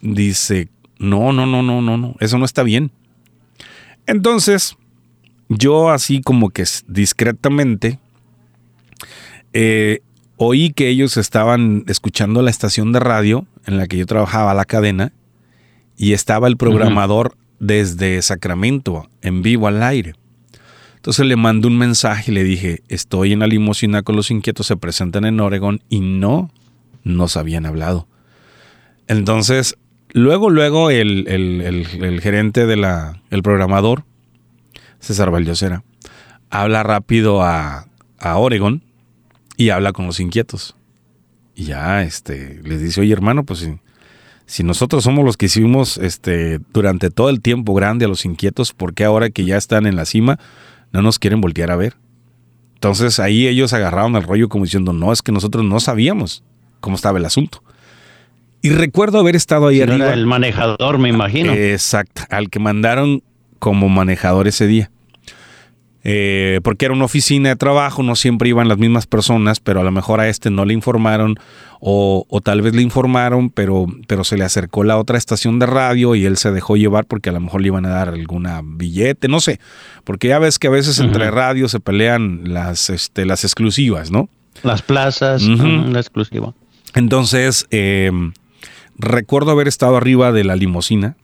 dice, 0.00 0.68
no, 0.98 1.32
no, 1.32 1.46
no, 1.46 1.62
no, 1.62 1.80
no, 1.80 1.96
no, 1.96 2.16
eso 2.20 2.38
no 2.38 2.44
está 2.44 2.62
bien. 2.62 2.90
Entonces, 4.06 4.76
yo 5.48 5.90
así 5.90 6.20
como 6.20 6.50
que 6.50 6.64
discretamente 6.88 8.00
eh, 9.52 10.00
oí 10.36 10.72
que 10.72 10.88
ellos 10.88 11.16
estaban 11.16 11.84
escuchando 11.86 12.42
la 12.42 12.50
estación 12.50 12.92
de 12.92 13.00
radio 13.00 13.46
en 13.66 13.78
la 13.78 13.86
que 13.86 13.98
yo 13.98 14.06
trabajaba, 14.06 14.54
la 14.54 14.64
cadena, 14.64 15.12
y 15.96 16.14
estaba 16.14 16.48
el 16.48 16.56
programador 16.56 17.36
desde 17.62 18.20
Sacramento, 18.22 19.08
en 19.22 19.40
vivo 19.40 19.68
al 19.68 19.84
aire. 19.84 20.14
Entonces 20.96 21.24
le 21.24 21.36
mandé 21.36 21.68
un 21.68 21.78
mensaje 21.78 22.32
y 22.32 22.34
le 22.34 22.42
dije, 22.42 22.82
estoy 22.88 23.32
en 23.32 23.38
la 23.38 23.46
limusina 23.46 24.02
con 24.02 24.16
los 24.16 24.32
inquietos, 24.32 24.66
se 24.66 24.76
presentan 24.76 25.24
en 25.24 25.38
Oregon 25.38 25.80
y 25.88 26.00
no 26.00 26.50
nos 27.04 27.36
habían 27.36 27.64
hablado. 27.64 28.08
Entonces, 29.06 29.76
luego, 30.12 30.50
luego 30.50 30.90
el, 30.90 32.18
gerente 32.20 32.66
de 32.66 32.76
la, 32.76 33.22
el 33.30 33.42
programador, 33.42 34.04
César 34.98 35.30
Valdosera, 35.30 35.84
habla 36.50 36.82
rápido 36.82 37.42
a, 37.42 37.86
a 38.18 38.38
Oregon 38.38 38.82
y 39.56 39.70
habla 39.70 39.92
con 39.92 40.06
los 40.06 40.18
inquietos. 40.18 40.74
Y 41.54 41.64
ya 41.66 42.02
este, 42.02 42.60
les 42.64 42.82
dice, 42.82 43.02
oye 43.02 43.12
hermano, 43.12 43.44
pues 43.44 43.70
si, 44.52 44.62
nosotros 44.62 45.04
somos 45.04 45.24
los 45.24 45.36
que 45.36 45.46
hicimos 45.46 45.98
este, 45.98 46.60
durante 46.72 47.10
todo 47.10 47.30
el 47.30 47.40
tiempo 47.40 47.74
grande 47.74 48.04
a 48.04 48.08
los 48.08 48.24
inquietos, 48.24 48.72
¿por 48.72 48.94
qué 48.94 49.04
ahora 49.04 49.30
que 49.30 49.44
ya 49.44 49.56
están 49.56 49.86
en 49.86 49.96
la 49.96 50.04
cima 50.04 50.38
no 50.92 51.02
nos 51.02 51.18
quieren 51.18 51.40
voltear 51.40 51.70
a 51.70 51.76
ver? 51.76 51.96
Entonces 52.74 53.20
ahí 53.20 53.46
ellos 53.46 53.72
agarraron 53.72 54.16
el 54.16 54.24
rollo 54.24 54.48
como 54.48 54.64
diciendo, 54.64 54.92
no, 54.92 55.12
es 55.12 55.22
que 55.22 55.32
nosotros 55.32 55.64
no 55.64 55.80
sabíamos 55.80 56.42
cómo 56.80 56.96
estaba 56.96 57.18
el 57.18 57.24
asunto. 57.24 57.62
Y 58.60 58.70
recuerdo 58.70 59.18
haber 59.18 59.36
estado 59.36 59.68
ahí 59.68 59.80
arriba. 59.80 60.06
Era 60.06 60.14
el 60.14 60.26
manejador, 60.26 60.98
me 60.98 61.08
imagino. 61.08 61.52
Exacto, 61.52 62.22
al 62.30 62.50
que 62.50 62.58
mandaron 62.58 63.22
como 63.58 63.88
manejador 63.88 64.48
ese 64.48 64.66
día. 64.66 64.90
Eh, 66.04 66.60
porque 66.64 66.86
era 66.86 66.94
una 66.94 67.04
oficina 67.04 67.50
de 67.50 67.56
trabajo, 67.56 68.02
no 68.02 68.16
siempre 68.16 68.48
iban 68.48 68.66
las 68.66 68.78
mismas 68.78 69.06
personas, 69.06 69.60
pero 69.60 69.80
a 69.80 69.84
lo 69.84 69.92
mejor 69.92 70.18
a 70.20 70.28
este 70.28 70.50
no 70.50 70.64
le 70.64 70.74
informaron 70.74 71.36
o, 71.80 72.24
tal 72.42 72.62
vez 72.62 72.74
le 72.74 72.82
informaron, 72.82 73.50
pero, 73.50 73.86
pero 74.06 74.24
se 74.24 74.36
le 74.36 74.44
acercó 74.44 74.84
la 74.84 74.98
otra 74.98 75.18
estación 75.18 75.58
de 75.58 75.66
radio 75.66 76.14
y 76.14 76.24
él 76.24 76.36
se 76.36 76.50
dejó 76.52 76.76
llevar 76.76 77.06
porque 77.06 77.30
a 77.30 77.32
lo 77.32 77.40
mejor 77.40 77.60
le 77.60 77.68
iban 77.68 77.86
a 77.86 77.90
dar 77.90 78.08
alguna 78.08 78.62
billete, 78.64 79.28
no 79.28 79.40
sé, 79.40 79.60
porque 80.04 80.28
ya 80.28 80.38
ves 80.38 80.58
que 80.58 80.68
a 80.68 80.70
veces 80.70 80.98
entre 80.98 81.30
radios 81.30 81.70
se 81.70 81.80
pelean 81.80 82.52
las, 82.52 82.90
este, 82.90 83.24
las 83.24 83.44
exclusivas, 83.44 84.10
¿no? 84.10 84.28
Las 84.62 84.82
plazas, 84.82 85.42
la 85.42 85.98
exclusiva. 85.98 86.54
Entonces, 86.94 87.66
em, 87.70 88.32
recuerdo 88.98 89.50
haber 89.50 89.66
estado 89.66 89.96
arriba 89.96 90.30
de 90.30 90.44
la 90.44 90.56
limusina 90.56 91.16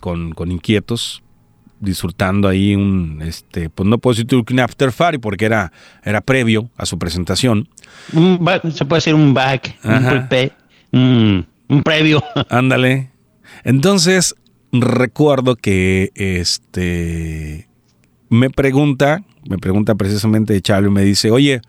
con, 0.00 0.32
con 0.32 0.50
inquietos, 0.50 1.22
disfrutando 1.82 2.48
ahí 2.48 2.74
un, 2.74 3.20
este, 3.22 3.68
pues 3.68 3.88
no 3.88 3.98
puedo 3.98 4.14
decir 4.14 4.26
un 4.34 4.60
after 4.60 4.92
party 4.92 5.18
porque 5.18 5.44
era, 5.44 5.72
era 6.02 6.20
previo 6.20 6.70
a 6.76 6.86
su 6.86 6.98
presentación. 6.98 7.68
se 8.10 8.84
puede 8.84 8.98
decir 8.98 9.14
un 9.14 9.34
back, 9.34 9.78
un, 10.92 11.46
un, 11.68 11.82
previo. 11.82 12.22
Ándale. 12.48 13.10
Entonces, 13.64 14.34
recuerdo 14.72 15.56
que 15.56 16.12
este 16.14 17.68
me 18.28 18.48
pregunta, 18.48 19.22
me 19.48 19.58
pregunta 19.58 19.94
precisamente 19.94 20.56
y 20.56 20.90
me 20.90 21.02
dice, 21.02 21.30
oye, 21.30 21.60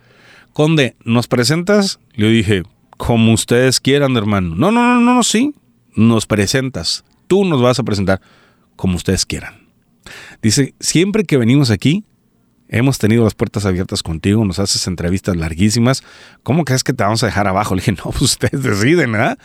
Conde, 0.54 0.96
¿nos 1.04 1.28
presentas? 1.28 2.00
Le 2.14 2.30
dije, 2.30 2.64
como 2.98 3.34
ustedes 3.34 3.80
quieran, 3.80 4.16
hermano. 4.16 4.56
No, 4.56 4.72
no, 4.72 4.84
no, 4.84 5.02
no, 5.02 5.16
no, 5.16 5.24
sí. 5.24 5.56
Nos 5.96 6.28
presentas. 6.28 7.04
Tú 7.28 7.44
nos 7.44 7.62
vas 7.62 7.80
a 7.80 7.84
presentar 7.84 8.22
como 8.76 8.96
ustedes 8.96 9.26
quieran. 9.26 9.63
Dice, 10.42 10.74
siempre 10.80 11.24
que 11.24 11.38
venimos 11.38 11.72
aquí, 11.72 12.04
hemos 12.68 12.98
tenido 12.98 13.24
las 13.24 13.36
puertas 13.36 13.66
abiertas 13.66 14.04
contigo, 14.04 14.44
nos 14.46 14.60
haces 14.60 14.88
entrevistas 14.88 15.36
larguísimas. 15.36 16.04
¿Cómo 16.42 16.66
crees 16.66 16.84
que 16.84 16.94
te 16.94 17.04
vamos 17.04 17.24
a 17.24 17.28
dejar 17.28 17.48
abajo? 17.48 17.76
Le 17.76 17.82
dije, 17.82 17.92
no, 17.94 18.12
pues 18.12 18.22
ustedes 18.22 18.64
deciden, 18.64 19.12
¿verdad? 19.12 19.38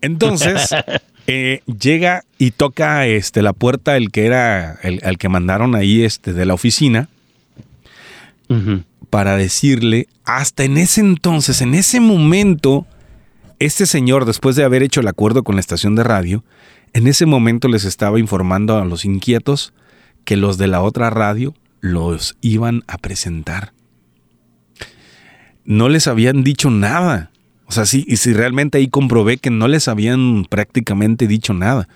Entonces, 0.00 0.70
eh, 1.26 1.62
llega 1.66 2.24
y 2.38 2.50
toca 2.50 3.06
este, 3.06 3.42
la 3.42 3.52
puerta 3.52 3.96
el 3.96 4.10
que 4.10 4.26
era, 4.26 4.72
el, 4.82 5.18
que 5.18 5.28
mandaron 5.28 5.74
ahí 5.74 6.02
este, 6.02 6.32
de 6.32 6.44
la 6.44 6.54
oficina, 6.54 7.08
para 9.10 9.36
decirle, 9.36 10.06
hasta 10.24 10.64
en 10.64 10.76
ese 10.76 11.00
entonces, 11.00 11.60
en 11.60 11.74
ese 11.74 11.98
momento, 11.98 12.86
este 13.58 13.86
señor, 13.86 14.26
después 14.26 14.54
de 14.54 14.62
haber 14.62 14.82
hecho 14.82 15.00
el 15.00 15.08
acuerdo 15.08 15.42
con 15.42 15.56
la 15.56 15.60
estación 15.60 15.96
de 15.96 16.04
radio, 16.04 16.44
en 16.92 17.08
ese 17.08 17.26
momento 17.26 17.66
les 17.68 17.84
estaba 17.84 18.20
informando 18.20 18.78
a 18.78 18.84
los 18.84 19.04
inquietos 19.04 19.72
que 20.24 20.36
los 20.36 20.58
de 20.58 20.66
la 20.66 20.82
otra 20.82 21.10
radio 21.10 21.54
los 21.80 22.36
iban 22.40 22.82
a 22.86 22.98
presentar. 22.98 23.72
No 25.64 25.88
les 25.88 26.06
habían 26.06 26.44
dicho 26.44 26.70
nada. 26.70 27.30
O 27.66 27.72
sea, 27.72 27.86
sí, 27.86 28.04
y 28.08 28.16
si 28.16 28.32
realmente 28.32 28.78
ahí 28.78 28.88
comprobé 28.88 29.38
que 29.38 29.50
no 29.50 29.68
les 29.68 29.88
habían 29.88 30.44
prácticamente 30.44 31.26
dicho 31.26 31.54
nada. 31.54 31.88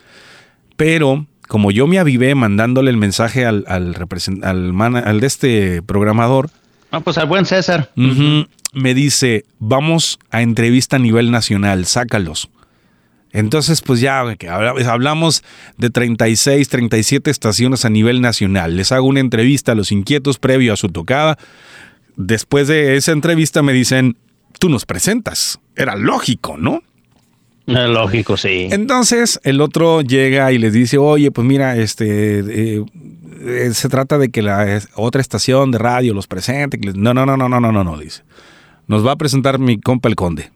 Pero 0.76 1.26
como 1.48 1.70
yo 1.70 1.86
me 1.86 1.98
avivé 1.98 2.34
mandándole 2.34 2.90
el 2.90 2.96
mensaje 2.96 3.46
al, 3.46 3.64
al, 3.66 3.96
al, 4.42 5.20
de 5.20 5.26
este 5.26 5.82
programador. 5.82 6.50
Ah, 6.90 7.00
pues 7.00 7.18
al 7.18 7.26
buen 7.26 7.46
César. 7.46 7.90
me 8.72 8.94
dice, 8.94 9.44
vamos 9.58 10.18
a 10.30 10.42
entrevista 10.42 10.96
a 10.96 10.98
nivel 10.98 11.30
nacional, 11.30 11.86
sácalos. 11.86 12.50
Entonces, 13.32 13.82
pues 13.82 14.00
ya 14.00 14.20
hablamos 14.20 15.44
de 15.76 15.90
36, 15.90 16.68
37 16.68 17.30
estaciones 17.30 17.84
a 17.84 17.90
nivel 17.90 18.20
nacional. 18.20 18.76
Les 18.76 18.90
hago 18.92 19.06
una 19.06 19.20
entrevista 19.20 19.72
a 19.72 19.74
los 19.74 19.92
inquietos 19.92 20.38
previo 20.38 20.72
a 20.72 20.76
su 20.76 20.88
tocada. 20.88 21.38
Después 22.16 22.68
de 22.68 22.96
esa 22.96 23.12
entrevista 23.12 23.62
me 23.62 23.72
dicen, 23.72 24.16
tú 24.58 24.68
nos 24.68 24.86
presentas. 24.86 25.60
Era 25.76 25.94
lógico, 25.94 26.56
¿no? 26.56 26.82
Lógico, 27.66 28.38
sí. 28.38 28.68
Entonces 28.70 29.38
el 29.44 29.60
otro 29.60 30.00
llega 30.00 30.50
y 30.52 30.58
les 30.58 30.72
dice, 30.72 30.96
oye, 30.96 31.30
pues 31.30 31.46
mira, 31.46 31.76
este, 31.76 32.40
eh, 32.40 32.84
eh, 33.40 33.70
se 33.74 33.88
trata 33.90 34.16
de 34.16 34.30
que 34.30 34.40
la 34.40 34.80
otra 34.94 35.20
estación 35.20 35.70
de 35.70 35.76
radio 35.76 36.14
los 36.14 36.26
presente. 36.26 36.78
No, 36.94 37.12
no, 37.12 37.26
no, 37.26 37.36
no, 37.36 37.48
no, 37.48 37.60
no, 37.60 37.70
no, 37.70 37.84
no, 37.84 37.98
dice. 37.98 38.22
Nos 38.86 39.06
va 39.06 39.12
a 39.12 39.16
presentar 39.16 39.58
mi 39.58 39.78
compa 39.78 40.08
el 40.08 40.16
conde. 40.16 40.50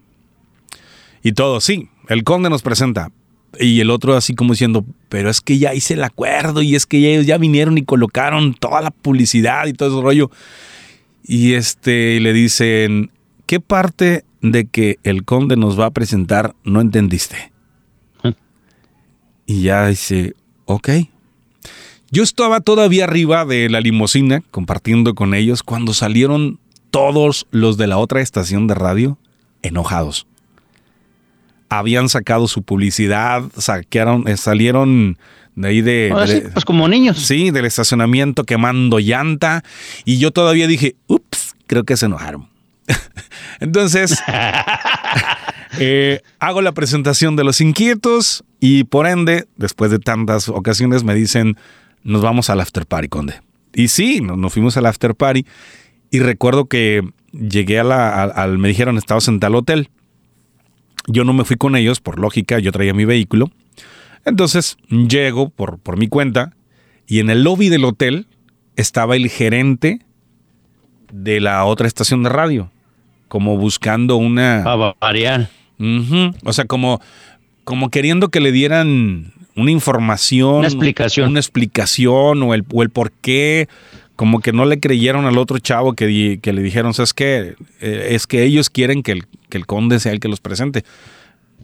Y 1.23 1.33
todo, 1.33 1.61
sí, 1.61 1.91
el 2.09 2.25
conde 2.25 2.51
nos 2.51 2.63
presenta. 2.63 3.11
Y 3.59 3.81
el 3.81 3.91
otro 3.91 4.17
así 4.17 4.35
como 4.35 4.55
diciendo, 4.55 4.85
pero 5.09 5.29
es 5.29 5.41
que 5.41 5.59
ya 5.59 5.75
hice 5.75 5.95
el 5.95 6.05
acuerdo 6.05 6.63
y 6.63 6.75
es 6.75 6.87
que 6.87 6.99
ellos 6.99 7.27
ya 7.27 7.37
vinieron 7.37 7.77
y 7.77 7.85
colocaron 7.85 8.55
toda 8.55 8.81
la 8.81 8.91
publicidad 8.91 9.67
y 9.67 9.75
todo 9.75 9.91
ese 9.91 10.03
rollo. 10.03 10.31
Y 11.23 11.53
este 11.53 12.19
le 12.21 12.33
dicen, 12.33 13.11
¿qué 13.47 13.61
parte 13.61 14.25
de 14.41 14.67
que 14.67 14.99
el 15.03 15.25
conde 15.25 15.57
nos 15.57 15.79
va 15.79 15.87
a 15.87 15.91
presentar 15.91 16.55
no 16.65 16.81
entendiste? 16.81 17.53
Y 19.45 19.63
ya 19.63 19.89
dice, 19.89 20.35
ok. 20.65 20.89
Yo 22.11 22.23
estaba 22.23 22.61
todavía 22.61 23.05
arriba 23.05 23.45
de 23.45 23.69
la 23.69 23.81
limusina 23.81 24.43
compartiendo 24.51 25.15
con 25.15 25.35
ellos 25.35 25.63
cuando 25.63 25.95
salieron 25.95 26.59
todos 26.91 27.47
los 27.51 27.77
de 27.77 27.87
la 27.87 27.99
otra 27.99 28.21
estación 28.21 28.67
de 28.67 28.75
radio 28.75 29.19
enojados 29.63 30.27
habían 31.79 32.09
sacado 32.09 32.49
su 32.49 32.63
publicidad, 32.63 33.43
saquearon, 33.57 34.29
eh, 34.29 34.37
salieron 34.37 35.19
de 35.55 35.69
ahí 35.69 35.81
de, 35.81 36.51
pues 36.53 36.65
como 36.65 36.89
niños. 36.89 37.19
Sí, 37.19 37.51
del 37.51 37.65
estacionamiento 37.65 38.45
quemando 38.45 38.99
llanta. 38.99 39.63
Y 40.05 40.19
yo 40.19 40.31
todavía 40.31 40.67
dije, 40.67 40.97
ups, 41.07 41.55
creo 41.67 41.85
que 41.85 41.97
se 41.97 42.07
enojaron. 42.07 42.49
Entonces, 43.61 44.19
eh, 45.79 46.21
hago 46.39 46.63
la 46.63 46.73
presentación 46.73 47.37
de 47.37 47.45
los 47.45 47.61
inquietos 47.61 48.45
y 48.61 48.85
por 48.85 49.07
ende, 49.07 49.47
después 49.57 49.91
de 49.91 49.99
tantas 49.99 50.49
ocasiones, 50.49 51.05
me 51.05 51.15
dicen, 51.15 51.57
nos 52.03 52.23
vamos 52.23 52.51
al 52.51 52.61
after 52.61 52.87
party, 52.87 53.09
Conde. 53.09 53.41
Y 53.75 53.89
sí, 53.89 54.21
nos, 54.21 54.53
fuimos 54.53 54.77
al 54.77 54.87
after 54.87 55.15
party. 55.15 55.47
Y 56.11 56.21
recuerdo 56.21 56.67
que 56.67 57.03
llegué 57.33 57.81
a 57.81 57.85
la, 57.85 58.23
al, 58.25 58.59
me 58.59 58.69
dijeron, 58.69 58.99
estabas 58.99 59.29
en 59.29 59.41
tal 59.41 59.55
hotel. 59.55 59.89
Yo 61.07 61.25
no 61.25 61.33
me 61.33 61.45
fui 61.45 61.57
con 61.57 61.77
ellos, 61.77 62.01
por 62.01 62.19
lógica, 62.19 62.59
yo 62.59 62.73
traía 62.73 62.95
mi 62.95 63.05
vehículo. 63.05 63.51
Entonces 64.25 64.77
llego 64.89 65.51
por, 65.51 65.79
por 65.79 65.97
mi 65.97 66.09
cuenta 66.09 66.55
y 67.07 67.19
en 67.19 67.31
el 67.31 67.43
lobby 67.43 67.69
del 67.69 67.85
hotel 67.85 68.27
estaba 68.77 69.17
el 69.17 69.29
gerente 69.29 70.01
de 71.13 71.41
la 71.41 71.65
otra 71.65 71.87
estación 71.87 72.23
de 72.23 72.31
radio, 72.31 72.71
como 73.29 73.57
buscando 73.59 74.17
una... 74.17 74.63
Para 74.65 74.95
variar. 75.01 75.51
O 76.45 76.53
sea, 76.53 76.65
como, 76.67 77.01
como 77.65 77.91
queriendo 77.91 78.29
que 78.29 78.41
le 78.41 78.53
dieran 78.53 79.33
una 79.57 79.71
información. 79.71 80.57
Una 80.57 80.69
explicación. 80.69 81.29
Una 81.29 81.41
explicación 81.41 82.43
o 82.43 82.55
el, 82.55 82.65
o 82.73 82.83
el 82.83 82.91
por 82.91 83.13
qué 83.13 83.69
como 84.23 84.39
que 84.39 84.53
no 84.53 84.67
le 84.67 84.79
creyeron 84.79 85.27
al 85.27 85.37
otro 85.37 85.59
chavo 85.59 85.95
que, 85.95 86.07
le 86.41 86.63
dijeron, 86.63 86.95
¿sabes 86.95 87.13
qué? 87.13 87.57
Eh, 87.81 88.11
es 88.11 88.29
que 88.29 88.45
ellos 88.45 88.71
quieren 88.71 89.03
que 89.03 89.19
el, 89.51 89.67
conde 89.67 89.99
sea 89.99 90.13
el 90.13 90.21
que 90.21 90.29
los 90.29 90.39
presente. 90.39 90.85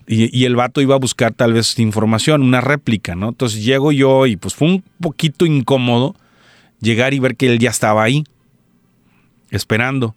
Y, 0.08 0.36
y, 0.36 0.44
el 0.44 0.56
vato 0.56 0.80
iba 0.80 0.96
a 0.96 0.98
buscar 0.98 1.32
tal 1.32 1.52
vez 1.52 1.78
información, 1.78 2.42
una 2.42 2.60
réplica, 2.60 3.14
¿no? 3.14 3.28
Entonces 3.28 3.64
llego 3.64 3.92
yo 3.92 4.26
y 4.26 4.34
pues 4.34 4.56
fue 4.56 4.66
un 4.66 4.82
poquito 5.00 5.46
incómodo 5.46 6.16
llegar 6.80 7.14
y 7.14 7.20
ver 7.20 7.36
que 7.36 7.46
él 7.46 7.60
ya 7.60 7.70
estaba 7.70 8.02
ahí, 8.02 8.24
esperando. 9.52 10.16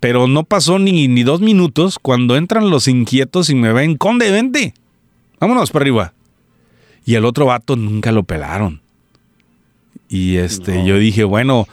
Pero 0.00 0.28
no 0.28 0.44
pasó 0.44 0.78
ni, 0.78 1.08
ni 1.08 1.22
dos 1.22 1.40
minutos 1.40 1.98
cuando 1.98 2.36
entran 2.36 2.68
los 2.68 2.88
inquietos 2.88 3.48
y 3.48 3.54
me 3.54 3.72
ven, 3.72 3.96
conde, 3.96 4.30
vente, 4.30 4.74
vámonos 5.40 5.70
para 5.70 5.84
arriba. 5.84 6.12
Y 7.06 7.14
el 7.14 7.24
otro 7.24 7.46
vato 7.46 7.74
nunca 7.74 8.12
lo 8.12 8.24
pelaron. 8.24 8.82
Y 10.10 10.38
este, 10.38 10.84
yo 10.84 10.98
dije, 10.98 11.22
bueno, 11.22 11.68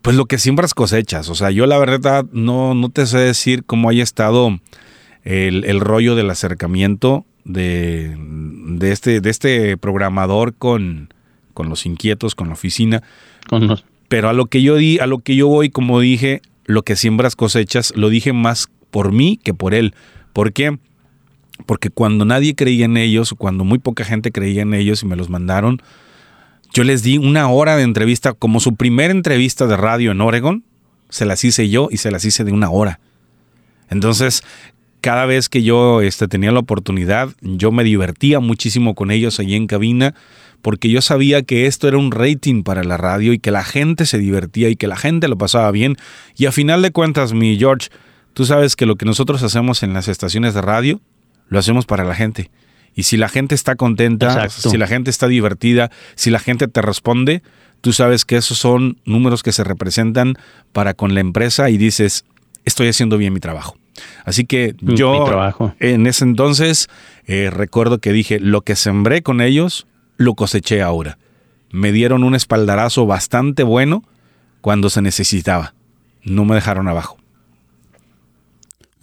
pues 0.00 0.16
lo 0.16 0.26
que 0.26 0.38
siembras 0.38 0.74
cosechas. 0.74 1.28
O 1.28 1.34
sea, 1.34 1.50
yo 1.50 1.66
la 1.66 1.76
verdad 1.76 2.24
no, 2.30 2.72
no 2.72 2.88
te 2.88 3.04
sé 3.04 3.18
decir 3.18 3.64
cómo 3.64 3.88
haya 3.88 4.04
estado 4.04 4.60
el, 5.24 5.80
rollo 5.80 6.14
del 6.14 6.30
acercamiento 6.30 7.26
de, 7.44 8.16
de, 8.16 8.92
este, 8.92 9.20
de 9.20 9.28
este 9.28 9.76
programador 9.76 10.54
con, 10.54 11.12
con 11.52 11.68
los 11.68 11.84
inquietos, 11.84 12.36
con 12.36 12.46
la 12.46 12.54
oficina. 12.54 13.02
Con 13.48 13.76
Pero 14.08 14.28
a 14.28 14.32
lo 14.32 14.46
que 14.46 14.62
yo 14.62 14.76
di, 14.76 15.00
a 15.00 15.06
lo 15.08 15.18
que 15.18 15.34
yo 15.34 15.48
voy, 15.48 15.70
como 15.70 15.98
dije, 15.98 16.42
lo 16.66 16.82
que 16.82 16.94
siembras 16.94 17.34
cosechas, 17.34 17.92
lo 17.96 18.08
dije 18.08 18.32
más 18.32 18.68
por 18.92 19.10
mí 19.10 19.40
que 19.42 19.52
por 19.52 19.74
él. 19.74 19.94
¿Por 20.32 20.52
qué? 20.52 20.78
Porque 21.66 21.90
cuando 21.90 22.24
nadie 22.24 22.54
creía 22.54 22.84
en 22.84 22.96
ellos, 22.96 23.34
cuando 23.36 23.64
muy 23.64 23.80
poca 23.80 24.04
gente 24.04 24.30
creía 24.30 24.62
en 24.62 24.74
ellos 24.74 25.02
y 25.02 25.06
me 25.06 25.16
los 25.16 25.28
mandaron, 25.28 25.82
yo 26.74 26.82
les 26.82 27.04
di 27.04 27.18
una 27.18 27.48
hora 27.48 27.76
de 27.76 27.84
entrevista, 27.84 28.32
como 28.32 28.58
su 28.58 28.74
primera 28.74 29.12
entrevista 29.12 29.68
de 29.68 29.76
radio 29.76 30.10
en 30.10 30.20
Oregon, 30.20 30.64
se 31.08 31.24
las 31.24 31.44
hice 31.44 31.70
yo 31.70 31.88
y 31.90 31.98
se 31.98 32.10
las 32.10 32.24
hice 32.24 32.42
de 32.42 32.52
una 32.52 32.68
hora. 32.68 32.98
Entonces, 33.90 34.42
cada 35.00 35.24
vez 35.24 35.48
que 35.48 35.62
yo 35.62 36.00
este, 36.00 36.26
tenía 36.26 36.50
la 36.50 36.58
oportunidad, 36.58 37.28
yo 37.40 37.70
me 37.70 37.84
divertía 37.84 38.40
muchísimo 38.40 38.96
con 38.96 39.12
ellos 39.12 39.38
allí 39.38 39.54
en 39.54 39.68
cabina, 39.68 40.16
porque 40.62 40.90
yo 40.90 41.00
sabía 41.00 41.42
que 41.42 41.66
esto 41.66 41.86
era 41.86 41.96
un 41.96 42.10
rating 42.10 42.64
para 42.64 42.82
la 42.82 42.96
radio 42.96 43.32
y 43.32 43.38
que 43.38 43.52
la 43.52 43.62
gente 43.62 44.04
se 44.04 44.18
divertía 44.18 44.68
y 44.68 44.74
que 44.74 44.88
la 44.88 44.96
gente 44.96 45.28
lo 45.28 45.38
pasaba 45.38 45.70
bien. 45.70 45.96
Y 46.36 46.46
a 46.46 46.52
final 46.52 46.82
de 46.82 46.90
cuentas, 46.90 47.34
mi 47.34 47.56
George, 47.56 47.90
tú 48.32 48.46
sabes 48.46 48.74
que 48.74 48.86
lo 48.86 48.96
que 48.96 49.06
nosotros 49.06 49.44
hacemos 49.44 49.84
en 49.84 49.92
las 49.92 50.08
estaciones 50.08 50.54
de 50.54 50.62
radio, 50.62 51.00
lo 51.48 51.60
hacemos 51.60 51.86
para 51.86 52.02
la 52.02 52.16
gente. 52.16 52.50
Y 52.94 53.04
si 53.04 53.16
la 53.16 53.28
gente 53.28 53.54
está 53.54 53.76
contenta, 53.76 54.48
si 54.48 54.76
la 54.76 54.86
gente 54.86 55.10
está 55.10 55.26
divertida, 55.26 55.90
si 56.14 56.30
la 56.30 56.38
gente 56.38 56.68
te 56.68 56.80
responde, 56.80 57.42
tú 57.80 57.92
sabes 57.92 58.24
que 58.24 58.36
esos 58.36 58.58
son 58.58 58.98
números 59.04 59.42
que 59.42 59.52
se 59.52 59.64
representan 59.64 60.34
para 60.72 60.94
con 60.94 61.14
la 61.14 61.20
empresa 61.20 61.70
y 61.70 61.76
dices, 61.76 62.24
estoy 62.64 62.88
haciendo 62.88 63.18
bien 63.18 63.32
mi 63.32 63.40
trabajo. 63.40 63.76
Así 64.24 64.44
que 64.44 64.74
mm, 64.80 64.94
yo 64.94 65.26
en 65.80 66.06
ese 66.06 66.24
entonces 66.24 66.88
eh, 67.26 67.50
recuerdo 67.50 67.98
que 67.98 68.12
dije, 68.12 68.40
lo 68.40 68.62
que 68.62 68.76
sembré 68.76 69.22
con 69.22 69.40
ellos, 69.40 69.86
lo 70.16 70.34
coseché 70.34 70.82
ahora. 70.82 71.18
Me 71.70 71.92
dieron 71.92 72.22
un 72.22 72.34
espaldarazo 72.34 73.06
bastante 73.06 73.62
bueno 73.64 74.04
cuando 74.60 74.88
se 74.90 75.02
necesitaba. 75.02 75.74
No 76.22 76.44
me 76.44 76.54
dejaron 76.54 76.88
abajo. 76.88 77.18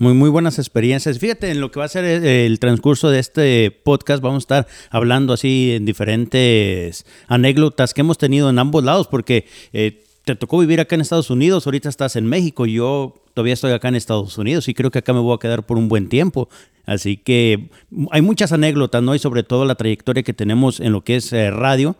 Muy, 0.01 0.15
muy 0.15 0.31
buenas 0.31 0.57
experiencias. 0.57 1.19
Fíjate, 1.19 1.51
en 1.51 1.61
lo 1.61 1.69
que 1.69 1.79
va 1.79 1.85
a 1.85 1.87
ser 1.87 2.05
el 2.05 2.57
transcurso 2.57 3.11
de 3.11 3.19
este 3.19 3.69
podcast, 3.69 4.23
vamos 4.23 4.37
a 4.37 4.45
estar 4.45 4.67
hablando 4.89 5.31
así 5.31 5.73
en 5.73 5.85
diferentes 5.85 7.05
anécdotas 7.27 7.93
que 7.93 8.01
hemos 8.01 8.17
tenido 8.17 8.49
en 8.49 8.57
ambos 8.57 8.83
lados, 8.83 9.07
porque 9.07 9.45
eh, 9.73 10.03
te 10.25 10.35
tocó 10.35 10.57
vivir 10.57 10.79
acá 10.79 10.95
en 10.95 11.01
Estados 11.01 11.29
Unidos, 11.29 11.67
ahorita 11.67 11.87
estás 11.87 12.15
en 12.15 12.25
México, 12.25 12.65
yo 12.65 13.13
todavía 13.35 13.53
estoy 13.53 13.73
acá 13.73 13.89
en 13.89 13.95
Estados 13.95 14.39
Unidos 14.39 14.67
y 14.69 14.73
creo 14.73 14.89
que 14.89 14.97
acá 14.97 15.13
me 15.13 15.19
voy 15.19 15.35
a 15.35 15.37
quedar 15.37 15.67
por 15.67 15.77
un 15.77 15.87
buen 15.87 16.09
tiempo. 16.09 16.49
Así 16.87 17.17
que 17.17 17.69
hay 18.09 18.23
muchas 18.23 18.51
anécdotas, 18.51 19.03
¿no? 19.03 19.13
Y 19.13 19.19
sobre 19.19 19.43
todo 19.43 19.65
la 19.65 19.75
trayectoria 19.75 20.23
que 20.23 20.33
tenemos 20.33 20.79
en 20.79 20.93
lo 20.93 21.03
que 21.03 21.17
es 21.17 21.31
eh, 21.31 21.51
radio. 21.51 21.95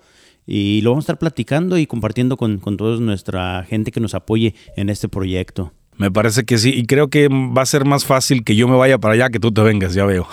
Y 0.48 0.82
lo 0.82 0.90
vamos 0.90 1.04
a 1.04 1.06
estar 1.06 1.20
platicando 1.20 1.78
y 1.78 1.86
compartiendo 1.86 2.36
con, 2.36 2.58
con 2.58 2.78
toda 2.78 3.00
nuestra 3.00 3.64
gente 3.70 3.92
que 3.92 4.00
nos 4.00 4.16
apoye 4.16 4.56
en 4.76 4.90
este 4.90 5.08
proyecto. 5.08 5.72
Me 6.02 6.10
parece 6.10 6.46
que 6.46 6.58
sí, 6.58 6.74
y 6.76 6.88
creo 6.88 7.10
que 7.10 7.28
va 7.28 7.62
a 7.62 7.66
ser 7.68 7.86
más 7.86 8.06
fácil 8.06 8.44
que 8.44 8.56
yo 8.56 8.68
me 8.68 8.76
vaya 8.76 8.98
para 8.98 9.14
allá 9.14 9.30
que 9.30 9.40
tú 9.40 9.52
te 9.52 9.62
vengas, 9.62 9.94
ya 9.94 10.04
veo. 10.04 10.28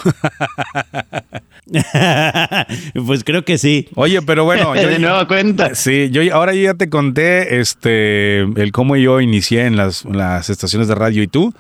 pues 3.06 3.22
creo 3.22 3.44
que 3.44 3.58
sí. 3.58 3.86
Oye, 3.94 4.22
pero 4.22 4.44
bueno, 4.46 4.74
yo, 4.80 4.88
de 4.88 4.98
nueva 4.98 5.28
cuenta. 5.28 5.74
Sí, 5.74 6.08
yo 6.08 6.22
ahora 6.34 6.54
yo 6.54 6.62
ya 6.62 6.72
te 6.72 6.88
conté 6.88 7.60
este 7.60 8.44
el 8.44 8.72
cómo 8.72 8.96
yo 8.96 9.20
inicié 9.20 9.66
en 9.66 9.76
las, 9.76 10.06
las 10.06 10.48
estaciones 10.48 10.88
de 10.88 10.94
radio 10.94 11.22
y 11.22 11.28
tú 11.28 11.52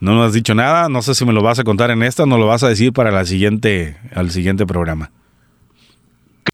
no 0.00 0.14
nos 0.14 0.28
has 0.28 0.32
dicho 0.32 0.54
nada, 0.54 0.88
no 0.88 1.02
sé 1.02 1.14
si 1.14 1.26
me 1.26 1.34
lo 1.34 1.42
vas 1.42 1.58
a 1.58 1.64
contar 1.64 1.90
en 1.90 2.02
esta 2.02 2.22
o 2.22 2.26
no 2.26 2.38
lo 2.38 2.46
vas 2.46 2.62
a 2.62 2.70
decir 2.70 2.94
para 2.94 3.10
la 3.10 3.26
siguiente 3.26 3.98
al 4.14 4.30
siguiente 4.30 4.64
programa. 4.64 5.10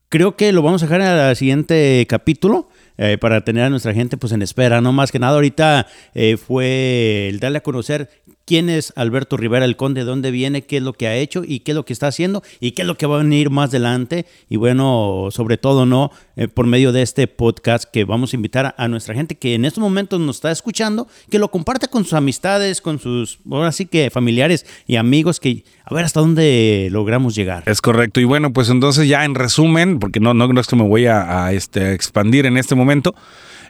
Creo 0.09 0.35
que 0.35 0.51
lo 0.51 0.63
vamos 0.63 0.83
a 0.83 0.87
dejar 0.87 1.03
en 1.03 1.07
el 1.07 1.37
siguiente 1.37 2.05
capítulo. 2.09 2.69
Eh, 3.01 3.17
para 3.17 3.43
tener 3.43 3.63
a 3.63 3.71
nuestra 3.71 3.95
gente 3.95 4.17
pues 4.17 4.33
en 4.33 4.43
espera, 4.43 4.81
¿no? 4.81 4.93
Más 4.93 5.13
que 5.13 5.21
nada 5.21 5.35
ahorita 5.35 5.87
eh, 6.15 6.37
fue 6.37 7.29
el 7.29 7.39
darle 7.39 7.59
a 7.59 7.63
conocer 7.63 8.11
quién 8.49 8.71
es 8.71 8.95
Alberto 8.97 9.37
Rivera 9.37 9.67
el 9.67 9.77
Conde, 9.77 10.05
dónde 10.05 10.31
viene, 10.31 10.63
qué 10.63 10.79
es 10.79 10.83
lo 10.83 10.95
que 10.95 11.07
ha 11.07 11.15
hecho 11.15 11.43
y 11.45 11.61
qué 11.61 11.73
es 11.73 11.75
lo 11.75 11.85
que 11.85 11.93
está 11.93 12.07
haciendo 12.07 12.43
y 12.61 12.71
qué 12.71 12.81
es 12.81 12.89
lo 12.89 12.97
que 12.97 13.05
va 13.05 13.17
a 13.17 13.23
venir 13.23 13.51
más 13.51 13.69
adelante. 13.69 14.25
Y 14.49 14.57
bueno, 14.57 15.29
sobre 15.33 15.59
todo, 15.59 15.85
¿no? 15.85 16.11
Eh, 16.35 16.49
por 16.49 16.67
medio 16.67 16.91
de 16.91 17.03
este 17.03 17.27
podcast 17.27 17.85
que 17.85 18.05
vamos 18.07 18.33
a 18.33 18.37
invitar 18.37 18.75
a, 18.79 18.89
nuestra 18.89 19.15
gente 19.15 19.35
que 19.35 19.55
en 19.55 19.67
estos 19.67 19.83
momentos 19.83 20.19
nos 20.19 20.37
está 20.37 20.51
escuchando, 20.51 21.09
que 21.31 21.39
lo 21.39 21.51
comparta 21.51 21.89
con 21.89 22.05
sus 22.05 22.15
amistades, 22.15 22.81
con 22.81 22.99
sus, 22.99 23.39
ahora 23.51 23.71
sí 23.71 23.85
que 23.85 24.09
familiares 24.09 24.65
y 24.87 24.97
amigos, 24.97 25.41
que 25.41 25.65
a 25.85 25.95
ver 25.95 26.07
hasta 26.07 26.21
dónde 26.21 26.89
logramos 26.91 27.35
llegar. 27.35 27.65
Es 27.67 27.83
correcto. 27.83 28.19
Y 28.19 28.25
bueno, 28.25 28.55
pues 28.55 28.71
entonces 28.71 29.07
ya 29.09 29.27
en 29.27 29.35
resumen, 29.35 29.99
porque 29.99 30.21
no, 30.21 30.33
no, 30.33 30.59
es 30.59 30.67
que 30.67 30.77
me 30.77 30.89
voy 30.89 31.05
a, 31.05 31.53
este, 31.53 31.93
expandir 31.93 32.47
en 32.47 32.57
este 32.57 32.75
momento. 32.75 33.15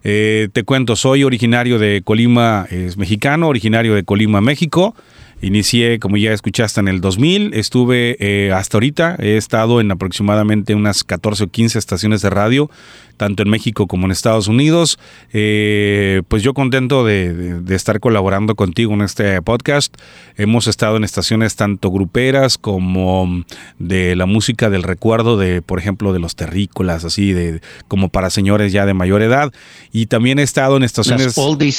Eh, 0.04 0.48
te 0.52 0.62
cuento, 0.62 0.96
soy 0.96 1.24
originario 1.24 1.78
de 1.78 2.02
Colima, 2.04 2.66
es 2.70 2.96
mexicano, 2.96 3.48
originario 3.48 3.94
de 3.94 4.04
Colima, 4.04 4.40
México. 4.40 4.94
Inicié, 5.40 6.00
como 6.00 6.16
ya 6.16 6.32
escuchaste, 6.32 6.80
en 6.80 6.88
el 6.88 7.00
2000. 7.00 7.54
Estuve 7.54 8.16
eh, 8.18 8.52
hasta 8.52 8.76
ahorita, 8.76 9.16
he 9.20 9.36
estado 9.36 9.80
en 9.80 9.90
aproximadamente 9.90 10.74
unas 10.74 11.04
14 11.04 11.44
o 11.44 11.46
15 11.48 11.78
estaciones 11.78 12.22
de 12.22 12.30
radio, 12.30 12.70
tanto 13.18 13.42
en 13.42 13.50
México 13.50 13.86
como 13.86 14.06
en 14.06 14.12
Estados 14.12 14.48
Unidos. 14.48 14.98
Eh, 15.34 16.22
pues 16.28 16.42
yo 16.42 16.54
contento 16.54 17.04
de, 17.04 17.60
estar 17.68 18.00
colaborando 18.00 18.54
contigo 18.54 18.94
en 18.94 19.02
este 19.02 19.42
podcast. 19.42 19.94
Hemos 20.36 20.66
estado 20.66 20.96
en 20.96 21.04
estaciones 21.04 21.56
tanto 21.56 21.90
gruperas 21.90 22.56
como 22.56 23.44
de 23.78 24.16
la 24.16 24.24
música 24.24 24.70
del 24.70 24.82
recuerdo 24.82 25.36
de, 25.36 25.60
por 25.60 25.78
ejemplo, 25.78 26.14
de 26.14 26.20
los 26.20 26.36
terrícolas, 26.36 27.04
así 27.04 27.32
de 27.32 27.60
como 27.88 28.08
para 28.08 28.30
señores 28.30 28.72
ya 28.72 28.86
de 28.86 28.94
mayor 28.94 29.20
edad. 29.20 29.52
Y 29.92 30.06
también 30.06 30.38
he 30.38 30.42
estado 30.42 30.76
en 30.78 30.84
estaciones. 30.84 31.34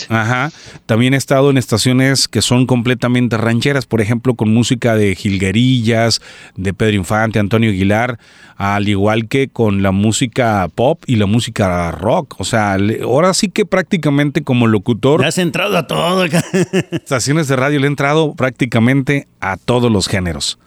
Ajá. 0.10 0.52
También 0.86 1.14
he 1.14 1.18
estado 1.18 1.50
en 1.50 1.58
estaciones 1.58 2.28
que 2.28 2.42
son 2.42 2.68
completamente 2.68 3.38
rancheras, 3.38 3.86
por 3.86 4.02
ejemplo, 4.02 4.36
con 4.36 4.54
música 4.54 4.96
de 4.96 5.16
Gilguerillas, 5.16 6.22
de 6.56 6.74
Pedro 6.74 6.98
Infante, 6.98 7.40
Antonio 7.40 7.70
Aguilar, 7.70 8.20
al 8.58 8.90
igual 8.90 9.28
que 9.28 9.48
con 9.48 9.82
la 9.82 9.92
música 9.92 10.68
pop 10.76 11.02
y 11.08 11.16
la 11.16 11.26
música 11.30 11.92
rock. 11.92 12.36
O 12.40 12.44
sea, 12.44 12.78
ahora 13.04 13.34
sí 13.34 13.50
que 13.50 13.66
prácticamente 13.66 14.44
como 14.44 14.68
locutor. 14.68 15.22
Le 15.22 15.28
has 15.28 15.38
entrado 15.38 15.78
a 15.78 15.88
todo. 15.88 16.26
estaciones 16.92 17.48
de 17.48 17.56
radio 17.56 17.80
le 17.80 17.86
he 17.86 17.88
entrado 17.88 18.36
prácticamente 18.36 19.28
a 19.40 19.58
todos 19.58 19.92
los 19.92 20.08
géneros. 20.08 20.60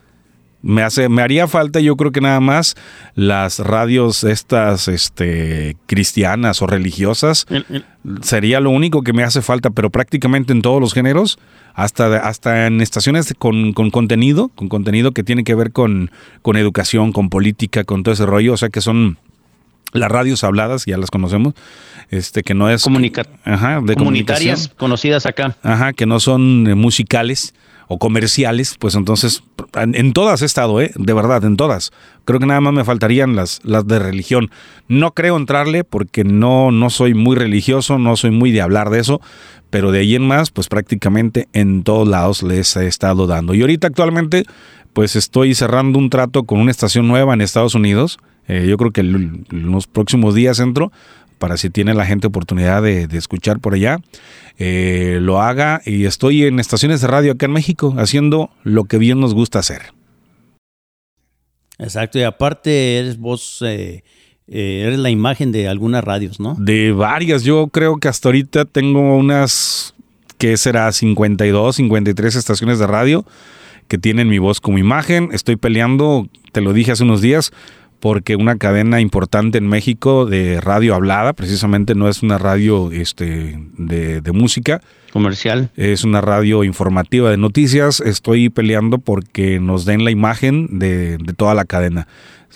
Me, 0.62 0.82
hace, 0.82 1.08
me 1.08 1.22
haría 1.22 1.48
falta, 1.48 1.80
yo 1.80 1.96
creo 1.96 2.12
que 2.12 2.20
nada 2.20 2.38
más, 2.38 2.76
las 3.16 3.58
radios 3.58 4.22
estas 4.22 4.86
este, 4.86 5.76
cristianas 5.86 6.62
o 6.62 6.68
religiosas. 6.68 7.46
Sería 8.22 8.60
lo 8.60 8.70
único 8.70 9.02
que 9.02 9.12
me 9.12 9.24
hace 9.24 9.42
falta, 9.42 9.70
pero 9.70 9.90
prácticamente 9.90 10.52
en 10.52 10.62
todos 10.62 10.80
los 10.80 10.94
géneros, 10.94 11.38
hasta, 11.74 12.16
hasta 12.28 12.68
en 12.68 12.80
estaciones 12.80 13.34
con, 13.38 13.72
contenido, 13.72 14.50
con 14.54 14.68
contenido 14.68 15.10
que 15.10 15.24
tiene 15.24 15.42
que 15.42 15.56
ver 15.56 15.72
con, 15.72 16.12
con 16.42 16.56
educación, 16.56 17.12
con 17.12 17.28
política, 17.28 17.82
con 17.82 18.04
todo 18.04 18.12
ese 18.12 18.26
rollo, 18.26 18.52
o 18.52 18.56
sea 18.56 18.68
que 18.68 18.80
son 18.80 19.18
las 19.92 20.10
radios 20.10 20.44
habladas, 20.44 20.84
ya 20.86 20.96
las 20.96 21.10
conocemos, 21.10 21.54
este 22.10 22.42
que 22.42 22.54
no 22.54 22.68
es 22.68 22.86
ajá, 23.44 23.80
de 23.82 23.94
comunitarias 23.94 24.68
conocidas 24.76 25.26
acá. 25.26 25.56
Ajá, 25.62 25.92
que 25.92 26.06
no 26.06 26.20
son 26.20 26.66
eh, 26.66 26.74
musicales 26.74 27.54
o 27.88 27.98
comerciales, 27.98 28.76
pues 28.78 28.94
entonces 28.94 29.42
en, 29.74 30.12
todas 30.12 30.42
he 30.42 30.46
estado, 30.46 30.80
¿eh? 30.80 30.92
de 30.94 31.12
verdad, 31.12 31.44
en 31.44 31.56
todas. 31.56 31.92
Creo 32.24 32.40
que 32.40 32.46
nada 32.46 32.60
más 32.60 32.72
me 32.72 32.84
faltarían 32.84 33.36
las, 33.36 33.60
las 33.64 33.86
de 33.86 33.98
religión. 33.98 34.50
No 34.88 35.12
creo 35.12 35.36
entrarle 35.36 35.84
porque 35.84 36.24
no, 36.24 36.70
no 36.70 36.90
soy 36.90 37.14
muy 37.14 37.36
religioso, 37.36 37.98
no 37.98 38.16
soy 38.16 38.30
muy 38.30 38.50
de 38.50 38.62
hablar 38.62 38.90
de 38.90 39.00
eso, 39.00 39.20
pero 39.70 39.92
de 39.92 40.00
ahí 40.00 40.14
en 40.14 40.26
más, 40.26 40.50
pues 40.50 40.68
prácticamente 40.68 41.48
en 41.52 41.82
todos 41.82 42.08
lados 42.08 42.42
les 42.42 42.76
he 42.76 42.86
estado 42.86 43.26
dando. 43.26 43.54
Y 43.54 43.60
ahorita 43.60 43.88
actualmente, 43.88 44.44
pues 44.92 45.16
estoy 45.16 45.54
cerrando 45.54 45.98
un 45.98 46.10
trato 46.10 46.44
con 46.44 46.60
una 46.60 46.70
estación 46.70 47.08
nueva 47.08 47.34
en 47.34 47.40
Estados 47.40 47.74
Unidos. 47.74 48.18
Eh, 48.52 48.66
yo 48.68 48.76
creo 48.76 48.90
que 48.90 49.00
en 49.00 49.46
los 49.50 49.86
próximos 49.86 50.34
días 50.34 50.58
entro 50.58 50.92
para 51.42 51.56
si 51.56 51.70
tiene 51.70 51.92
la 51.94 52.06
gente 52.06 52.28
oportunidad 52.28 52.82
de, 52.82 53.08
escuchar 53.16 53.58
por 53.58 53.74
allá, 53.74 53.98
eh, 54.58 55.18
lo 55.20 55.42
haga. 55.42 55.82
Y 55.84 56.04
estoy 56.04 56.44
en 56.44 56.60
estaciones 56.60 57.00
de 57.00 57.08
radio 57.08 57.32
acá 57.32 57.46
en 57.46 57.52
México 57.52 57.94
haciendo 57.98 58.50
lo 58.62 58.84
que 58.84 58.96
bien 58.96 59.18
nos 59.18 59.34
gusta 59.34 59.58
hacer. 59.58 59.92
Exacto, 61.80 62.20
y 62.20 62.22
aparte 62.22 62.98
eres 62.98 63.18
vos, 63.18 63.60
eh, 63.66 64.04
eh, 64.46 64.84
eres 64.86 65.00
la 65.00 65.10
imagen 65.10 65.50
de 65.50 65.66
algunas 65.66 66.04
radios, 66.04 66.38
¿no? 66.38 66.54
De 66.60 66.92
varias, 66.92 67.42
yo 67.42 67.66
creo 67.66 67.96
que 67.96 68.06
hasta 68.06 68.28
ahorita 68.28 68.64
tengo 68.64 69.16
unas, 69.16 69.94
¿qué 70.38 70.56
será? 70.56 70.92
52, 70.92 71.74
53 71.74 72.36
estaciones 72.36 72.78
de 72.78 72.86
radio 72.86 73.24
que 73.88 73.98
tienen 73.98 74.28
mi 74.28 74.38
voz 74.38 74.60
como 74.60 74.78
imagen. 74.78 75.30
Estoy 75.32 75.56
peleando, 75.56 76.28
te 76.52 76.60
lo 76.60 76.72
dije 76.72 76.92
hace 76.92 77.02
unos 77.02 77.20
días, 77.20 77.52
porque 78.02 78.34
una 78.34 78.56
cadena 78.58 79.00
importante 79.00 79.58
en 79.58 79.68
México 79.68 80.26
de 80.26 80.60
radio 80.60 80.96
hablada, 80.96 81.34
precisamente 81.34 81.94
no 81.94 82.08
es 82.08 82.24
una 82.24 82.36
radio 82.36 82.90
este, 82.90 83.60
de, 83.78 84.32
música. 84.32 84.80
Comercial. 85.12 85.70
Es 85.76 86.02
una 86.02 86.20
radio 86.20 86.64
informativa 86.64 87.30
de 87.30 87.36
noticias. 87.36 88.00
Estoy 88.00 88.48
peleando 88.48 88.98
porque 88.98 89.60
nos 89.60 89.84
den 89.84 90.04
la 90.04 90.10
imagen 90.10 90.80
de, 90.80 91.16
toda 91.36 91.54
la 91.54 91.64
cadena. 91.64 92.08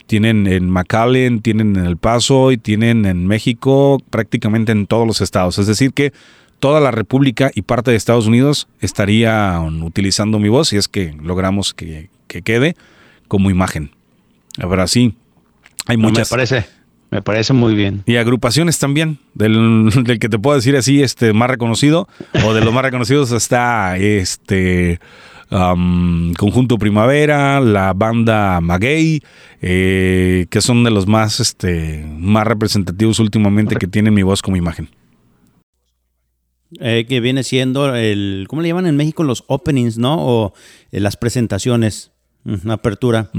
Tienen 0.08 0.48
en 0.48 0.68
McAllen, 0.68 1.40
tienen 1.42 1.76
en 1.76 1.86
El 1.86 1.96
Paso 1.96 2.50
y 2.50 2.58
tienen 2.58 3.06
en 3.06 3.28
México 3.28 4.02
prácticamente 4.10 4.72
en 4.72 4.88
todos 4.88 5.06
los 5.06 5.20
estados. 5.20 5.60
Es 5.60 5.68
decir 5.68 5.92
que 5.92 6.12
toda 6.58 6.80
la 6.80 6.90
República 6.90 7.52
y 7.54 7.62
parte 7.62 7.92
de 7.92 7.96
Estados 7.96 8.26
Unidos 8.26 8.66
estarían 8.80 9.80
utilizando 9.84 10.40
mi 10.40 10.48
voz 10.48 10.70
si 10.70 10.76
es 10.76 10.88
que 10.88 11.14
logramos 11.22 11.72
que, 11.72 12.10
que 12.26 12.42
quede 12.42 12.74
como 13.28 13.48
imagen. 13.48 13.92
Ahora 14.58 14.88
sí, 14.88 15.14
hay 15.86 15.96
muchas. 15.96 16.30
me 16.30 16.36
parece, 16.36 16.66
me 17.10 17.22
parece 17.22 17.52
muy 17.52 17.74
bien. 17.74 18.02
Y 18.06 18.16
agrupaciones 18.16 18.78
también, 18.78 19.18
del, 19.34 19.90
que 20.20 20.28
te 20.28 20.38
puedo 20.38 20.56
decir 20.56 20.76
así, 20.76 21.02
este, 21.02 21.32
más 21.32 21.50
reconocido, 21.50 22.08
o 22.44 22.54
de 22.54 22.64
los 22.64 22.72
más 22.72 22.84
reconocidos 22.84 23.32
está 23.32 23.96
este 23.96 25.00
Conjunto 25.48 26.76
Primavera, 26.78 27.60
la 27.60 27.92
banda 27.92 28.60
Maguey, 28.60 29.22
eh, 29.62 30.46
que 30.50 30.60
son 30.60 30.82
de 30.82 30.90
los 30.90 31.06
más, 31.06 31.38
este, 31.38 32.04
más 32.18 32.46
representativos 32.46 33.20
últimamente 33.20 33.76
que 33.76 33.86
tienen 33.86 34.12
mi 34.12 34.22
voz 34.22 34.42
como 34.42 34.56
imagen. 34.56 34.88
Eh, 36.80 37.06
que 37.08 37.20
viene 37.20 37.44
siendo 37.44 37.94
el, 37.94 38.46
¿cómo 38.48 38.60
le 38.60 38.68
llaman 38.68 38.86
en 38.86 38.96
México? 38.96 39.22
Los 39.22 39.44
openings, 39.46 39.98
¿no? 39.98 40.16
O 40.18 40.52
eh, 40.90 40.98
las 40.98 41.16
presentaciones, 41.16 42.10
una 42.44 42.74
apertura. 42.74 43.30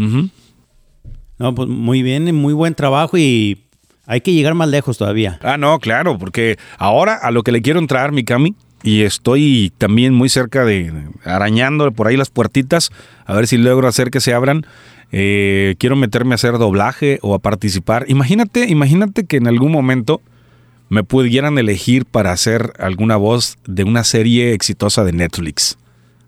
No, 1.39 1.53
pues 1.53 1.69
muy 1.69 2.01
bien, 2.01 2.33
muy 2.35 2.53
buen 2.53 2.75
trabajo 2.75 3.17
y 3.17 3.63
hay 4.05 4.21
que 4.21 4.33
llegar 4.33 4.53
más 4.53 4.69
lejos 4.69 4.97
todavía. 4.97 5.39
Ah, 5.43 5.57
no, 5.57 5.79
claro, 5.79 6.17
porque 6.17 6.57
ahora 6.77 7.15
a 7.15 7.31
lo 7.31 7.43
que 7.43 7.51
le 7.51 7.61
quiero 7.61 7.79
entrar, 7.79 8.11
mi 8.11 8.23
Cami, 8.23 8.55
y 8.83 9.03
estoy 9.03 9.71
también 9.77 10.13
muy 10.13 10.29
cerca 10.29 10.63
de 10.63 10.93
arañando 11.25 11.91
por 11.91 12.07
ahí 12.07 12.15
las 12.15 12.29
puertitas, 12.29 12.91
a 13.25 13.33
ver 13.35 13.47
si 13.47 13.57
logro 13.57 13.87
hacer 13.87 14.09
que 14.11 14.21
se 14.21 14.33
abran. 14.33 14.65
Eh, 15.11 15.75
quiero 15.77 15.95
meterme 15.95 16.33
a 16.33 16.35
hacer 16.35 16.57
doblaje 16.57 17.19
o 17.21 17.33
a 17.33 17.39
participar. 17.39 18.05
Imagínate, 18.07 18.69
imagínate 18.69 19.25
que 19.25 19.37
en 19.37 19.47
algún 19.47 19.71
momento 19.71 20.21
me 20.89 21.03
pudieran 21.03 21.57
elegir 21.57 22.05
para 22.05 22.31
hacer 22.31 22.73
alguna 22.79 23.17
voz 23.17 23.57
de 23.65 23.83
una 23.83 24.03
serie 24.03 24.53
exitosa 24.53 25.03
de 25.03 25.13
Netflix. 25.13 25.77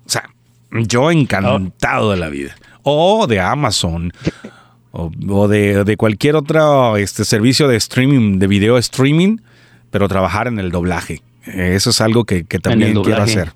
O 0.05 0.09
sea, 0.09 0.29
yo 0.71 1.11
encantado 1.11 2.11
de 2.11 2.17
la 2.17 2.29
vida. 2.29 2.55
O 2.83 3.27
de 3.27 3.39
Amazon 3.39 4.11
o, 4.91 5.47
de, 5.47 5.95
cualquier 5.97 6.35
otro 6.35 6.97
este, 6.97 7.25
servicio 7.25 7.67
de 7.67 7.77
streaming, 7.77 8.39
de 8.39 8.47
video 8.47 8.77
streaming, 8.77 9.37
pero 9.91 10.07
trabajar 10.07 10.47
en 10.47 10.59
el 10.59 10.71
doblaje. 10.71 11.21
Eso 11.45 11.91
es 11.91 12.01
algo 12.01 12.25
que, 12.25 12.43
también 12.43 13.01
quiero 13.01 13.21
hacer. 13.21 13.53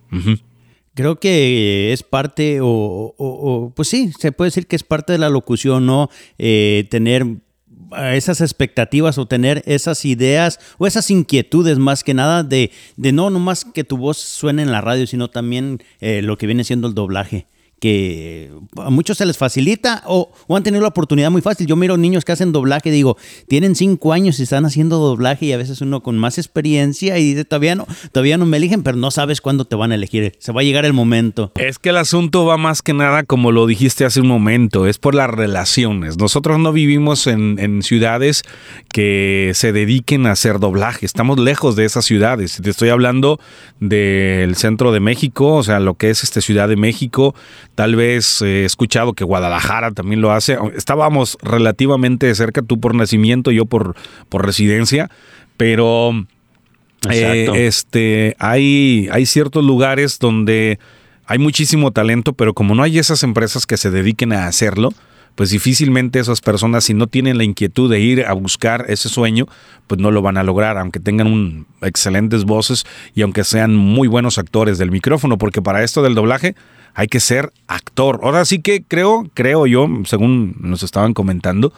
Creo 0.96 1.20
que 1.20 1.92
es 1.92 2.04
parte, 2.04 2.60
o, 2.62 3.72
pues 3.76 3.88
sí, 3.88 4.12
se 4.18 4.32
puede 4.32 4.48
decir 4.50 4.68
que 4.68 4.76
es 4.76 4.84
parte 4.84 5.14
de 5.14 5.20
la 5.20 5.30
locución, 5.30 5.86
¿no? 5.86 6.10
Eh, 6.38 6.88
tener 6.90 7.26
esas 8.12 8.42
expectativas 8.42 9.18
o 9.20 9.28
tener 9.28 9.62
esas 9.68 10.06
ideas 10.06 10.60
o 10.80 10.88
esas 10.88 11.12
inquietudes 11.12 11.78
más 11.78 12.04
que 12.04 12.16
nada 12.16 12.44
de, 12.44 12.72
de 12.98 13.12
no 13.12 13.30
nomás 13.30 13.66
que 13.66 13.84
tu 13.84 13.98
voz 13.98 14.18
suene 14.18 14.64
en 14.64 14.72
la 14.72 14.82
radio, 14.82 15.06
sino 15.06 15.30
también 15.30 15.84
eh, 16.00 16.24
lo 16.24 16.38
que 16.38 16.48
viene 16.48 16.64
siendo 16.64 16.88
el 16.88 16.96
doblaje 16.96 17.46
que 17.84 18.50
a 18.78 18.90
muchos 18.90 19.18
se 19.18 19.26
les 19.26 19.38
facilita 19.38 20.04
o, 20.06 20.32
han 20.48 20.64
tenido 20.64 20.82
la 20.82 20.88
oportunidad 20.88 21.30
muy 21.30 21.42
fácil. 21.42 21.68
Yo 21.68 21.76
miro 21.76 21.98
niños 21.98 22.24
que 22.24 22.32
hacen 22.32 22.54
doblaje, 22.54 22.92
digo, 22.92 23.18
tienen 23.50 23.76
cinco 23.76 24.14
años 24.14 24.40
y 24.40 24.44
están 24.44 24.64
haciendo 24.64 25.00
doblaje 25.00 25.48
y 25.48 25.52
a 25.52 25.58
veces 25.58 25.82
uno 25.82 26.02
con 26.02 26.18
más 26.18 26.38
experiencia 26.38 27.20
y 27.20 27.34
dice, 27.34 27.44
todavía 27.44 27.76
no, 27.76 27.86
todavía 28.14 28.38
no 28.38 28.46
me 28.46 28.56
eligen, 28.56 28.84
pero 28.84 28.96
no 28.96 29.12
sabes 29.12 29.42
cuándo 29.42 29.66
te 29.66 29.76
van 29.76 29.92
a 29.92 29.96
elegir. 29.96 30.32
Se 30.40 30.54
va 30.54 30.62
a 30.62 30.64
llegar 30.64 30.86
el 30.86 30.94
momento. 30.94 31.52
Es 31.56 31.78
que 31.78 31.90
el 31.90 31.98
asunto 31.98 32.46
va 32.46 32.56
más 32.56 32.82
que 32.82 32.94
nada, 32.94 33.24
como 33.24 33.52
lo 33.52 33.68
dijiste 33.68 34.06
hace 34.06 34.22
un 34.22 34.28
momento, 34.28 34.88
es 34.88 34.98
por 34.98 35.14
las 35.14 35.30
relaciones. 35.30 36.18
Nosotros 36.18 36.60
no 36.60 36.72
vivimos 36.72 37.28
en, 37.28 37.60
en 37.60 37.84
ciudades 37.84 38.44
que 38.94 39.52
se 39.56 39.74
dediquen 39.74 40.26
a 40.26 40.32
hacer 40.32 40.60
doblaje. 40.60 41.06
Estamos 41.06 41.38
lejos 41.38 41.76
de 41.76 41.84
esas 41.84 42.06
ciudades. 42.06 42.62
Te 42.64 42.70
estoy 42.70 42.88
hablando 42.88 43.42
del 43.82 44.56
centro 44.56 44.94
de 44.94 45.02
México, 45.02 45.56
o 45.56 45.64
sea, 45.64 45.82
lo 45.82 45.96
que 45.96 46.12
es 46.12 46.24
este 46.24 46.40
Ciudad 46.40 46.70
de 46.70 46.78
México, 46.78 47.36
Tal 47.76 47.96
vez 47.96 48.42
eh, 48.42 48.62
he 48.62 48.66
escuchado 48.66 49.14
que 49.14 49.24
Guadalajara 49.24 49.92
también 49.92 50.22
lo 50.22 50.32
hace. 50.32 50.58
Estábamos 50.76 51.38
relativamente 51.42 52.34
cerca, 52.36 52.62
tú 52.62 52.80
por 52.80 52.94
nacimiento, 52.94 53.52
yo 53.52 53.66
por, 53.66 53.96
por 54.30 54.46
residencia, 54.46 55.10
pero 55.58 56.12
eh, 57.12 57.50
este, 57.56 58.36
hay, 58.40 59.10
hay 59.12 59.26
ciertos 59.26 59.64
lugares 59.64 60.20
donde 60.20 60.80
hay 61.26 61.40
muchísimo 61.40 61.92
talento, 61.92 62.34
pero 62.34 62.54
como 62.54 62.76
no 62.76 62.84
hay 62.84 63.00
esas 63.00 63.24
empresas 63.24 63.66
que 63.66 63.78
se 63.78 63.90
dediquen 63.90 64.34
a 64.34 64.48
hacerlo, 64.48 64.94
pues 65.36 65.50
difícilmente 65.50 66.20
esas 66.20 66.42
personas, 66.42 66.84
si 66.84 66.94
no 66.94 67.08
tienen 67.08 67.38
la 67.38 67.44
inquietud 67.44 67.90
de 67.90 68.00
ir 68.00 68.26
a 68.26 68.34
buscar 68.34 68.86
ese 68.88 69.10
sueño, 69.10 69.48
pues 69.88 70.00
no 70.00 70.12
lo 70.12 70.22
van 70.22 70.38
a 70.38 70.44
lograr, 70.44 70.78
aunque 70.78 71.00
tengan 71.00 71.28
un, 71.28 71.66
excelentes 71.82 72.44
voces 72.44 72.86
y 73.16 73.24
aunque 73.24 73.44
sean 73.44 73.76
muy 73.76 74.08
buenos 74.08 74.38
actores 74.38 74.78
del 74.78 74.92
micrófono, 74.92 75.38
porque 75.38 75.62
para 75.62 75.84
esto 75.84 76.04
del 76.04 76.14
doblaje 76.14 76.56
hay 76.94 77.08
que 77.08 77.20
ser 77.20 77.52
actor. 77.68 78.20
Ahora 78.24 78.46
sí 78.46 78.60
que 78.60 78.84
creo, 78.84 79.30
creo 79.34 79.68
yo, 79.68 79.88
según 80.06 80.56
nos 80.60 80.84
estaban 80.84 81.14
comentando, 81.14 81.74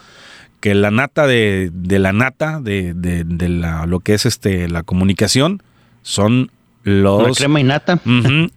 que 0.60 0.74
la 0.76 0.92
nata 0.92 1.28
de, 1.28 1.70
de 1.74 2.00
la 2.00 2.14
nata 2.14 2.60
de, 2.60 2.94
de, 2.94 3.24
de 3.24 3.50
la, 3.50 3.86
lo 3.86 4.00
que 4.00 4.14
es 4.14 4.26
este 4.26 4.68
la 4.68 4.84
comunicación 4.84 5.62
son 6.02 6.52
los 6.84 7.28
La 7.28 7.34
crema 7.34 7.60
y 7.60 7.64
nata. 7.64 8.00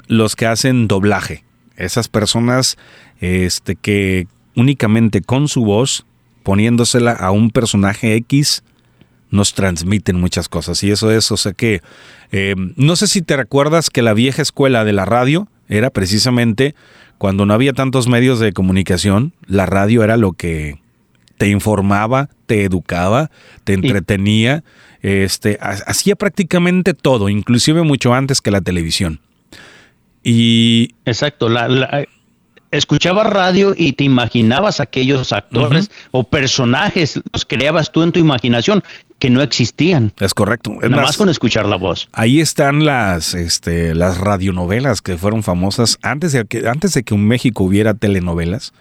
Los 0.07 0.37
que 0.37 0.47
hacen 0.47 0.89
doblaje. 0.89 1.45
Esas 1.77 2.09
personas 2.09 2.77
este, 3.21 3.77
que 3.77 4.27
únicamente 4.55 5.23
con 5.23 5.49
su 5.49 5.65
voz, 5.65 6.05
poniéndosela 6.43 7.13
a 7.13 7.31
un 7.31 7.51
personaje 7.51 8.15
X, 8.17 8.63
nos 9.31 9.55
transmiten 9.55 10.21
muchas 10.21 10.49
cosas. 10.49 10.83
Y 10.83 10.91
eso 10.91 11.11
es, 11.11 11.31
o 11.31 11.37
sea 11.37 11.53
que, 11.53 11.83
eh, 12.33 12.55
no 12.77 12.97
sé 12.97 13.07
si 13.07 13.23
te 13.23 13.37
recuerdas 13.37 13.91
que 13.91 14.03
la 14.03 14.15
vieja 14.15 14.43
escuela 14.43 14.85
de 14.85 14.93
la 14.93 15.05
radio 15.05 15.49
era 15.69 15.91
precisamente 15.91 16.75
cuando 17.19 17.47
no 17.47 17.55
había 17.55 17.73
tantos 17.73 18.09
medios 18.09 18.39
de 18.41 18.53
comunicación, 18.53 19.33
la 19.47 19.67
radio 19.67 20.05
era 20.05 20.17
lo 20.17 20.33
que 20.33 20.81
te 21.37 21.49
informaba, 21.49 22.29
te 22.47 22.65
educaba, 22.65 23.31
te 23.65 23.75
entretenía, 23.75 24.65
este, 25.03 25.59
ha- 25.61 25.79
hacía 25.87 26.17
prácticamente 26.17 26.95
todo, 26.95 27.29
inclusive 27.29 27.83
mucho 27.83 28.15
antes 28.15 28.41
que 28.41 28.51
la 28.51 28.61
televisión. 28.61 29.21
Y 30.23 30.95
Exacto. 31.05 31.49
La, 31.49 31.69
la- 31.69 32.05
escuchabas 32.71 33.27
radio 33.29 33.75
y 33.77 33.93
te 33.95 34.05
imaginabas 34.05 34.81
aquellos 34.81 35.33
actores 35.33 35.91
o 36.11 36.25
personajes, 36.25 37.21
los 37.33 37.45
creabas 37.47 37.93
tú 37.93 38.03
en 38.03 38.13
tu 38.13 38.19
imaginación 38.21 38.83
que 39.19 39.31
no 39.31 39.43
existían. 39.43 40.13
es 40.21 40.33
correcto. 40.35 40.75
Es 40.83 40.91
Nada 40.91 40.97
más, 41.03 41.09
más 41.11 41.17
con 41.17 41.29
escuchar 41.29 41.67
la 41.67 41.77
voz. 41.77 42.09
Ahí 42.13 42.41
están 42.41 42.85
las, 42.85 43.35
este, 43.35 43.95
las 43.95 44.19
radionovelas 44.19 45.03
que 45.03 45.17
fueron 45.19 45.43
famosas 45.43 45.99
antes 46.03 46.33
de 46.33 46.45
que 46.45 46.69
antes 46.69 46.95
de 46.95 47.03
que 47.03 47.15
en 47.15 47.27
México 47.27 47.65
hubiera 47.65 47.95
telenovelas, 47.95 48.73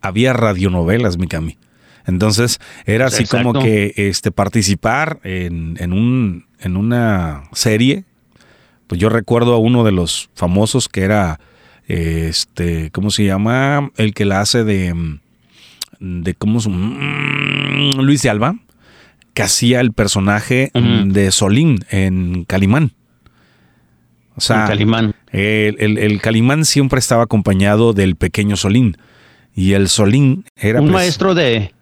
había 0.00 0.32
radionovelas, 0.32 1.18
mi 1.18 1.26
Cami. 1.26 1.58
Entonces 2.06 2.58
era 2.84 3.06
así 3.06 3.24
Exacto. 3.24 3.48
como 3.52 3.62
que 3.64 3.92
este 3.96 4.30
participar 4.30 5.18
en, 5.24 5.76
en 5.80 5.92
un 5.92 6.46
en 6.60 6.76
una 6.76 7.42
serie. 7.52 8.04
Pues 8.86 9.00
yo 9.00 9.08
recuerdo 9.08 9.52
a 9.54 9.58
uno 9.58 9.82
de 9.84 9.90
los 9.92 10.30
famosos 10.36 10.88
que 10.88 11.02
era 11.02 11.40
este, 11.88 12.90
¿cómo 12.92 13.10
se 13.10 13.24
llama? 13.24 13.90
El 13.96 14.14
que 14.14 14.24
la 14.24 14.40
hace 14.40 14.64
de 14.64 15.18
de 15.98 16.34
cómo 16.34 16.60
se- 16.60 16.68
mm, 16.70 18.00
Luis 18.00 18.22
de 18.22 18.30
Alba 18.30 18.54
que 19.36 19.42
hacía 19.42 19.80
el 19.82 19.92
personaje 19.92 20.70
Ujú. 20.74 21.12
de 21.12 21.30
Solín 21.30 21.80
en 21.90 22.44
Calimán. 22.44 22.92
O 24.34 24.40
sea, 24.40 24.64
Calimán. 24.66 25.14
El, 25.30 25.76
el- 25.78 25.98
el 25.98 26.20
Calimán 26.22 26.64
siempre 26.64 26.98
estaba 26.98 27.24
acompañado 27.24 27.92
del 27.92 28.16
pequeño 28.16 28.56
Solín. 28.56 28.96
Y 29.54 29.74
el 29.74 29.88
Solín 29.90 30.46
era... 30.56 30.80
Un 30.80 30.88
pres- 30.88 30.92
maestro 30.92 31.34
de, 31.34 31.74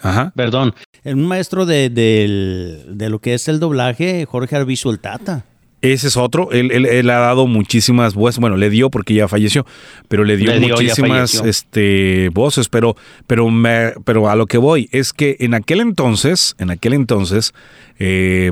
Ajá. 0.00 0.32
perdón, 0.36 0.72
Un 1.04 1.26
maestro 1.26 1.66
de, 1.66 1.90
de 1.90 3.08
lo 3.08 3.18
que 3.18 3.34
es 3.34 3.48
el 3.48 3.58
doblaje, 3.58 4.24
Jorge 4.26 4.54
Arbizu 4.54 4.90
el 4.90 5.00
Tata. 5.00 5.44
Ese 5.82 6.08
es 6.08 6.16
otro. 6.18 6.50
Él, 6.52 6.70
él- 6.72 6.84
él 6.86 7.08
ha 7.10 7.18
dado 7.20 7.46
muchísimas 7.46 8.14
voces. 8.14 8.38
Bueno, 8.38 8.56
le 8.58 8.68
dio 8.68 8.90
porque 8.90 9.14
ya 9.14 9.28
falleció, 9.28 9.64
pero 10.08 10.24
le 10.24 10.36
dio 10.36 10.50
Le 10.52 10.58
dio, 10.60 10.68
ya 10.68 10.74
muchísimas 10.74 11.34
este, 11.34 12.28
voces. 12.34 12.68
Pero, 12.68 12.96
pero, 13.26 13.48
me- 13.48 13.92
pero 14.04 14.28
a 14.28 14.36
lo 14.36 14.46
que 14.46 14.58
voy 14.58 14.88
es 14.92 15.12
que 15.14 15.36
en 15.40 15.54
aquel 15.54 15.80
entonces, 15.80 16.54
en 16.58 16.70
aquel 16.70 16.92
entonces, 16.92 17.54
eh, 17.98 18.50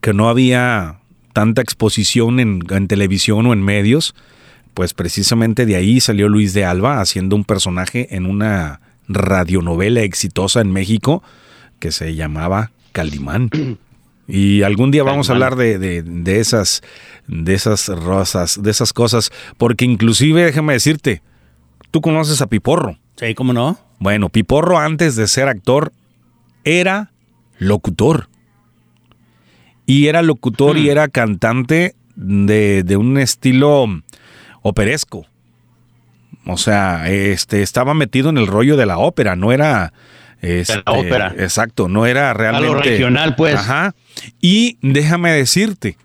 que 0.00 0.12
no 0.14 0.28
había 0.28 0.98
tanta 1.32 1.60
exposición 1.62 2.38
en, 2.40 2.60
en 2.70 2.86
televisión 2.88 3.46
o 3.46 3.52
en 3.52 3.62
medios, 3.62 4.14
pues 4.74 4.94
precisamente 4.94 5.66
de 5.66 5.74
ahí 5.76 6.00
salió 6.00 6.28
Luis 6.28 6.54
de 6.54 6.64
Alba 6.64 7.00
haciendo 7.00 7.34
un 7.34 7.44
personaje 7.44 8.14
en 8.14 8.26
una 8.26 8.80
radionovela 9.08 10.02
exitosa 10.02 10.60
en 10.60 10.72
México 10.72 11.22
que 11.80 11.90
se 11.90 12.14
llamaba 12.14 12.70
Calimán. 12.92 13.50
Y 14.30 14.62
algún 14.62 14.90
día 14.90 15.02
vamos 15.02 15.28
a 15.28 15.32
hablar 15.32 15.56
de, 15.56 15.78
de- 15.78 16.02
de 16.02 16.38
esas, 16.40 16.82
de 17.26 17.52
esas 17.54 17.88
rosas, 17.88 18.62
de 18.62 18.70
esas 18.70 18.92
cosas, 18.92 19.30
porque 19.58 19.84
inclusive 19.84 20.44
déjame 20.44 20.72
decirte, 20.74 21.22
tú 21.90 22.00
conoces 22.00 22.40
a 22.40 22.46
Piporro. 22.46 22.98
Sí, 23.16 23.34
¿cómo 23.34 23.52
no? 23.52 23.78
Bueno, 23.98 24.28
Piporro 24.28 24.78
antes 24.78 25.16
de 25.16 25.26
ser 25.28 25.48
actor 25.48 25.92
era 26.64 27.10
locutor. 27.58 28.28
Y 29.86 30.06
era 30.06 30.22
locutor 30.22 30.78
y 30.78 30.88
era 30.88 31.08
cantante 31.08 31.96
de, 32.14 32.84
de 32.84 32.96
un 32.96 33.18
estilo 33.18 33.86
operesco. 34.62 35.26
O 36.46 36.56
sea, 36.56 37.08
este 37.10 37.62
estaba 37.62 37.92
metido 37.92 38.30
en 38.30 38.38
el 38.38 38.46
rollo 38.46 38.76
de 38.76 38.86
la 38.86 38.98
ópera, 38.98 39.34
no 39.36 39.50
era 39.52 39.92
este, 40.40 40.82
la 40.84 40.92
ópera. 40.92 41.34
Exacto, 41.38 41.88
no 41.88 42.06
era 42.06 42.32
realmente 42.34 42.90
regional, 42.90 43.36
pues. 43.36 43.56
Ajá. 43.56 43.94
Y 44.40 44.78
déjame 44.82 45.32
decirte 45.32 45.96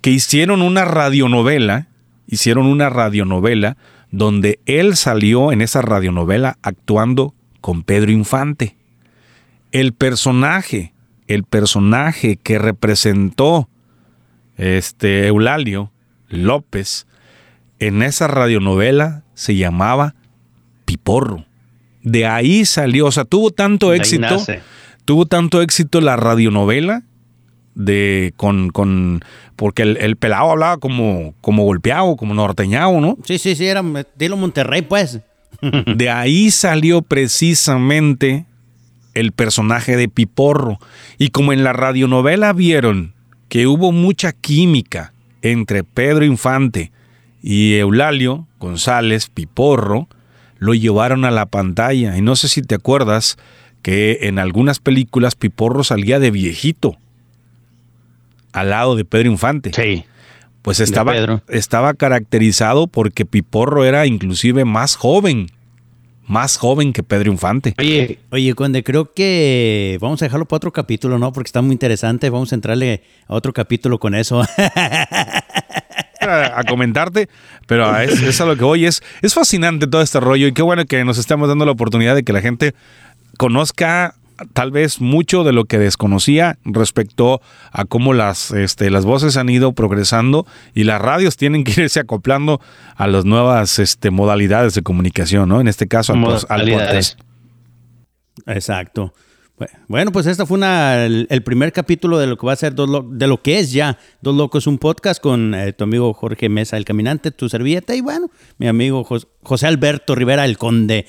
que 0.00 0.10
hicieron 0.10 0.62
una 0.62 0.84
radionovela, 0.84 1.88
hicieron 2.26 2.66
una 2.66 2.90
radionovela 2.90 3.76
donde 4.10 4.58
él 4.66 4.96
salió 4.96 5.52
en 5.52 5.62
esa 5.62 5.82
radionovela 5.82 6.58
actuando 6.62 7.34
con 7.60 7.82
Pedro 7.82 8.10
Infante. 8.10 8.76
El 9.72 9.92
personaje, 9.92 10.92
el 11.26 11.44
personaje 11.44 12.36
que 12.36 12.58
representó 12.58 13.68
este 14.56 15.26
Eulalio 15.26 15.92
López 16.28 17.06
en 17.78 18.02
esa 18.02 18.26
radionovela 18.26 19.22
se 19.34 19.56
llamaba 19.56 20.14
Piporro. 20.84 21.46
De 22.02 22.26
ahí 22.26 22.64
salió, 22.64 23.06
o 23.06 23.12
sea, 23.12 23.24
tuvo 23.24 23.50
tanto 23.50 23.92
éxito, 23.92 24.22
nace. 24.22 24.60
tuvo 25.04 25.26
tanto 25.26 25.60
éxito 25.62 26.00
la 26.00 26.16
radionovela 26.16 27.02
de 27.74 28.32
con, 28.36 28.70
con 28.70 29.22
porque 29.56 29.82
el, 29.82 29.96
el 29.98 30.16
pelado 30.16 30.50
hablaba 30.50 30.78
como, 30.78 31.34
como 31.40 31.64
golpeado, 31.64 32.16
como 32.16 32.34
norteñado, 32.34 33.00
¿no? 33.00 33.18
Sí, 33.24 33.38
sí, 33.38 33.54
sí, 33.54 33.66
era 33.66 33.84
estilo 33.98 34.36
Monterrey, 34.36 34.82
pues. 34.82 35.20
De 35.96 36.08
ahí 36.08 36.50
salió 36.50 37.02
precisamente 37.02 38.46
el 39.14 39.32
personaje 39.32 39.96
de 39.96 40.08
Piporro. 40.08 40.78
Y 41.18 41.28
como 41.28 41.52
en 41.52 41.64
la 41.64 41.72
radionovela 41.72 42.52
vieron 42.52 43.14
que 43.48 43.66
hubo 43.66 43.92
mucha 43.92 44.32
química 44.32 45.12
entre 45.42 45.84
Pedro 45.84 46.24
Infante 46.24 46.92
y 47.42 47.74
Eulalio 47.74 48.46
González 48.58 49.28
Piporro, 49.28 50.08
lo 50.60 50.74
llevaron 50.74 51.24
a 51.24 51.32
la 51.32 51.46
pantalla. 51.46 52.16
Y 52.16 52.22
no 52.22 52.36
sé 52.36 52.48
si 52.48 52.62
te 52.62 52.76
acuerdas 52.76 53.36
que 53.82 54.18
en 54.22 54.38
algunas 54.38 54.78
películas 54.78 55.34
Piporro 55.34 55.82
salía 55.82 56.20
de 56.20 56.30
viejito 56.30 56.96
al 58.52 58.70
lado 58.70 58.94
de 58.94 59.04
Pedro 59.04 59.30
Infante. 59.30 59.72
Sí. 59.74 60.04
Pues 60.62 60.78
estaba, 60.80 61.14
estaba 61.48 61.94
caracterizado 61.94 62.86
porque 62.86 63.24
Piporro 63.24 63.86
era 63.86 64.06
inclusive 64.06 64.66
más 64.66 64.96
joven, 64.96 65.46
más 66.26 66.58
joven 66.58 66.92
que 66.92 67.02
Pedro 67.02 67.32
Infante. 67.32 67.74
Oye, 67.78 68.18
Oye, 68.30 68.54
Conde, 68.54 68.84
creo 68.84 69.14
que 69.14 69.96
vamos 70.02 70.20
a 70.20 70.26
dejarlo 70.26 70.44
para 70.44 70.58
otro 70.58 70.72
capítulo, 70.74 71.18
¿no? 71.18 71.32
Porque 71.32 71.48
está 71.48 71.62
muy 71.62 71.72
interesante. 71.72 72.28
Vamos 72.28 72.52
a 72.52 72.56
entrarle 72.56 73.02
a 73.26 73.34
otro 73.34 73.54
capítulo 73.54 73.98
con 73.98 74.14
eso. 74.14 74.42
A, 76.20 76.60
a 76.60 76.64
comentarte, 76.64 77.28
pero 77.66 77.88
a 77.90 78.04
es, 78.04 78.20
es 78.22 78.40
a 78.40 78.44
lo 78.44 78.56
que 78.56 78.64
voy. 78.64 78.84
Es, 78.84 79.02
es 79.22 79.34
fascinante 79.34 79.86
todo 79.86 80.02
este 80.02 80.20
rollo 80.20 80.46
y 80.46 80.52
qué 80.52 80.62
bueno 80.62 80.84
que 80.84 81.04
nos 81.04 81.18
estamos 81.18 81.48
dando 81.48 81.64
la 81.64 81.72
oportunidad 81.72 82.14
de 82.14 82.24
que 82.24 82.32
la 82.32 82.40
gente 82.40 82.74
conozca 83.38 84.14
tal 84.52 84.70
vez 84.70 85.00
mucho 85.00 85.44
de 85.44 85.52
lo 85.52 85.64
que 85.64 85.78
desconocía 85.78 86.58
respecto 86.64 87.40
a 87.72 87.84
cómo 87.84 88.12
las, 88.12 88.50
este, 88.52 88.90
las 88.90 89.04
voces 89.04 89.36
han 89.36 89.48
ido 89.48 89.72
progresando 89.72 90.46
y 90.74 90.84
las 90.84 91.00
radios 91.00 91.36
tienen 91.36 91.64
que 91.64 91.82
irse 91.82 92.00
acoplando 92.00 92.60
a 92.96 93.06
las 93.06 93.24
nuevas 93.24 93.78
este, 93.78 94.10
modalidades 94.10 94.74
de 94.74 94.82
comunicación, 94.82 95.48
¿no? 95.48 95.60
En 95.60 95.68
este 95.68 95.88
caso 95.88 96.12
al, 96.12 96.24
al 96.48 96.70
podcast. 96.70 97.20
Exacto. 98.46 99.14
Bueno, 99.88 100.12
pues 100.12 100.26
esta 100.26 100.46
fue 100.46 100.56
una, 100.56 101.04
el, 101.04 101.42
primer 101.44 101.72
capítulo 101.72 102.18
de 102.18 102.26
lo 102.26 102.36
que 102.38 102.46
va 102.46 102.52
a 102.52 102.56
ser 102.56 102.74
dos 102.74 102.88
de 103.10 103.26
lo 103.26 103.42
que 103.42 103.58
es 103.58 103.72
ya 103.72 103.98
Dos 104.22 104.34
Locos, 104.34 104.66
un 104.66 104.78
podcast 104.78 105.20
con 105.20 105.54
eh, 105.54 105.72
tu 105.72 105.84
amigo 105.84 106.14
Jorge 106.14 106.48
Mesa, 106.48 106.76
el 106.76 106.84
caminante, 106.84 107.30
tu 107.30 107.48
servilleta, 107.48 107.94
y 107.94 108.00
bueno, 108.00 108.30
mi 108.58 108.68
amigo 108.68 109.04
Jos- 109.04 109.28
José 109.42 109.66
Alberto 109.66 110.14
Rivera, 110.14 110.44
el 110.44 110.56
conde. 110.56 111.06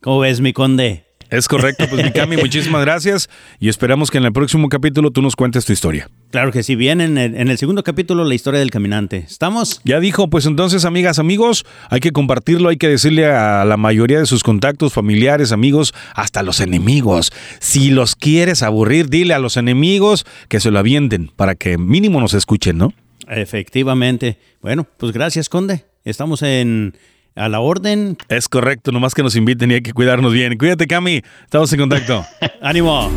¿Cómo 0.00 0.20
ves, 0.20 0.40
mi 0.40 0.52
conde? 0.52 1.05
Es 1.30 1.48
correcto, 1.48 1.86
pues 1.90 2.04
Mikami, 2.04 2.36
muchísimas 2.36 2.82
gracias 2.82 3.28
y 3.58 3.68
esperamos 3.68 4.10
que 4.10 4.18
en 4.18 4.24
el 4.24 4.32
próximo 4.32 4.68
capítulo 4.68 5.10
tú 5.10 5.22
nos 5.22 5.36
cuentes 5.36 5.64
tu 5.64 5.72
historia. 5.72 6.08
Claro 6.30 6.52
que 6.52 6.62
sí, 6.62 6.76
bien 6.76 7.00
en 7.00 7.18
el, 7.18 7.34
en 7.34 7.48
el 7.48 7.58
segundo 7.58 7.82
capítulo 7.82 8.24
la 8.24 8.34
historia 8.34 8.60
del 8.60 8.70
caminante. 8.70 9.18
¿Estamos? 9.18 9.80
Ya 9.84 10.00
dijo, 10.00 10.28
pues 10.28 10.46
entonces, 10.46 10.84
amigas, 10.84 11.18
amigos, 11.18 11.64
hay 11.90 12.00
que 12.00 12.12
compartirlo, 12.12 12.68
hay 12.68 12.76
que 12.76 12.88
decirle 12.88 13.26
a 13.26 13.64
la 13.64 13.76
mayoría 13.76 14.18
de 14.18 14.26
sus 14.26 14.42
contactos, 14.42 14.92
familiares, 14.92 15.52
amigos, 15.52 15.94
hasta 16.14 16.42
los 16.42 16.60
enemigos. 16.60 17.32
Si 17.60 17.90
los 17.90 18.16
quieres 18.16 18.62
aburrir, 18.62 19.08
dile 19.08 19.34
a 19.34 19.38
los 19.38 19.56
enemigos 19.56 20.26
que 20.48 20.60
se 20.60 20.70
lo 20.70 20.78
avienten 20.78 21.30
para 21.34 21.54
que 21.54 21.78
mínimo 21.78 22.20
nos 22.20 22.34
escuchen, 22.34 22.78
¿no? 22.78 22.92
Efectivamente. 23.28 24.38
Bueno, 24.62 24.86
pues 24.96 25.12
gracias, 25.12 25.48
Conde. 25.48 25.84
Estamos 26.04 26.42
en 26.42 26.96
a 27.36 27.48
la 27.48 27.60
orden. 27.60 28.16
Es 28.28 28.48
correcto, 28.48 28.92
nomás 28.92 29.14
que 29.14 29.22
nos 29.22 29.36
inviten 29.36 29.70
y 29.70 29.74
hay 29.74 29.82
que 29.82 29.92
cuidarnos 29.92 30.32
bien. 30.32 30.58
Cuídate, 30.58 30.86
Cami. 30.86 31.22
Estamos 31.44 31.72
en 31.72 31.78
contacto. 31.78 32.26
¡Ánimo! 32.60 33.10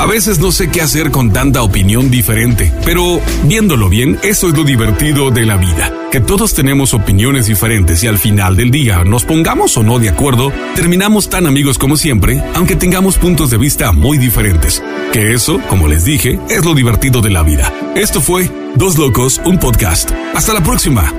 A 0.00 0.06
veces 0.06 0.38
no 0.38 0.50
sé 0.50 0.70
qué 0.70 0.80
hacer 0.80 1.10
con 1.10 1.30
tanta 1.30 1.62
opinión 1.62 2.10
diferente, 2.10 2.72
pero 2.86 3.20
viéndolo 3.44 3.90
bien, 3.90 4.18
eso 4.22 4.48
es 4.48 4.56
lo 4.56 4.64
divertido 4.64 5.30
de 5.30 5.44
la 5.44 5.58
vida, 5.58 5.92
que 6.10 6.20
todos 6.20 6.54
tenemos 6.54 6.94
opiniones 6.94 7.48
diferentes 7.48 8.02
y 8.02 8.06
al 8.06 8.16
final 8.16 8.56
del 8.56 8.70
día, 8.70 9.04
nos 9.04 9.26
pongamos 9.26 9.76
o 9.76 9.82
no 9.82 9.98
de 9.98 10.08
acuerdo, 10.08 10.54
terminamos 10.74 11.28
tan 11.28 11.46
amigos 11.46 11.76
como 11.76 11.98
siempre, 11.98 12.42
aunque 12.54 12.76
tengamos 12.76 13.18
puntos 13.18 13.50
de 13.50 13.58
vista 13.58 13.92
muy 13.92 14.16
diferentes. 14.16 14.82
Que 15.12 15.34
eso, 15.34 15.60
como 15.68 15.86
les 15.86 16.06
dije, 16.06 16.40
es 16.48 16.64
lo 16.64 16.74
divertido 16.74 17.20
de 17.20 17.28
la 17.28 17.42
vida. 17.42 17.70
Esto 17.94 18.22
fue 18.22 18.50
Dos 18.76 18.96
Locos, 18.96 19.38
un 19.44 19.58
podcast. 19.58 20.10
Hasta 20.34 20.54
la 20.54 20.62
próxima. 20.62 21.12